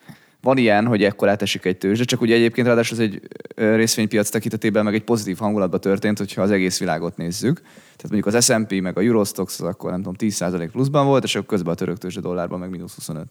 van 0.45 0.57
ilyen, 0.57 0.87
hogy 0.87 1.05
ekkor 1.05 1.29
átesik 1.29 1.64
egy 1.64 1.79
tőzsde, 1.79 2.05
csak 2.05 2.21
ugye 2.21 2.35
egyébként 2.35 2.66
ráadásul 2.66 2.97
az 2.97 3.03
egy 3.03 3.21
részvénypiac 3.55 4.29
tekintetében 4.29 4.85
meg 4.85 4.95
egy 4.95 5.05
pozitív 5.05 5.39
hangulatban 5.39 5.81
történt, 5.81 6.18
hogyha 6.18 6.43
az 6.43 6.51
egész 6.51 6.79
világot 6.79 7.16
nézzük. 7.16 7.61
Tehát 7.97 8.11
mondjuk 8.11 8.35
az 8.35 8.45
S&P 8.45 8.81
meg 8.81 8.99
a 8.99 9.01
Eurostox 9.01 9.61
az 9.61 9.66
akkor 9.66 9.91
nem 9.91 10.03
tudom 10.03 10.14
10% 10.18 10.68
pluszban 10.73 11.07
volt, 11.07 11.25
és 11.25 11.35
akkor 11.35 11.47
közben 11.49 11.73
a 11.73 11.77
török 11.77 11.99
tőzsde 11.99 12.21
dollárban 12.21 12.59
meg 12.59 12.71
mínusz 12.71 12.95
25. 12.95 13.27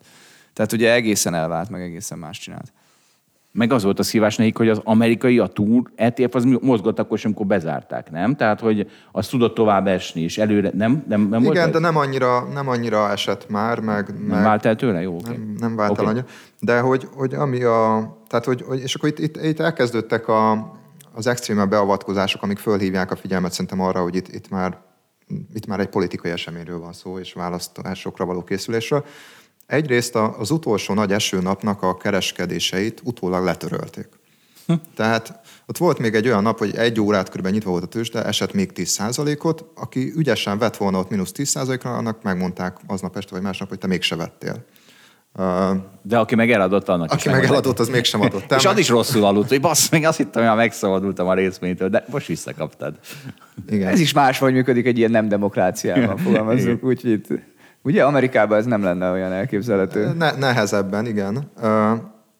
Tehát 0.54 0.72
ugye 0.72 0.94
egészen 0.94 1.34
elvált, 1.34 1.70
meg 1.70 1.82
egészen 1.82 2.18
más 2.18 2.40
csinált. 2.40 2.74
Meg 3.56 3.72
az 3.72 3.84
volt 3.84 4.00
a 4.00 4.04
szívás 4.04 4.36
nekik, 4.36 4.58
hogy 4.58 4.70
az 4.70 4.82
amerikai, 4.84 5.40
a 5.40 5.48
túr 5.48 5.92
ETF 5.96 6.36
az 6.36 6.44
mozgott 6.62 7.00
akkor 7.00 7.18
sem, 7.18 7.32
amikor 7.32 7.58
bezárták, 7.58 8.12
nem? 8.12 8.36
Tehát, 8.36 8.60
hogy 8.60 8.92
az 9.12 9.28
tudott 9.28 9.56
tovább 9.56 9.88
esni, 9.88 10.22
és 10.22 10.38
előre, 10.38 10.72
nem? 10.74 11.04
nem, 11.08 11.22
nem 11.22 11.42
Igen, 11.42 11.54
volt 11.54 11.72
de 11.72 11.80
nem 11.80 11.98
annyira, 11.98 12.48
nem 12.54 12.68
annyira 12.68 13.12
esett 13.12 13.50
már, 13.50 13.80
meg... 13.80 14.08
Nem 14.08 14.22
meg 14.22 14.44
vált 14.44 14.66
el 14.66 14.76
tőle? 14.76 15.02
Jó, 15.02 15.16
okay. 15.16 15.36
nem, 15.36 15.56
nem 15.60 15.76
vált 15.76 15.92
okay. 15.92 16.06
el 16.06 16.12
annyira. 16.12 16.26
De 16.60 16.80
hogy, 16.80 17.08
hogy 17.16 17.34
ami 17.34 17.64
a... 17.64 18.12
Tehát, 18.28 18.46
hogy, 18.46 18.64
hogy 18.68 18.82
és 18.82 18.96
akkor 18.96 19.10
itt, 19.10 19.20
itt, 19.20 19.38
itt 19.44 19.60
elkezdődtek 19.60 20.28
a, 20.28 20.72
az 21.14 21.28
extrémebb 21.28 21.70
beavatkozások, 21.70 22.44
amik 22.44 22.58
fölhívják 22.58 23.12
a 23.12 23.16
figyelmet 23.16 23.52
szerintem 23.52 23.82
arra, 23.82 24.02
hogy 24.02 24.16
itt, 24.16 24.28
itt 24.28 24.50
már 24.50 24.78
itt 25.54 25.66
már 25.66 25.80
egy 25.80 25.90
politikai 25.90 26.32
eseményről 26.32 26.80
van 26.80 26.94
szó, 26.94 27.20
és 27.20 27.34
választásokra 27.34 28.26
való 28.26 28.44
készülésről. 28.44 29.06
Egyrészt 29.66 30.16
az 30.16 30.52
utolsó 30.52 30.94
nagy 30.94 31.12
esőnapnak 31.12 31.82
a 31.82 31.98
kereskedéseit 31.98 33.02
utólag 33.04 33.44
letörölték. 33.44 34.08
Hm. 34.68 34.74
Tehát 34.96 35.40
ott 35.66 35.78
volt 35.78 36.00
még 36.00 36.14
egy 36.14 36.28
olyan 36.28 36.44
nap, 36.44 36.58
hogy 36.58 36.76
egy 36.76 37.00
órát 37.00 37.28
körülbelül 37.28 37.58
nyitva 37.58 37.72
volt 37.72 37.84
a 37.84 37.88
tőzsde, 37.88 38.26
esett 38.26 38.54
még 38.54 38.72
10%-ot, 38.76 39.66
aki 39.76 40.14
ügyesen 40.16 40.58
vett 40.58 40.78
volna 40.78 41.00
ott 41.00 41.10
mínusz 41.10 41.32
10%-ra, 41.36 41.94
annak 41.94 42.24
megmondták 42.24 42.78
aznap 42.88 43.18
este 43.18 43.32
vagy 43.32 43.42
másnap, 43.42 43.70
hogy 43.70 43.78
te 43.78 43.88
mégse 43.88 44.16
vettél. 44.16 44.66
De 46.02 46.18
aki 46.18 46.36
meg 46.36 46.52
eladott, 46.52 46.90
annak 46.90 47.12
Aki 47.12 47.30
meg 47.30 47.44
eladott, 47.44 47.80
az 47.80 47.90
mégsem 47.90 48.22
adott. 48.22 48.52
és 48.52 48.66
az 48.66 48.78
is 48.78 48.90
rosszul 48.90 49.26
aludt, 49.26 49.50
hogy 49.50 49.62
bassz, 49.62 49.90
meg 49.90 50.04
azt 50.04 50.18
hittem, 50.18 50.48
hogy 50.48 50.58
megszabadultam 50.58 51.28
a 51.28 51.34
részvénytől, 51.34 51.90
de 51.90 52.06
most 52.12 52.28
visszakaptad. 52.28 53.00
Igen. 53.70 53.88
Ez 53.88 54.00
is 54.00 54.14
máshogy 54.14 54.54
működik 54.54 54.86
egy 54.86 54.98
ilyen 54.98 55.12
nem 55.12 55.28
demokráciában, 55.28 56.18
fogalmazunk, 56.18 56.84
úgyhogy 56.84 57.12
itt 57.12 57.28
Ugye 57.84 58.04
Amerikában 58.04 58.58
ez 58.58 58.66
nem 58.66 58.84
lenne 58.84 59.12
olyan 59.12 59.32
elképzelhető? 59.32 60.14
Ne, 60.14 60.32
nehezebben, 60.32 61.06
igen. 61.06 61.52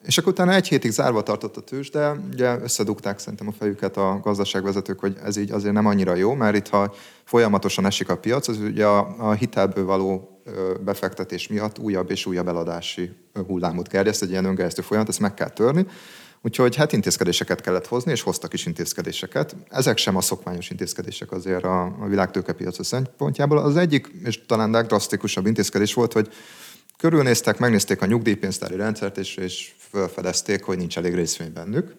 És 0.06 0.18
akkor 0.18 0.32
utána 0.32 0.54
egy 0.54 0.68
hétig 0.68 0.92
zárva 0.92 1.24
tartott 1.24 1.58
a 1.58 1.62
tőzs, 1.62 1.90
de 1.90 2.12
ugye 2.32 2.58
összedugták 2.62 3.20
szerintem 3.20 3.48
a 3.48 3.52
fejüket 3.60 3.98
a 3.98 4.20
gazdaságvezetők, 4.24 5.00
hogy 5.00 5.18
ez 5.24 5.38
így 5.38 5.52
azért 5.52 5.74
nem 5.74 5.86
annyira 5.86 6.16
jó, 6.16 6.34
mert 6.34 6.56
itt 6.56 6.68
ha 6.68 6.94
folyamatosan 7.24 7.86
esik 7.86 8.10
a 8.10 8.18
piac, 8.18 8.48
az 8.48 8.58
ugye 8.58 8.86
a, 8.86 9.16
a 9.18 9.32
hitelből 9.32 9.86
való 9.86 10.42
befektetés 10.84 11.48
miatt 11.48 11.80
újabb 11.80 12.12
és 12.12 12.26
újabb 12.26 12.48
eladási 12.48 13.12
hullámot 13.48 13.90
gerjeszt, 13.90 14.22
egy 14.22 14.30
ilyen 14.30 14.46
öngerjesztő 14.46 14.82
folyamat, 14.82 15.10
ezt 15.10 15.20
meg 15.20 15.34
kell 15.34 15.50
törni. 15.50 15.86
Úgyhogy 16.46 16.76
hát 16.76 16.94
intézkedéseket 16.94 17.62
kellett 17.62 17.88
hozni, 17.88 18.12
és 18.12 18.22
hoztak 18.22 18.54
is 18.54 18.66
intézkedéseket. 18.66 19.56
Ezek 19.70 19.98
sem 19.98 20.16
a 20.16 20.22
szokványos 20.22 20.70
intézkedések 20.70 21.32
azért 21.32 21.64
a, 21.64 21.84
a 21.84 22.08
világtőkepiac 22.08 22.86
szempontjából. 22.86 23.58
Az 23.58 23.78
egyik, 23.78 24.12
és 24.24 24.46
talán 24.46 24.72
legdrasztikusabb 24.72 25.46
intézkedés 25.46 25.94
volt, 25.94 26.14
hogy 26.14 26.34
körülnéztek, 26.98 27.60
megnézték 27.60 28.02
a 28.02 28.06
nyugdíjpénztári 28.06 28.76
rendszert, 28.76 29.18
és, 29.18 29.36
és 29.36 29.74
felfedezték, 29.78 30.64
hogy 30.64 30.78
nincs 30.78 30.98
elég 30.98 31.14
részvény 31.14 31.54
bennük. 31.54 31.96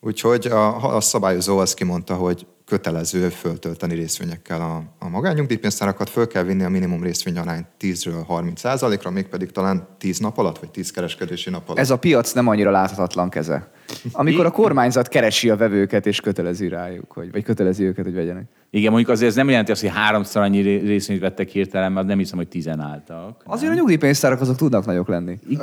Úgyhogy 0.00 0.46
a, 0.46 0.96
a 0.96 1.00
szabályozó 1.00 1.58
azt 1.58 1.74
kimondta, 1.74 2.14
hogy 2.14 2.46
kötelező 2.70 3.28
föltölteni 3.28 3.94
részvényekkel 3.94 4.60
a, 4.60 4.82
a 4.98 5.08
magányugdíjpénztárakat, 5.08 6.10
föl 6.10 6.26
kell 6.26 6.42
vinni 6.42 6.62
a 6.62 6.68
minimum 6.68 7.02
részvényarányt 7.02 7.66
10-ről 7.80 8.22
30 8.26 8.62
ra 9.02 9.10
mégpedig 9.10 9.50
talán 9.50 9.86
10 9.98 10.18
nap 10.18 10.38
alatt, 10.38 10.58
vagy 10.58 10.70
10 10.70 10.90
kereskedési 10.90 11.50
nap 11.50 11.62
alatt. 11.64 11.78
Ez 11.78 11.90
a 11.90 11.98
piac 11.98 12.32
nem 12.32 12.48
annyira 12.48 12.70
láthatatlan 12.70 13.30
keze. 13.30 13.70
Amikor 14.12 14.46
a 14.46 14.50
kormányzat 14.50 15.08
keresi 15.08 15.50
a 15.50 15.56
vevőket, 15.56 16.06
és 16.06 16.20
kötelezi 16.20 16.68
rájuk, 16.68 17.12
hogy, 17.12 17.32
vagy 17.32 17.44
kötelezi 17.44 17.84
őket, 17.84 18.04
hogy 18.04 18.14
vegyenek. 18.14 18.44
Igen, 18.70 18.90
mondjuk 18.90 19.10
azért 19.10 19.30
ez 19.30 19.36
nem 19.36 19.48
jelenti 19.48 19.70
azt, 19.70 19.80
hogy 19.80 19.90
háromszor 19.90 20.42
annyi 20.42 20.60
részvényt 20.60 21.20
vettek 21.20 21.48
hirtelen, 21.48 21.92
mert 21.92 22.06
nem 22.06 22.18
hiszem, 22.18 22.38
hogy 22.38 22.48
tizen 22.48 22.80
álltak. 22.80 23.42
Azért 23.46 23.72
a 23.72 23.74
nyugdíjpénztárak 23.74 24.40
azok 24.40 24.56
tudnak 24.56 24.86
nagyok 24.86 25.08
lenni. 25.08 25.38
I- 25.48 25.58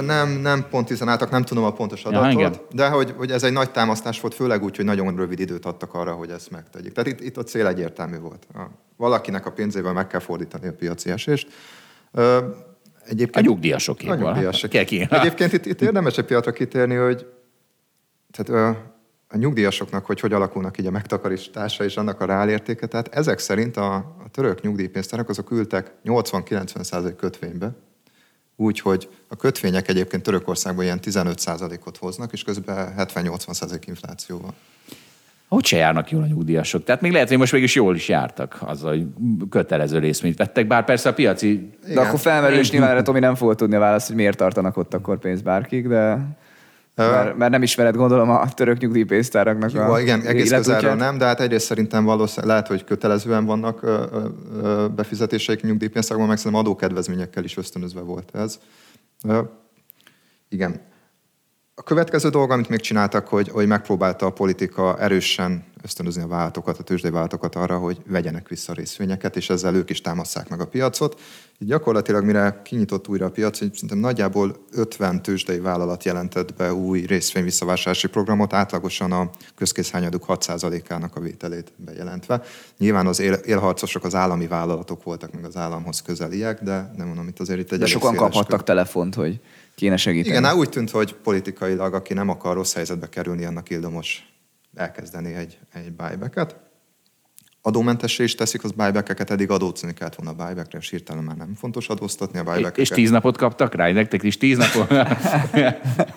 nem, 0.00 0.30
nem 0.30 0.66
pont 0.70 0.88
hiszen 0.88 1.08
álltak, 1.08 1.30
nem 1.30 1.42
tudom 1.42 1.64
a 1.64 1.72
pontos 1.72 2.04
adatot, 2.04 2.40
ja, 2.40 2.50
de 2.72 2.88
hogy, 2.88 3.14
hogy 3.16 3.30
ez 3.30 3.42
egy 3.42 3.52
nagy 3.52 3.70
támasztás 3.70 4.20
volt, 4.20 4.34
főleg 4.34 4.62
úgy, 4.62 4.76
hogy 4.76 4.84
nagyon 4.84 5.16
rövid 5.16 5.40
időt 5.40 5.64
adtak 5.64 5.94
arra, 5.94 6.12
hogy 6.12 6.30
ezt 6.30 6.50
megtegyék. 6.50 6.92
Tehát 6.92 7.10
itt, 7.10 7.20
itt 7.20 7.36
a 7.36 7.42
cél 7.42 7.66
egyértelmű 7.66 8.18
volt. 8.18 8.46
A, 8.54 8.60
valakinek 8.96 9.46
a 9.46 9.52
pénzével 9.52 9.92
meg 9.92 10.06
kell 10.06 10.20
fordítani 10.20 10.68
a 10.68 10.72
piaci 10.72 11.10
esést. 11.10 11.48
Egyébként, 13.04 13.46
a 13.46 13.50
nyugdíjasokéval. 13.50 14.16
A 14.16 14.20
nyugdíjasok. 14.20 14.74
Egyébként 14.74 15.52
itt, 15.52 15.66
itt 15.66 15.80
érdemes 15.80 16.18
egy 16.18 16.24
piatra 16.24 16.52
kitérni, 16.52 16.94
hogy 16.94 17.26
tehát, 18.30 18.76
a 19.28 19.36
nyugdíjasoknak, 19.36 20.06
hogy 20.06 20.20
hogy 20.20 20.32
alakulnak 20.32 20.78
így 20.78 20.86
a 20.86 20.90
megtakarítása 20.90 21.84
és 21.84 21.96
annak 21.96 22.20
a 22.20 22.24
reálértéke. 22.24 22.86
Tehát 22.86 23.14
ezek 23.14 23.38
szerint 23.38 23.76
a, 23.76 23.94
a 23.94 24.28
török 24.30 24.60
nyugdíjpénztárak 24.60 25.28
azok 25.28 25.50
ültek 25.50 25.92
80-90% 26.04 27.12
kötvénybe, 27.16 27.72
úgy, 28.60 28.80
hogy 28.80 29.08
a 29.28 29.36
kötvények 29.36 29.88
egyébként 29.88 30.22
Törökországban 30.22 30.84
ilyen 30.84 30.98
15%-ot 31.02 31.96
hoznak, 31.96 32.32
és 32.32 32.42
közben 32.42 32.94
70-80% 32.98 33.80
inflációval. 33.86 34.54
Hogy 35.48 35.64
se 35.64 35.76
járnak 35.76 36.10
jól 36.10 36.22
a 36.22 36.26
nyugdíjasok? 36.26 36.84
Tehát 36.84 37.00
még 37.00 37.12
lehet, 37.12 37.28
hogy 37.28 37.38
most 37.38 37.52
mégis 37.52 37.74
jól 37.74 37.94
is 37.94 38.08
jártak 38.08 38.58
azzal, 38.60 38.90
hogy 38.90 39.06
kötelező 39.50 39.98
részményt 39.98 40.36
vettek, 40.36 40.66
bár 40.66 40.84
persze 40.84 41.08
a 41.08 41.12
piaci... 41.12 41.50
Igen. 41.50 41.94
De 41.94 42.00
akkor 42.00 42.18
felmerül, 42.18 42.58
és 42.58 42.70
nyilván 42.70 42.90
erre 42.90 43.02
Tomi 43.02 43.18
nem 43.18 43.34
fogod 43.34 43.56
tudni 43.56 43.74
a 43.74 43.78
választ, 43.78 44.06
hogy 44.06 44.16
miért 44.16 44.36
tartanak 44.36 44.76
ott 44.76 44.94
akkor 44.94 45.18
pénzt 45.18 45.42
bárkik, 45.42 45.88
de... 45.88 46.18
Mert, 47.08 47.36
mert 47.36 47.50
nem 47.50 47.62
ismered, 47.62 47.96
gondolom, 47.96 48.30
a 48.30 48.48
török 48.48 48.78
nyugdíjpénztáraknak 48.78 49.72
Jó, 49.72 49.80
a 49.80 50.00
igen, 50.00 50.20
egész 50.20 50.50
közelről 50.50 50.94
nem, 50.94 51.18
de 51.18 51.24
hát 51.24 51.40
egyrészt 51.40 51.66
szerintem 51.66 52.04
valószínűleg 52.04 52.46
lehet, 52.46 52.66
hogy 52.66 52.84
kötelezően 52.84 53.44
vannak 53.44 53.86
befizetéseik 54.94 55.62
nyugdíjpénztárakban, 55.62 56.28
meg 56.28 56.38
szerintem 56.38 56.60
adókedvezményekkel 56.60 57.44
is 57.44 57.56
ösztönözve 57.56 58.00
volt 58.00 58.30
ez. 58.34 58.58
Igen. 60.48 60.88
A 61.80 61.82
következő 61.82 62.28
dolog, 62.28 62.50
amit 62.50 62.68
még 62.68 62.80
csináltak, 62.80 63.28
hogy, 63.28 63.48
hogy 63.48 63.66
megpróbálta 63.66 64.26
a 64.26 64.30
politika 64.30 64.98
erősen 64.98 65.64
ösztönözni 65.82 66.22
a 66.22 66.26
vállalatokat, 66.26 66.78
a 66.78 66.82
tőzsdei 66.82 67.10
vállalatokat 67.10 67.54
arra, 67.54 67.78
hogy 67.78 67.98
vegyenek 68.06 68.48
vissza 68.48 68.72
részvényeket, 68.72 69.36
és 69.36 69.50
ezzel 69.50 69.74
ők 69.74 69.90
is 69.90 70.00
támasszák 70.00 70.48
meg 70.48 70.60
a 70.60 70.66
piacot. 70.66 71.20
Így 71.58 71.68
gyakorlatilag, 71.68 72.24
mire 72.24 72.60
kinyitott 72.64 73.08
újra 73.08 73.26
a 73.26 73.30
piac, 73.30 73.56
szerintem 73.56 73.98
nagyjából 73.98 74.56
50 74.72 75.22
tőzsdei 75.22 75.58
vállalat 75.58 76.04
jelentett 76.04 76.54
be 76.54 76.74
új 76.74 77.00
részvény 77.00 77.44
visszavásárlási 77.44 78.08
programot, 78.08 78.52
átlagosan 78.52 79.12
a 79.12 79.30
közkészhányaduk 79.54 80.24
6%-ának 80.28 81.16
a 81.16 81.20
vételét 81.20 81.72
bejelentve. 81.76 82.42
Nyilván 82.78 83.06
az 83.06 83.20
él, 83.20 83.32
élharcosok 83.32 84.04
az 84.04 84.14
állami 84.14 84.46
vállalatok 84.46 85.02
voltak, 85.02 85.32
meg 85.32 85.44
az 85.44 85.56
államhoz 85.56 86.02
közeliek, 86.02 86.62
de 86.62 86.90
nem 86.96 87.06
mondom, 87.06 87.28
itt 87.28 87.40
azért 87.40 87.60
itt 87.60 87.72
egy 87.72 87.78
De 87.78 87.86
sokan 87.86 88.14
kaphattak 88.14 88.56
kör. 88.56 88.62
telefont, 88.62 89.14
hogy 89.14 89.40
kéne 89.80 89.96
segíteni. 89.96 90.36
Igen, 90.36 90.54
úgy 90.54 90.68
tűnt, 90.68 90.90
hogy 90.90 91.14
politikailag, 91.14 91.94
aki 91.94 92.14
nem 92.14 92.28
akar 92.28 92.54
rossz 92.54 92.74
helyzetbe 92.74 93.08
kerülni, 93.08 93.44
annak 93.44 93.70
ildomos 93.70 94.32
elkezdeni 94.74 95.34
egy, 95.34 95.58
egy 95.72 95.92
buyback-et. 95.92 96.56
Adómentessé 97.62 98.24
is 98.24 98.34
teszik 98.34 98.64
az 98.64 98.70
buyback-eket, 98.70 99.30
eddig 99.30 99.50
adózni 99.50 99.94
kellett 99.94 100.14
volna 100.14 100.30
a 100.30 100.46
buyback-re, 100.46 100.78
és 100.78 100.90
hirtelen 100.90 101.24
már 101.24 101.36
nem 101.36 101.54
fontos 101.54 101.88
adóztatni 101.88 102.38
a 102.38 102.42
buyback-eket. 102.42 102.78
És 102.78 102.88
tíz 102.88 103.10
napot 103.10 103.36
kaptak 103.36 103.74
rá, 103.74 103.92
nektek 103.92 104.22
is 104.22 104.36
tíz 104.36 104.58
napot? 104.58 104.88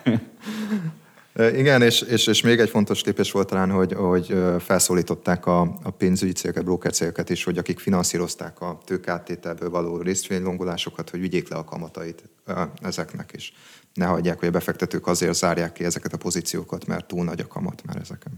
Igen, 1.36 1.82
és, 1.82 2.02
és, 2.02 2.28
és 2.28 2.42
még 2.42 2.60
egy 2.60 2.70
fontos 2.70 3.04
lépés 3.04 3.32
volt 3.32 3.48
talán, 3.48 3.72
hogy, 3.72 3.94
hogy 3.94 4.36
felszólították 4.60 5.46
a, 5.46 5.62
a 5.84 5.90
pénzügyi 5.90 6.32
cégeket, 6.32 6.64
broker 6.64 6.92
cégeket 6.92 7.30
is, 7.30 7.44
hogy 7.44 7.58
akik 7.58 7.80
finanszírozták 7.80 8.62
a 8.62 8.78
tőkáttételből 8.86 9.70
való 9.70 9.98
részvénylongolásokat, 9.98 11.10
hogy 11.10 11.20
vigyék 11.20 11.50
le 11.50 11.56
a 11.56 11.64
kamatait 11.64 12.24
ezeknek 12.82 13.32
is. 13.36 13.54
Ne 13.94 14.06
hagyják, 14.06 14.40
hogy 14.40 14.48
a 14.48 14.52
befektetők 14.52 15.08
azért 15.08 15.34
zárják 15.34 15.74
ki 15.74 15.84
ezeket 15.84 16.14
a 16.14 16.18
pozíciókat, 16.18 16.88
mert 16.88 17.06
túl 17.06 17.24
nagy 17.24 17.40
a 17.40 17.48
kamat 17.48 17.82
már 17.86 17.98
ezeken. 18.02 18.32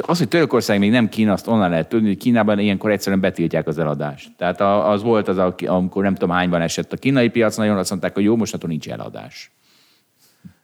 Az, 0.00 0.18
hogy 0.18 0.28
Törökország 0.28 0.78
még 0.78 0.90
nem 0.90 1.08
Kína, 1.08 1.32
azt 1.32 1.46
onnan 1.46 1.70
lehet 1.70 1.88
tudni, 1.88 2.06
hogy 2.06 2.16
Kínában 2.16 2.58
ilyenkor 2.58 2.90
egyszerűen 2.90 3.20
betiltják 3.20 3.66
az 3.66 3.78
eladást. 3.78 4.30
Tehát 4.36 4.60
az 4.60 5.02
volt 5.02 5.28
az, 5.28 5.52
amikor 5.66 6.02
nem 6.02 6.14
tudom 6.14 6.30
hányban 6.34 6.60
esett 6.60 6.92
a 6.92 6.96
kínai 6.96 7.28
piac, 7.28 7.56
nagyon 7.56 7.76
azt 7.76 7.90
mondták, 7.90 8.14
hogy 8.14 8.24
jó, 8.24 8.36
most 8.36 8.66
nincs 8.66 8.88
eladás. 8.88 9.50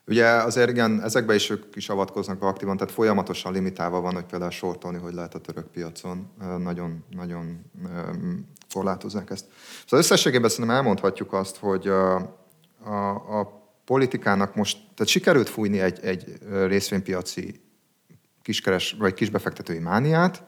Ugye 0.09 0.26
azért 0.26 0.70
igen, 0.70 1.02
ezekbe 1.02 1.34
is 1.34 1.50
ők 1.50 1.76
is 1.76 1.88
avatkoznak 1.88 2.42
aktívan, 2.42 2.76
tehát 2.76 2.92
folyamatosan 2.92 3.52
limitálva 3.52 4.00
van, 4.00 4.14
hogy 4.14 4.24
például 4.24 4.50
sortolni, 4.50 4.98
hogy 4.98 5.14
lehet 5.14 5.34
a 5.34 5.38
török 5.38 5.66
piacon. 5.66 6.30
Nagyon, 6.59 7.04
nagyon 7.11 7.70
korlátozzák 8.72 9.30
ezt. 9.30 9.44
Szóval 9.82 9.98
összességében 9.98 10.50
szerintem 10.50 10.74
elmondhatjuk 10.74 11.32
azt, 11.32 11.56
hogy 11.56 11.88
a, 11.88 12.14
a, 12.84 13.40
a 13.40 13.59
politikának 13.84 14.54
most, 14.54 14.78
tehát 14.78 15.12
sikerült 15.12 15.48
fújni 15.48 15.80
egy, 15.80 15.98
egy 16.02 16.38
részvénypiaci 16.66 17.61
kiskeres, 18.42 18.96
vagy 18.98 19.14
kisbefektetői 19.14 19.78
mániát. 19.78 20.44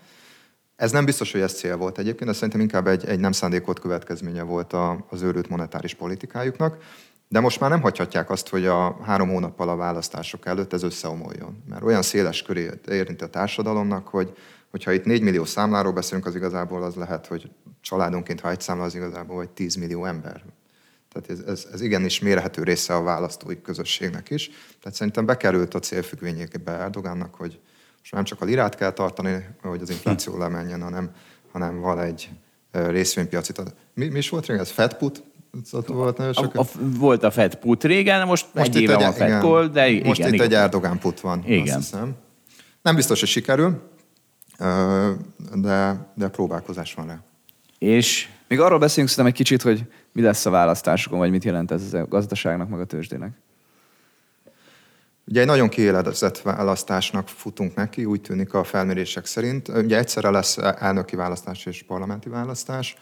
Ez 0.76 0.90
nem 0.90 1.04
biztos, 1.04 1.32
hogy 1.32 1.40
ez 1.40 1.52
cél 1.54 1.76
volt 1.76 1.98
egyébként, 1.98 2.30
de 2.30 2.36
szerintem 2.36 2.60
inkább 2.60 2.86
egy, 2.86 3.04
egy 3.04 3.20
nem 3.20 3.32
szándékolt 3.32 3.78
következménye 3.78 4.42
volt 4.42 4.72
a, 4.72 5.06
az 5.10 5.22
őrült 5.22 5.48
monetáris 5.48 5.94
politikájuknak. 5.94 6.76
De 7.32 7.40
most 7.40 7.60
már 7.60 7.70
nem 7.70 7.80
hagyhatják 7.80 8.30
azt, 8.30 8.48
hogy 8.48 8.66
a 8.66 9.02
három 9.02 9.28
hónappal 9.28 9.68
a 9.68 9.76
választások 9.76 10.46
előtt 10.46 10.72
ez 10.72 10.82
összeomoljon. 10.82 11.62
Mert 11.68 11.82
olyan 11.82 12.02
széles 12.02 12.42
köré 12.42 12.70
érinti 12.88 13.24
a 13.24 13.26
társadalomnak, 13.26 14.08
hogy 14.08 14.36
hogyha 14.70 14.92
itt 14.92 15.04
4 15.04 15.22
millió 15.22 15.44
számláról 15.44 15.92
beszélünk, 15.92 16.26
az 16.26 16.34
igazából 16.34 16.82
az 16.82 16.94
lehet, 16.94 17.26
hogy 17.26 17.50
családonként, 17.80 18.40
ha 18.40 18.50
egy 18.50 18.60
számla, 18.60 18.84
az 18.84 18.94
igazából 18.94 19.36
vagy 19.36 19.48
10 19.50 19.74
millió 19.74 20.04
ember. 20.04 20.44
Tehát 21.12 21.30
ez, 21.30 21.38
ez, 21.46 21.68
ez 21.72 21.80
igenis 21.80 22.20
mérhető 22.20 22.62
része 22.62 22.94
a 22.94 23.02
választói 23.02 23.62
közösségnek 23.62 24.30
is. 24.30 24.50
Tehát 24.80 24.96
szerintem 24.96 25.26
bekerült 25.26 25.74
a 25.74 25.78
célfüggvényébe 25.78 26.72
Erdogánnak, 26.72 27.34
hogy 27.34 27.60
most 27.98 28.12
nem 28.12 28.24
csak 28.24 28.40
a 28.40 28.44
lirát 28.44 28.74
kell 28.74 28.92
tartani, 28.92 29.46
hogy 29.62 29.82
az 29.82 29.90
infláció 29.90 30.38
lemenjen, 30.38 30.82
hanem, 30.82 31.10
hanem 31.52 31.80
van 31.80 31.98
egy 31.98 32.30
részvénypiaci. 32.70 33.52
Mi, 33.94 34.08
mi 34.08 34.18
is 34.18 34.28
volt 34.28 34.46
régen? 34.46 34.62
Ez 34.62 34.70
Fed 34.70 34.94
put? 35.50 35.86
Volt, 35.86 36.16
nagyon 36.16 36.32
sok... 36.32 36.54
a, 36.54 36.60
a, 36.60 36.64
volt 36.80 37.22
a 37.22 37.30
Fed 37.30 37.54
put 37.54 37.84
régen, 37.84 38.26
most, 38.26 38.46
most 38.54 38.74
egy 38.74 38.80
éve 38.80 38.96
van 38.98 39.12
Fed 39.12 39.40
call, 39.40 39.66
de 39.66 39.88
igen, 39.88 40.06
Most 40.06 40.18
igen, 40.18 40.32
itt 40.32 40.40
igen. 40.40 40.46
egy 40.46 40.54
Erdogán 40.54 40.98
put 40.98 41.20
van, 41.20 41.42
igen. 41.46 41.76
azt 41.76 41.90
hiszem. 41.90 42.14
Nem 42.82 42.94
biztos, 42.94 43.20
hogy 43.20 43.28
sikerül, 43.28 43.90
de, 45.54 46.10
de 46.14 46.28
próbálkozás 46.28 46.94
van 46.94 47.06
rá. 47.06 47.20
És 47.78 48.28
még 48.48 48.60
arról 48.60 48.78
beszélünk 48.78 49.08
szerintem 49.08 49.32
egy 49.32 49.38
kicsit, 49.38 49.62
hogy 49.62 49.84
mi 50.12 50.22
lesz 50.22 50.46
a 50.46 50.50
választásokon, 50.50 51.18
vagy 51.18 51.30
mit 51.30 51.44
jelent 51.44 51.70
ez 51.70 51.94
a 51.94 52.06
gazdaságnak, 52.06 52.68
meg 52.68 52.80
a 52.80 52.84
tőzsdének. 52.84 53.32
Ugye 55.26 55.40
egy 55.40 55.46
nagyon 55.46 55.68
kiélezett 55.68 56.38
választásnak 56.38 57.28
futunk 57.28 57.74
neki, 57.74 58.04
úgy 58.04 58.20
tűnik 58.20 58.54
a 58.54 58.64
felmérések 58.64 59.26
szerint. 59.26 59.68
Ugye 59.68 59.98
egyszerre 59.98 60.30
lesz 60.30 60.56
elnöki 60.58 61.16
választás 61.16 61.66
és 61.66 61.82
parlamenti 61.82 62.28
választás. 62.28 62.96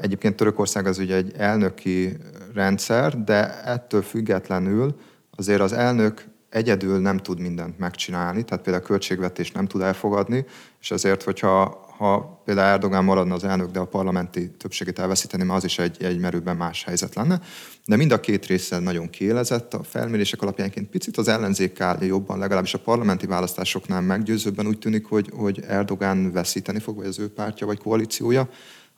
Egyébként 0.00 0.36
Törökország 0.36 0.86
az 0.86 0.98
ugye 0.98 1.14
egy 1.14 1.32
elnöki 1.36 2.16
rendszer, 2.54 3.24
de 3.24 3.62
ettől 3.64 4.02
függetlenül 4.02 5.00
azért 5.36 5.60
az 5.60 5.72
elnök 5.72 6.24
egyedül 6.50 6.98
nem 6.98 7.16
tud 7.16 7.40
mindent 7.40 7.78
megcsinálni, 7.78 8.44
tehát 8.44 8.64
például 8.64 8.84
a 8.84 8.86
költségvetést 8.86 9.54
nem 9.54 9.66
tud 9.66 9.80
elfogadni, 9.80 10.44
és 10.80 10.90
azért, 10.90 11.22
hogyha 11.22 11.86
ha 11.98 12.42
például 12.44 12.72
Erdogan 12.72 13.04
maradna 13.04 13.34
az 13.34 13.44
elnök, 13.44 13.70
de 13.70 13.78
a 13.78 13.86
parlamenti 13.86 14.50
többségét 14.50 14.98
elveszíteni, 14.98 15.50
az 15.50 15.64
is 15.64 15.78
egy, 15.78 16.02
egy 16.02 16.18
merőben 16.18 16.56
más 16.56 16.84
helyzet 16.84 17.14
lenne. 17.14 17.40
De 17.86 17.96
mind 17.96 18.12
a 18.12 18.20
két 18.20 18.46
része 18.46 18.78
nagyon 18.78 19.10
kiélezett. 19.10 19.74
A 19.74 19.82
felmérések 19.82 20.42
alapjánként 20.42 20.90
picit 20.90 21.16
az 21.16 21.28
ellenzék 21.28 21.80
áll 21.80 22.04
jobban, 22.04 22.38
legalábbis 22.38 22.74
a 22.74 22.78
parlamenti 22.78 23.26
választásoknál 23.26 24.00
meggyőzőbben 24.00 24.66
úgy 24.66 24.78
tűnik, 24.78 25.06
hogy, 25.06 25.30
hogy 25.34 25.62
Erdogan 25.66 26.32
veszíteni 26.32 26.78
fog, 26.78 26.96
vagy 26.96 27.06
az 27.06 27.18
ő 27.18 27.32
pártja, 27.32 27.66
vagy 27.66 27.78
koalíciója. 27.78 28.48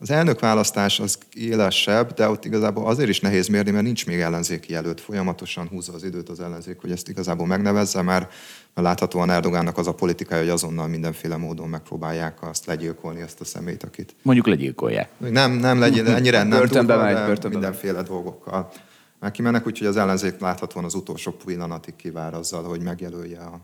Az 0.02 0.10
elnökválasztás 0.10 1.00
az 1.00 1.18
élesebb, 1.34 2.12
de 2.12 2.28
ott 2.28 2.44
igazából 2.44 2.86
azért 2.86 3.08
is 3.08 3.20
nehéz 3.20 3.48
mérni, 3.48 3.70
mert 3.70 3.84
nincs 3.84 4.06
még 4.06 4.20
ellenzéki 4.20 4.72
jelölt. 4.72 5.00
Folyamatosan 5.00 5.68
húzza 5.68 5.92
az 5.92 6.04
időt 6.04 6.28
az 6.28 6.40
ellenzék, 6.40 6.80
hogy 6.80 6.90
ezt 6.90 7.08
igazából 7.08 7.46
megnevezze, 7.46 8.02
mert 8.02 8.32
láthatóan 8.74 9.30
Erdogánnak 9.30 9.78
az 9.78 9.86
a 9.86 9.94
politikája, 9.94 10.42
hogy 10.42 10.50
azonnal 10.50 10.86
mindenféle 10.88 11.36
módon 11.36 11.68
megpróbálják 11.68 12.42
azt 12.42 12.66
legyilkolni, 12.66 13.20
ezt 13.20 13.40
a 13.40 13.44
szemét, 13.44 13.82
akit... 13.82 14.14
Mondjuk 14.22 14.46
legyilkolják. 14.46 15.10
Nem, 15.18 15.52
nem 15.52 15.78
legyen, 15.78 16.06
ennyire 16.06 16.38
nem 16.38 16.58
börtönbe 16.58 16.94
durva, 16.94 17.12
megy, 17.12 17.26
börtönbe 17.26 17.58
mindenféle 17.58 17.92
megy. 17.92 18.04
dolgokkal. 18.04 18.72
Meg 19.18 19.30
kimennek, 19.30 19.66
úgyhogy 19.66 19.86
az 19.86 19.96
ellenzék 19.96 20.40
láthatóan 20.40 20.84
az 20.84 20.94
utolsó 20.94 21.30
pillanatig 21.44 21.96
kivár 21.96 22.34
azzal, 22.34 22.62
hogy 22.62 22.82
megjelölje 22.82 23.40
a, 23.40 23.60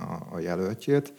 a, 0.00 0.36
a 0.36 0.38
jelöltjét. 0.38 1.12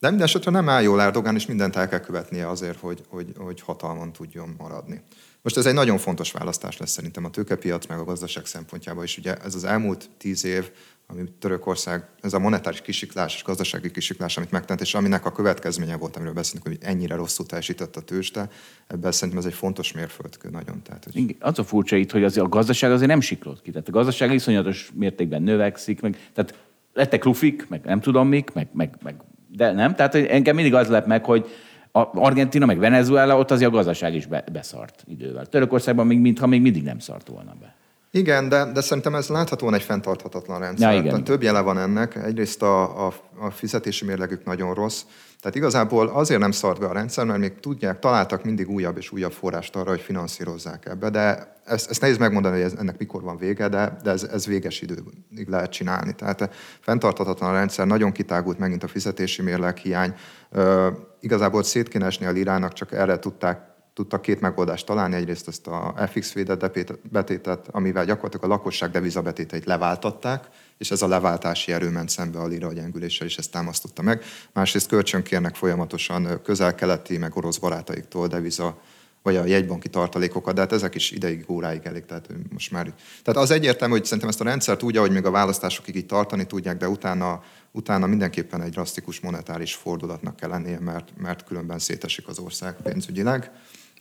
De 0.00 0.08
minden 0.08 0.26
esetre 0.26 0.50
nem 0.50 0.68
áll 0.68 0.82
jól 0.82 1.00
Erdogán, 1.00 1.34
és 1.34 1.46
mindent 1.46 1.76
el 1.76 1.88
kell 1.88 2.00
követnie 2.00 2.48
azért, 2.48 2.78
hogy, 2.78 3.02
hogy, 3.08 3.32
hogy 3.36 3.60
hatalmon 3.60 4.12
tudjon 4.12 4.54
maradni. 4.58 5.02
Most 5.42 5.56
ez 5.56 5.66
egy 5.66 5.74
nagyon 5.74 5.98
fontos 5.98 6.32
választás 6.32 6.76
lesz 6.76 6.90
szerintem 6.90 7.24
a 7.24 7.30
tőkepiac, 7.30 7.86
meg 7.86 7.98
a 7.98 8.04
gazdaság 8.04 8.46
szempontjából 8.46 9.04
is. 9.04 9.18
Ugye 9.18 9.36
ez 9.36 9.54
az 9.54 9.64
elmúlt 9.64 10.10
tíz 10.18 10.44
év, 10.44 10.70
ami 11.06 11.22
Törökország, 11.38 12.08
ez 12.20 12.32
a 12.32 12.38
monetáris 12.38 12.80
kisiklás 12.80 13.34
és 13.34 13.42
gazdasági 13.42 13.90
kisiklás, 13.90 14.36
amit 14.36 14.50
megtent, 14.50 14.80
és 14.80 14.94
aminek 14.94 15.26
a 15.26 15.32
következménye 15.32 15.96
volt, 15.96 16.16
amiről 16.16 16.34
beszélünk, 16.34 16.66
hogy 16.66 16.78
ennyire 16.80 17.14
rosszul 17.14 17.46
teljesített 17.46 17.96
a 17.96 18.00
tőzsde, 18.00 18.48
ebben 18.86 19.12
szerintem 19.12 19.38
ez 19.38 19.44
egy 19.44 19.54
fontos 19.54 19.92
mérföldkő 19.92 20.50
nagyon. 20.50 20.82
Tehát, 20.82 21.04
hogy... 21.12 21.36
Az 21.38 21.58
a 21.58 21.64
furcsa 21.64 21.96
itt, 21.96 22.10
hogy 22.10 22.24
az, 22.24 22.36
a 22.36 22.48
gazdaság 22.48 22.92
azért 22.92 23.08
nem 23.08 23.20
siklott 23.20 23.62
ki. 23.62 23.70
Tehát 23.70 23.88
a 23.88 23.92
gazdaság 23.92 24.32
iszonyatos 24.32 24.90
mértékben 24.94 25.42
növekszik, 25.42 26.00
meg, 26.00 26.30
tehát 26.32 26.54
lettek 26.92 27.24
lufik, 27.24 27.68
meg 27.68 27.84
nem 27.84 28.00
tudom 28.00 28.28
mik, 28.28 28.52
meg, 28.52 28.68
meg, 28.72 28.96
meg 29.02 29.14
de 29.52 29.72
nem. 29.72 29.94
Tehát 29.94 30.14
engem 30.14 30.54
mindig 30.54 30.74
az 30.74 30.88
lep 30.88 31.06
meg, 31.06 31.24
hogy 31.24 31.46
a 31.92 32.08
Argentina 32.12 32.66
meg 32.66 32.78
Venezuela, 32.78 33.38
ott 33.38 33.50
azért 33.50 33.70
a 33.70 33.74
gazdaság 33.74 34.14
is 34.14 34.26
be, 34.26 34.44
beszart 34.52 35.04
idővel. 35.08 35.46
Törökországban 35.46 36.06
még 36.06 36.18
mintha 36.18 36.46
még 36.46 36.60
mindig 36.60 36.82
nem 36.82 36.98
szart 36.98 37.28
volna 37.28 37.54
be. 37.60 37.74
Igen, 38.12 38.48
de, 38.48 38.72
de 38.72 38.80
szerintem 38.80 39.14
ez 39.14 39.28
láthatóan 39.28 39.74
egy 39.74 39.82
fenntarthatatlan 39.82 40.58
rendszer. 40.58 40.92
Ja, 40.92 40.98
igen. 40.98 41.10
Tehát 41.10 41.24
több 41.24 41.42
jele 41.42 41.60
van 41.60 41.78
ennek. 41.78 42.16
Egyrészt 42.16 42.62
a, 42.62 43.06
a, 43.06 43.14
a 43.38 43.50
fizetési 43.50 44.04
mérlegük 44.04 44.44
nagyon 44.44 44.74
rossz. 44.74 45.02
Tehát 45.40 45.56
igazából 45.56 46.08
azért 46.08 46.40
nem 46.40 46.50
szart 46.50 46.80
be 46.80 46.86
a 46.86 46.92
rendszer, 46.92 47.24
mert 47.24 47.38
még 47.38 47.60
tudják, 47.60 47.98
találtak 47.98 48.44
mindig 48.44 48.68
újabb 48.68 48.96
és 48.96 49.12
újabb 49.12 49.32
forrást 49.32 49.76
arra, 49.76 49.90
hogy 49.90 50.00
finanszírozzák 50.00 50.86
ebbe, 50.86 51.10
de 51.10 51.54
ezt, 51.64 51.90
ezt 51.90 52.00
nehéz 52.00 52.18
megmondani, 52.18 52.54
hogy 52.54 52.64
ez, 52.64 52.74
ennek 52.78 52.98
mikor 52.98 53.22
van 53.22 53.36
vége, 53.36 53.68
de, 53.68 53.96
de 54.02 54.10
ez, 54.10 54.22
ez 54.22 54.46
véges 54.46 54.80
időig 54.80 55.48
lehet 55.48 55.70
csinálni. 55.70 56.14
Tehát 56.14 56.50
fenntarthatatlan 56.80 57.50
a 57.50 57.52
rendszer, 57.52 57.86
nagyon 57.86 58.12
kitágult 58.12 58.58
megint 58.58 58.82
a 58.82 58.88
fizetési 58.88 59.42
mérleg 59.42 59.76
hiány. 59.76 60.14
Ö, 60.50 60.88
igazából 61.20 61.62
szét 61.62 61.88
kéne 61.88 62.06
esni 62.06 62.26
a 62.26 62.30
lirának, 62.30 62.72
csak 62.72 62.92
erre 62.92 63.18
tudták 63.18 63.70
tudtak 64.00 64.22
két 64.22 64.40
megoldást 64.40 64.86
találni. 64.86 65.14
Egyrészt 65.14 65.48
ezt 65.48 65.66
a 65.66 65.94
FX 66.10 66.32
védett 66.32 66.88
betétet, 67.10 67.68
amivel 67.70 68.04
gyakorlatilag 68.04 68.44
a 68.44 68.48
lakosság 68.48 68.90
devizabetéteit 68.90 69.64
leváltatták, 69.64 70.48
és 70.78 70.90
ez 70.90 71.02
a 71.02 71.08
leváltási 71.08 71.72
erő 71.72 71.90
ment 71.90 72.08
szembe 72.08 72.38
a 72.38 72.46
lira 72.46 72.72
gyengüléssel, 72.72 73.26
és 73.26 73.36
ezt 73.36 73.50
támasztotta 73.50 74.02
meg. 74.02 74.22
Másrészt 74.52 74.88
kölcsön 74.88 75.22
kérnek 75.22 75.54
folyamatosan 75.54 76.40
közel-keleti, 76.42 77.18
meg 77.18 77.36
orosz 77.36 77.56
barátaiktól 77.56 78.26
deviza 78.26 78.78
vagy 79.22 79.36
a 79.36 79.44
jegybanki 79.44 79.88
tartalékokat, 79.88 80.54
de 80.54 80.60
hát 80.60 80.72
ezek 80.72 80.94
is 80.94 81.10
ideig, 81.10 81.44
óráig 81.48 81.80
elég, 81.84 82.04
tehát 82.04 82.28
most 82.52 82.70
már... 82.70 82.94
Tehát 83.22 83.40
az 83.40 83.50
egyértelmű, 83.50 83.94
hogy 83.94 84.04
szerintem 84.04 84.28
ezt 84.28 84.40
a 84.40 84.44
rendszert 84.44 84.82
úgy, 84.82 84.96
ahogy 84.96 85.10
még 85.10 85.24
a 85.24 85.30
választásokig 85.30 85.96
így 85.96 86.06
tartani 86.06 86.46
tudják, 86.46 86.76
de 86.76 86.88
utána, 86.88 87.42
utána 87.70 88.06
mindenképpen 88.06 88.62
egy 88.62 88.70
drasztikus 88.70 89.20
monetáris 89.20 89.74
fordulatnak 89.74 90.36
kell 90.36 90.48
lennie, 90.48 90.78
mert, 90.78 91.08
mert 91.16 91.44
különben 91.44 91.78
szétesik 91.78 92.28
az 92.28 92.38
ország 92.38 92.76
pénzügyileg. 92.82 93.50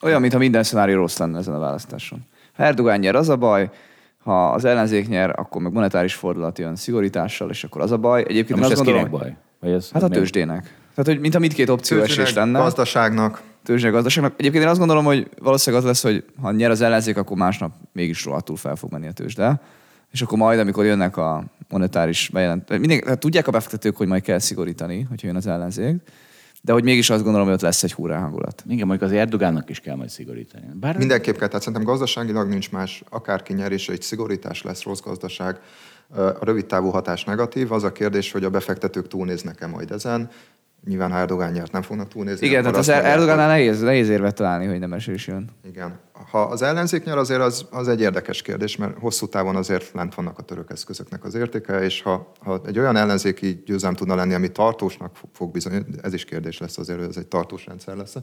Olyan, 0.01 0.21
mintha 0.21 0.39
minden 0.39 0.63
szenárió 0.63 0.95
rossz 0.95 1.17
lenne 1.17 1.37
ezen 1.37 1.53
a 1.53 1.59
választáson. 1.59 2.19
Ha 2.55 2.63
Erdogan 2.63 2.99
nyer, 2.99 3.15
az 3.15 3.29
a 3.29 3.35
baj, 3.35 3.69
ha 4.23 4.49
az 4.49 4.65
ellenzék 4.65 5.07
nyer, 5.07 5.33
akkor 5.39 5.61
meg 5.61 5.71
monetáris 5.71 6.13
fordulat 6.13 6.59
jön 6.59 6.75
szigorítással, 6.75 7.49
és 7.49 7.63
akkor 7.63 7.81
az 7.81 7.91
a 7.91 7.97
baj. 7.97 8.25
Egyébként 8.27 8.59
most 8.59 8.71
ez 8.71 8.77
gondolom, 8.77 9.09
baj? 9.09 9.35
Vagy 9.59 9.71
ez 9.71 9.91
hát 9.91 10.03
a 10.03 10.07
tőzsdének. 10.07 10.61
Tehát, 10.95 11.13
hogy 11.13 11.19
mintha 11.19 11.39
mindkét 11.39 11.69
opció 11.69 12.01
esés 12.01 12.33
lenne. 12.33 12.59
gazdaságnak. 12.59 13.41
Tőzsdének, 13.63 13.95
gazdaságnak. 13.95 14.33
Egyébként 14.37 14.63
én 14.63 14.69
azt 14.69 14.79
gondolom, 14.79 15.05
hogy 15.05 15.29
valószínűleg 15.39 15.85
az 15.85 15.89
lesz, 15.89 16.03
hogy 16.03 16.25
ha 16.41 16.51
nyer 16.51 16.69
az 16.69 16.81
ellenzék, 16.81 17.17
akkor 17.17 17.37
másnap 17.37 17.71
mégis 17.93 18.25
rohadtul 18.25 18.55
fel 18.55 18.75
fog 18.75 18.91
menni 18.91 19.07
a 19.07 19.11
tőzsde. 19.11 19.61
És 20.11 20.21
akkor 20.21 20.37
majd, 20.37 20.59
amikor 20.59 20.85
jönnek 20.85 21.17
a 21.17 21.43
monetáris 21.69 22.29
bejelent, 22.33 22.69
mindig, 22.69 23.05
hát 23.05 23.19
tudják 23.19 23.47
a 23.47 23.51
befektetők, 23.51 23.97
hogy 23.97 24.07
majd 24.07 24.21
kell 24.21 24.39
szigorítani, 24.39 25.05
hogyha 25.09 25.27
jön 25.27 25.35
az 25.35 25.47
ellenzék 25.47 25.95
de 26.61 26.71
hogy 26.73 26.83
mégis 26.83 27.09
azt 27.09 27.23
gondolom, 27.23 27.47
hogy 27.47 27.55
ott 27.55 27.61
lesz 27.61 27.83
egy 27.83 27.93
hurrá 27.93 28.19
hangulat. 28.19 28.63
Igen, 28.67 28.87
mondjuk 28.87 29.11
az 29.11 29.17
Erdogánnak 29.17 29.69
is 29.69 29.79
kell 29.79 29.95
majd 29.95 30.09
szigorítani. 30.09 30.65
Bár... 30.73 30.97
Mindenképp 30.97 31.35
kell, 31.37 31.47
tehát 31.47 31.63
szerintem 31.63 31.87
gazdaságilag 31.87 32.49
nincs 32.49 32.71
más, 32.71 33.03
akárki 33.09 33.53
nyer, 33.53 33.71
és 33.71 33.89
egy 33.89 34.01
szigorítás 34.01 34.63
lesz 34.63 34.83
rossz 34.83 34.99
gazdaság. 34.99 35.59
A 36.15 36.45
rövid 36.45 36.65
távú 36.65 36.89
hatás 36.89 37.23
negatív. 37.23 37.71
Az 37.71 37.83
a 37.83 37.91
kérdés, 37.91 38.31
hogy 38.31 38.43
a 38.43 38.49
befektetők 38.49 39.07
túlnéznek-e 39.07 39.67
majd 39.67 39.91
ezen. 39.91 40.29
Nyilván, 40.87 41.11
ha 41.11 41.17
Erdogán 41.17 41.51
nyert, 41.51 41.71
nem 41.71 41.81
fognak 41.81 42.07
túlnézni. 42.07 42.47
Igen, 42.47 42.61
tehát 42.61 42.77
az 42.77 42.89
Erdogánál 42.89 43.47
nehéz, 43.47 43.81
nehéz 43.81 44.09
érvet 44.09 44.35
találni, 44.35 44.65
hogy 44.65 44.79
nem 44.79 44.93
is 44.93 45.27
jön. 45.27 45.49
Igen. 45.67 45.99
Ha 46.31 46.41
az 46.41 46.61
ellenzék 46.61 47.03
nyer, 47.03 47.17
azért 47.17 47.41
az, 47.41 47.65
az 47.71 47.87
egy 47.87 48.01
érdekes 48.01 48.41
kérdés, 48.41 48.75
mert 48.75 48.97
hosszú 48.99 49.27
távon 49.27 49.55
azért 49.55 49.91
lent 49.93 50.15
vannak 50.15 50.37
a 50.37 50.41
török 50.41 50.71
eszközöknek 50.71 51.23
az 51.23 51.35
értéke, 51.35 51.83
és 51.83 52.01
ha, 52.01 52.31
ha 52.39 52.61
egy 52.65 52.79
olyan 52.79 52.95
ellenzéki 52.95 53.63
győzelem 53.65 53.95
tudna 53.95 54.15
lenni, 54.15 54.33
ami 54.33 54.51
tartósnak 54.51 55.17
fog 55.33 55.51
bizony, 55.51 55.85
ez 56.01 56.13
is 56.13 56.25
kérdés 56.25 56.57
lesz 56.57 56.77
azért, 56.77 56.99
hogy 56.99 57.07
ez 57.09 57.17
egy 57.17 57.27
tartós 57.27 57.65
rendszer 57.65 57.95
lesz, 57.95 58.15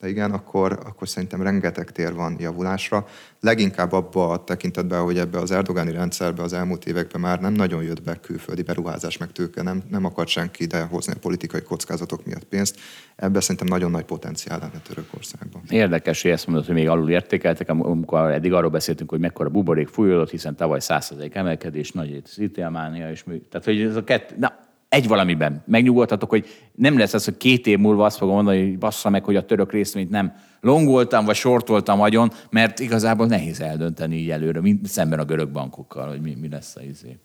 de 0.00 0.08
igen, 0.08 0.30
akkor, 0.32 0.78
akkor 0.84 1.08
szerintem 1.08 1.42
rengeteg 1.42 1.90
tér 1.90 2.14
van 2.14 2.36
javulásra. 2.38 3.06
Leginkább 3.40 3.92
abba 3.92 4.30
a 4.30 4.44
tekintetben, 4.44 5.00
hogy 5.02 5.18
ebbe 5.18 5.38
az 5.38 5.50
erdogani 5.50 5.92
rendszerbe 5.92 6.42
az 6.42 6.52
elmúlt 6.52 6.86
években 6.86 7.20
már 7.20 7.40
nem 7.40 7.52
nagyon 7.52 7.82
jött 7.82 8.02
be 8.02 8.20
külföldi 8.20 8.62
beruházás 8.62 9.16
meg 9.16 9.32
tőke, 9.32 9.62
nem, 9.62 9.82
nem 9.90 10.04
akart 10.04 10.28
senki 10.28 10.62
idehozni 10.62 11.12
a 11.12 11.18
politikai 11.20 11.62
kockázatok 11.62 12.24
miatt 12.24 12.44
pénzt. 12.44 12.80
Ebbe 13.16 13.40
szerintem 13.40 13.66
nagyon 13.66 13.90
nagy 13.90 14.04
potenciál 14.04 14.58
lenne 14.58 14.80
Törökországban. 14.88 15.62
Érdekes, 15.68 16.22
hogy 16.22 16.30
ezt 16.30 16.46
mondod, 16.46 16.66
hogy 16.66 16.74
még 16.74 16.88
alul 16.88 17.10
értékeltek, 17.52 17.86
amikor 17.86 18.30
eddig 18.30 18.52
arról 18.52 18.70
beszéltünk, 18.70 19.10
hogy 19.10 19.20
mekkora 19.20 19.48
buborék 19.48 19.88
fújolott, 19.88 20.30
hiszen 20.30 20.56
tavaly 20.56 20.78
100% 20.82 21.34
emelkedés, 21.34 21.92
nagy 21.92 22.22
ítélmánia, 22.38 23.10
és 23.10 23.24
mű. 23.24 23.40
Tehát, 23.50 23.66
hogy 23.66 23.80
ez 23.80 23.96
a 23.96 24.04
kettő, 24.04 24.34
na, 24.38 24.52
egy 24.88 25.08
valamiben 25.08 25.62
megnyugodhatok, 25.66 26.30
hogy 26.30 26.46
nem 26.74 26.98
lesz 26.98 27.14
az, 27.14 27.24
hogy 27.24 27.36
két 27.36 27.66
év 27.66 27.78
múlva 27.78 28.04
azt 28.04 28.16
fogom 28.16 28.34
mondani, 28.34 28.62
hogy 28.62 28.78
bassza 28.78 29.10
meg, 29.10 29.24
hogy 29.24 29.36
a 29.36 29.44
török 29.44 29.72
részvényt 29.72 30.10
nem 30.10 30.32
longoltam, 30.60 31.24
vagy 31.24 31.34
sortoltam 31.34 32.00
agyon, 32.00 32.32
mert 32.50 32.80
igazából 32.80 33.26
nehéz 33.26 33.60
eldönteni 33.60 34.16
így 34.16 34.30
előre, 34.30 34.60
mint 34.60 34.86
szemben 34.86 35.18
a 35.18 35.24
görög 35.24 35.50
bankokkal, 35.50 36.08
hogy 36.08 36.20
mi, 36.20 36.36
mi 36.40 36.48
lesz 36.48 36.76
a 36.76 36.80
izé. 36.80 37.18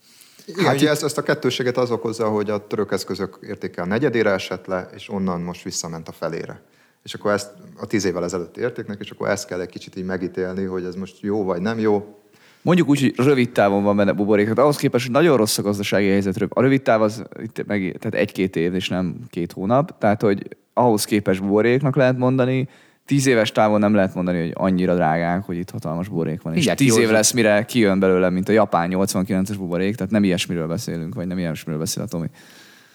Igen, 0.46 0.66
hát 0.66 0.76
ugye 0.76 0.90
ezt, 0.90 1.04
ezt 1.04 1.18
a 1.18 1.24
kettőséget 1.24 1.78
az 1.78 1.92
okozza, 1.92 2.30
hogy 2.30 2.50
a 2.50 2.68
török 2.68 2.92
eszközök 2.92 3.40
értéke 3.42 3.82
a 3.82 3.86
negyedére 3.86 4.32
esett 4.32 4.66
le, 4.66 4.90
és 4.96 5.10
onnan 5.10 5.42
most 5.42 5.64
visszament 5.64 6.08
a 6.08 6.12
felére. 6.12 6.62
És 7.08 7.14
akkor 7.14 7.32
ezt 7.32 7.52
a 7.80 7.86
tíz 7.86 8.06
évvel 8.06 8.24
ezelőtti 8.24 8.62
értéknek, 8.62 8.98
és 9.00 9.10
akkor 9.10 9.30
ezt 9.30 9.48
kell 9.48 9.60
egy 9.62 9.70
kicsit 9.70 9.96
így 9.96 10.06
megítélni, 10.06 10.64
hogy 10.64 10.84
ez 10.84 10.96
most 10.96 11.22
jó 11.22 11.44
vagy 11.44 11.62
nem 11.62 11.80
jó. 11.80 12.16
Mondjuk 12.62 12.90
úgy, 12.90 13.00
hogy 13.00 13.26
rövid 13.26 13.52
távon 13.52 13.84
van 13.84 13.96
benne 13.96 14.12
buborék. 14.12 14.48
Hát 14.48 14.58
ahhoz 14.58 14.78
képest, 14.78 15.06
hogy 15.06 15.14
nagyon 15.14 15.38
rossz 15.38 15.58
a 15.58 15.62
gazdasági 15.62 16.08
helyzet. 16.08 16.42
A 16.50 16.62
rövid 16.62 16.82
táv 16.82 17.02
az 17.02 17.24
itt 17.42 17.66
meg, 17.66 17.96
tehát 18.00 18.16
egy-két 18.16 18.56
év, 18.56 18.74
és 18.74 18.90
nem 18.90 19.16
két 19.30 19.52
hónap. 19.52 19.98
Tehát, 19.98 20.22
hogy 20.22 20.58
ahhoz 20.74 21.06
képest 21.06 21.42
buboréknak 21.42 21.96
lehet 21.96 22.18
mondani, 22.18 22.68
tíz 23.06 23.28
éves 23.28 23.52
távon 23.52 23.80
nem 23.80 23.94
lehet 23.94 24.16
mondani, 24.16 24.40
hogy 24.40 24.54
annyira 24.54 24.96
drágák, 24.96 25.44
hogy 25.44 25.58
itt 25.58 25.70
hatalmas 25.70 26.08
buborék 26.08 26.42
van. 26.42 26.54
És 26.54 26.72
tíz 26.76 26.98
év 26.98 27.10
lesz, 27.10 27.32
mire 27.32 27.66
kijön 27.66 28.00
belőle, 28.00 28.30
mint 28.30 28.50
a 28.50 28.52
japán 28.52 28.90
89-es 28.94 29.56
buborék, 29.58 29.96
tehát 29.96 30.12
nem 30.12 30.24
ilyesmiről 30.24 30.68
beszélünk, 30.68 31.16
vagy 31.16 31.28
nem 31.28 31.38
ilyesmiről 31.38 31.80
beszél 31.80 32.04
a 32.04 32.08
Tomi. 32.08 32.28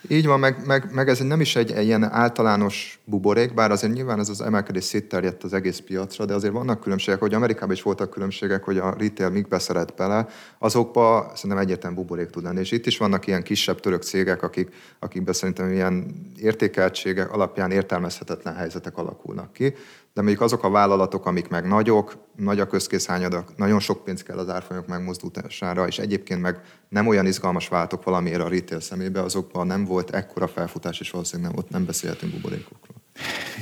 Így 0.09 0.26
van, 0.26 0.40
meg, 0.40 0.66
meg, 0.66 0.88
meg 0.92 1.09
ez 1.09 1.18
nem 1.18 1.40
is 1.40 1.57
egy, 1.57 1.72
egy 1.72 1.84
ilyen 1.84 2.03
általános 2.03 3.00
buborék, 3.05 3.55
bár 3.55 3.70
azért 3.70 3.92
nyilván 3.92 4.18
ez 4.18 4.28
az 4.28 4.40
emelkedés 4.40 4.84
szétterjedt 4.84 5.42
az 5.42 5.53
egész 5.53 5.78
piacra, 5.78 6.24
de 6.24 6.34
azért 6.34 6.53
vannak 6.53 6.80
különbségek, 6.80 7.20
hogy 7.20 7.34
Amerikában 7.34 7.74
is 7.74 7.82
voltak 7.82 8.11
különbségek, 8.11 8.64
hogy 8.64 8.78
a 8.78 8.94
retail 8.98 9.30
mik 9.30 9.48
beszeret 9.48 9.94
bele, 9.94 10.26
azokba 10.59 11.32
szerintem 11.34 11.59
egyetlen 11.59 11.94
buborék 11.94 12.30
tud 12.30 12.42
lenni. 12.42 12.61
És 12.61 12.72
itt 12.72 12.86
is 12.86 12.98
vannak 12.98 13.26
ilyen 13.26 13.42
kisebb 13.42 13.80
török 13.80 14.03
cégek, 14.03 14.42
akik, 14.42 14.74
akikben 14.98 15.34
szerintem 15.34 15.72
ilyen 15.72 16.14
értékeltségek 16.36 17.32
alapján 17.32 17.70
értelmezhetetlen 17.70 18.55
helyzetek 18.55 18.96
alakulnak 18.96 19.53
ki 19.53 19.74
de 20.14 20.20
mondjuk 20.20 20.42
azok 20.42 20.64
a 20.64 20.70
vállalatok, 20.70 21.26
amik 21.26 21.48
meg 21.48 21.66
nagyok, 21.66 22.16
nagy 22.36 22.60
a 22.60 22.66
közkészhányadak, 22.66 23.56
nagyon 23.56 23.80
sok 23.80 24.04
pénz 24.04 24.22
kell 24.22 24.38
az 24.38 24.48
árfolyamok 24.48 24.88
megmozdítására, 24.88 25.86
és 25.86 25.98
egyébként 25.98 26.40
meg 26.40 26.60
nem 26.88 27.06
olyan 27.06 27.26
izgalmas 27.26 27.68
váltok 27.68 28.04
valamiért 28.04 28.40
a 28.40 28.48
retail 28.48 28.80
szemébe, 28.80 29.20
azokban 29.20 29.66
nem 29.66 29.84
volt 29.84 30.10
ekkora 30.10 30.46
felfutás, 30.46 31.00
és 31.00 31.10
valószínűleg 31.10 31.50
nem, 31.50 31.60
ott 31.60 31.70
nem 31.70 31.84
beszélhetünk 31.84 32.32
buborékokról. 32.32 32.96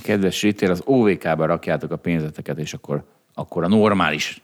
Kedves 0.03 0.43
retail, 0.43 0.71
az 0.71 0.83
OVK-ba 0.85 1.47
rakjátok 1.47 1.91
a 1.91 1.97
pénzeteket, 1.97 2.59
és 2.59 2.75
akkor, 2.75 3.05
akkor 3.35 3.65
a 3.65 3.69
normális 3.69 4.43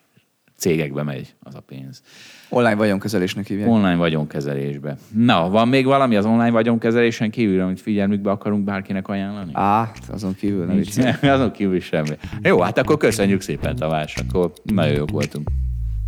cégekbe 0.56 1.02
megy 1.02 1.34
az 1.40 1.54
a 1.54 1.60
pénz. 1.60 2.02
Online 2.48 2.74
vagyonkezelésnek 2.74 3.46
hívják. 3.46 3.68
Online 3.68 3.96
vagyonkezelésbe. 3.96 4.96
Na, 5.14 5.48
van 5.48 5.68
még 5.68 5.84
valami 5.84 6.16
az 6.16 6.24
online 6.24 6.50
vagyonkezelésen 6.50 7.30
kívül, 7.30 7.60
amit 7.60 7.80
figyelmükbe 7.80 8.30
akarunk 8.30 8.64
bárkinek 8.64 9.08
ajánlani? 9.08 9.50
Á, 9.54 9.90
azon 10.08 10.34
kívül 10.34 10.64
nem 10.64 10.78
is. 10.78 10.96
azon 11.22 11.52
kívül 11.52 11.80
semmi. 11.80 12.16
Jó, 12.42 12.60
hát 12.60 12.78
akkor 12.78 12.96
köszönjük 12.96 13.40
szépen, 13.40 13.76
Tamás, 13.76 14.16
akkor 14.16 14.52
nagyon 14.62 14.94
jók 14.94 15.10
voltunk. 15.10 15.48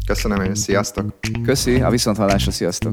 Köszönöm 0.06 0.44
én, 0.44 0.54
sziasztok! 0.54 1.18
Köszi, 1.44 1.80
a 1.80 1.90
viszonthallásra, 1.90 2.50
sziasztok! 2.50 2.92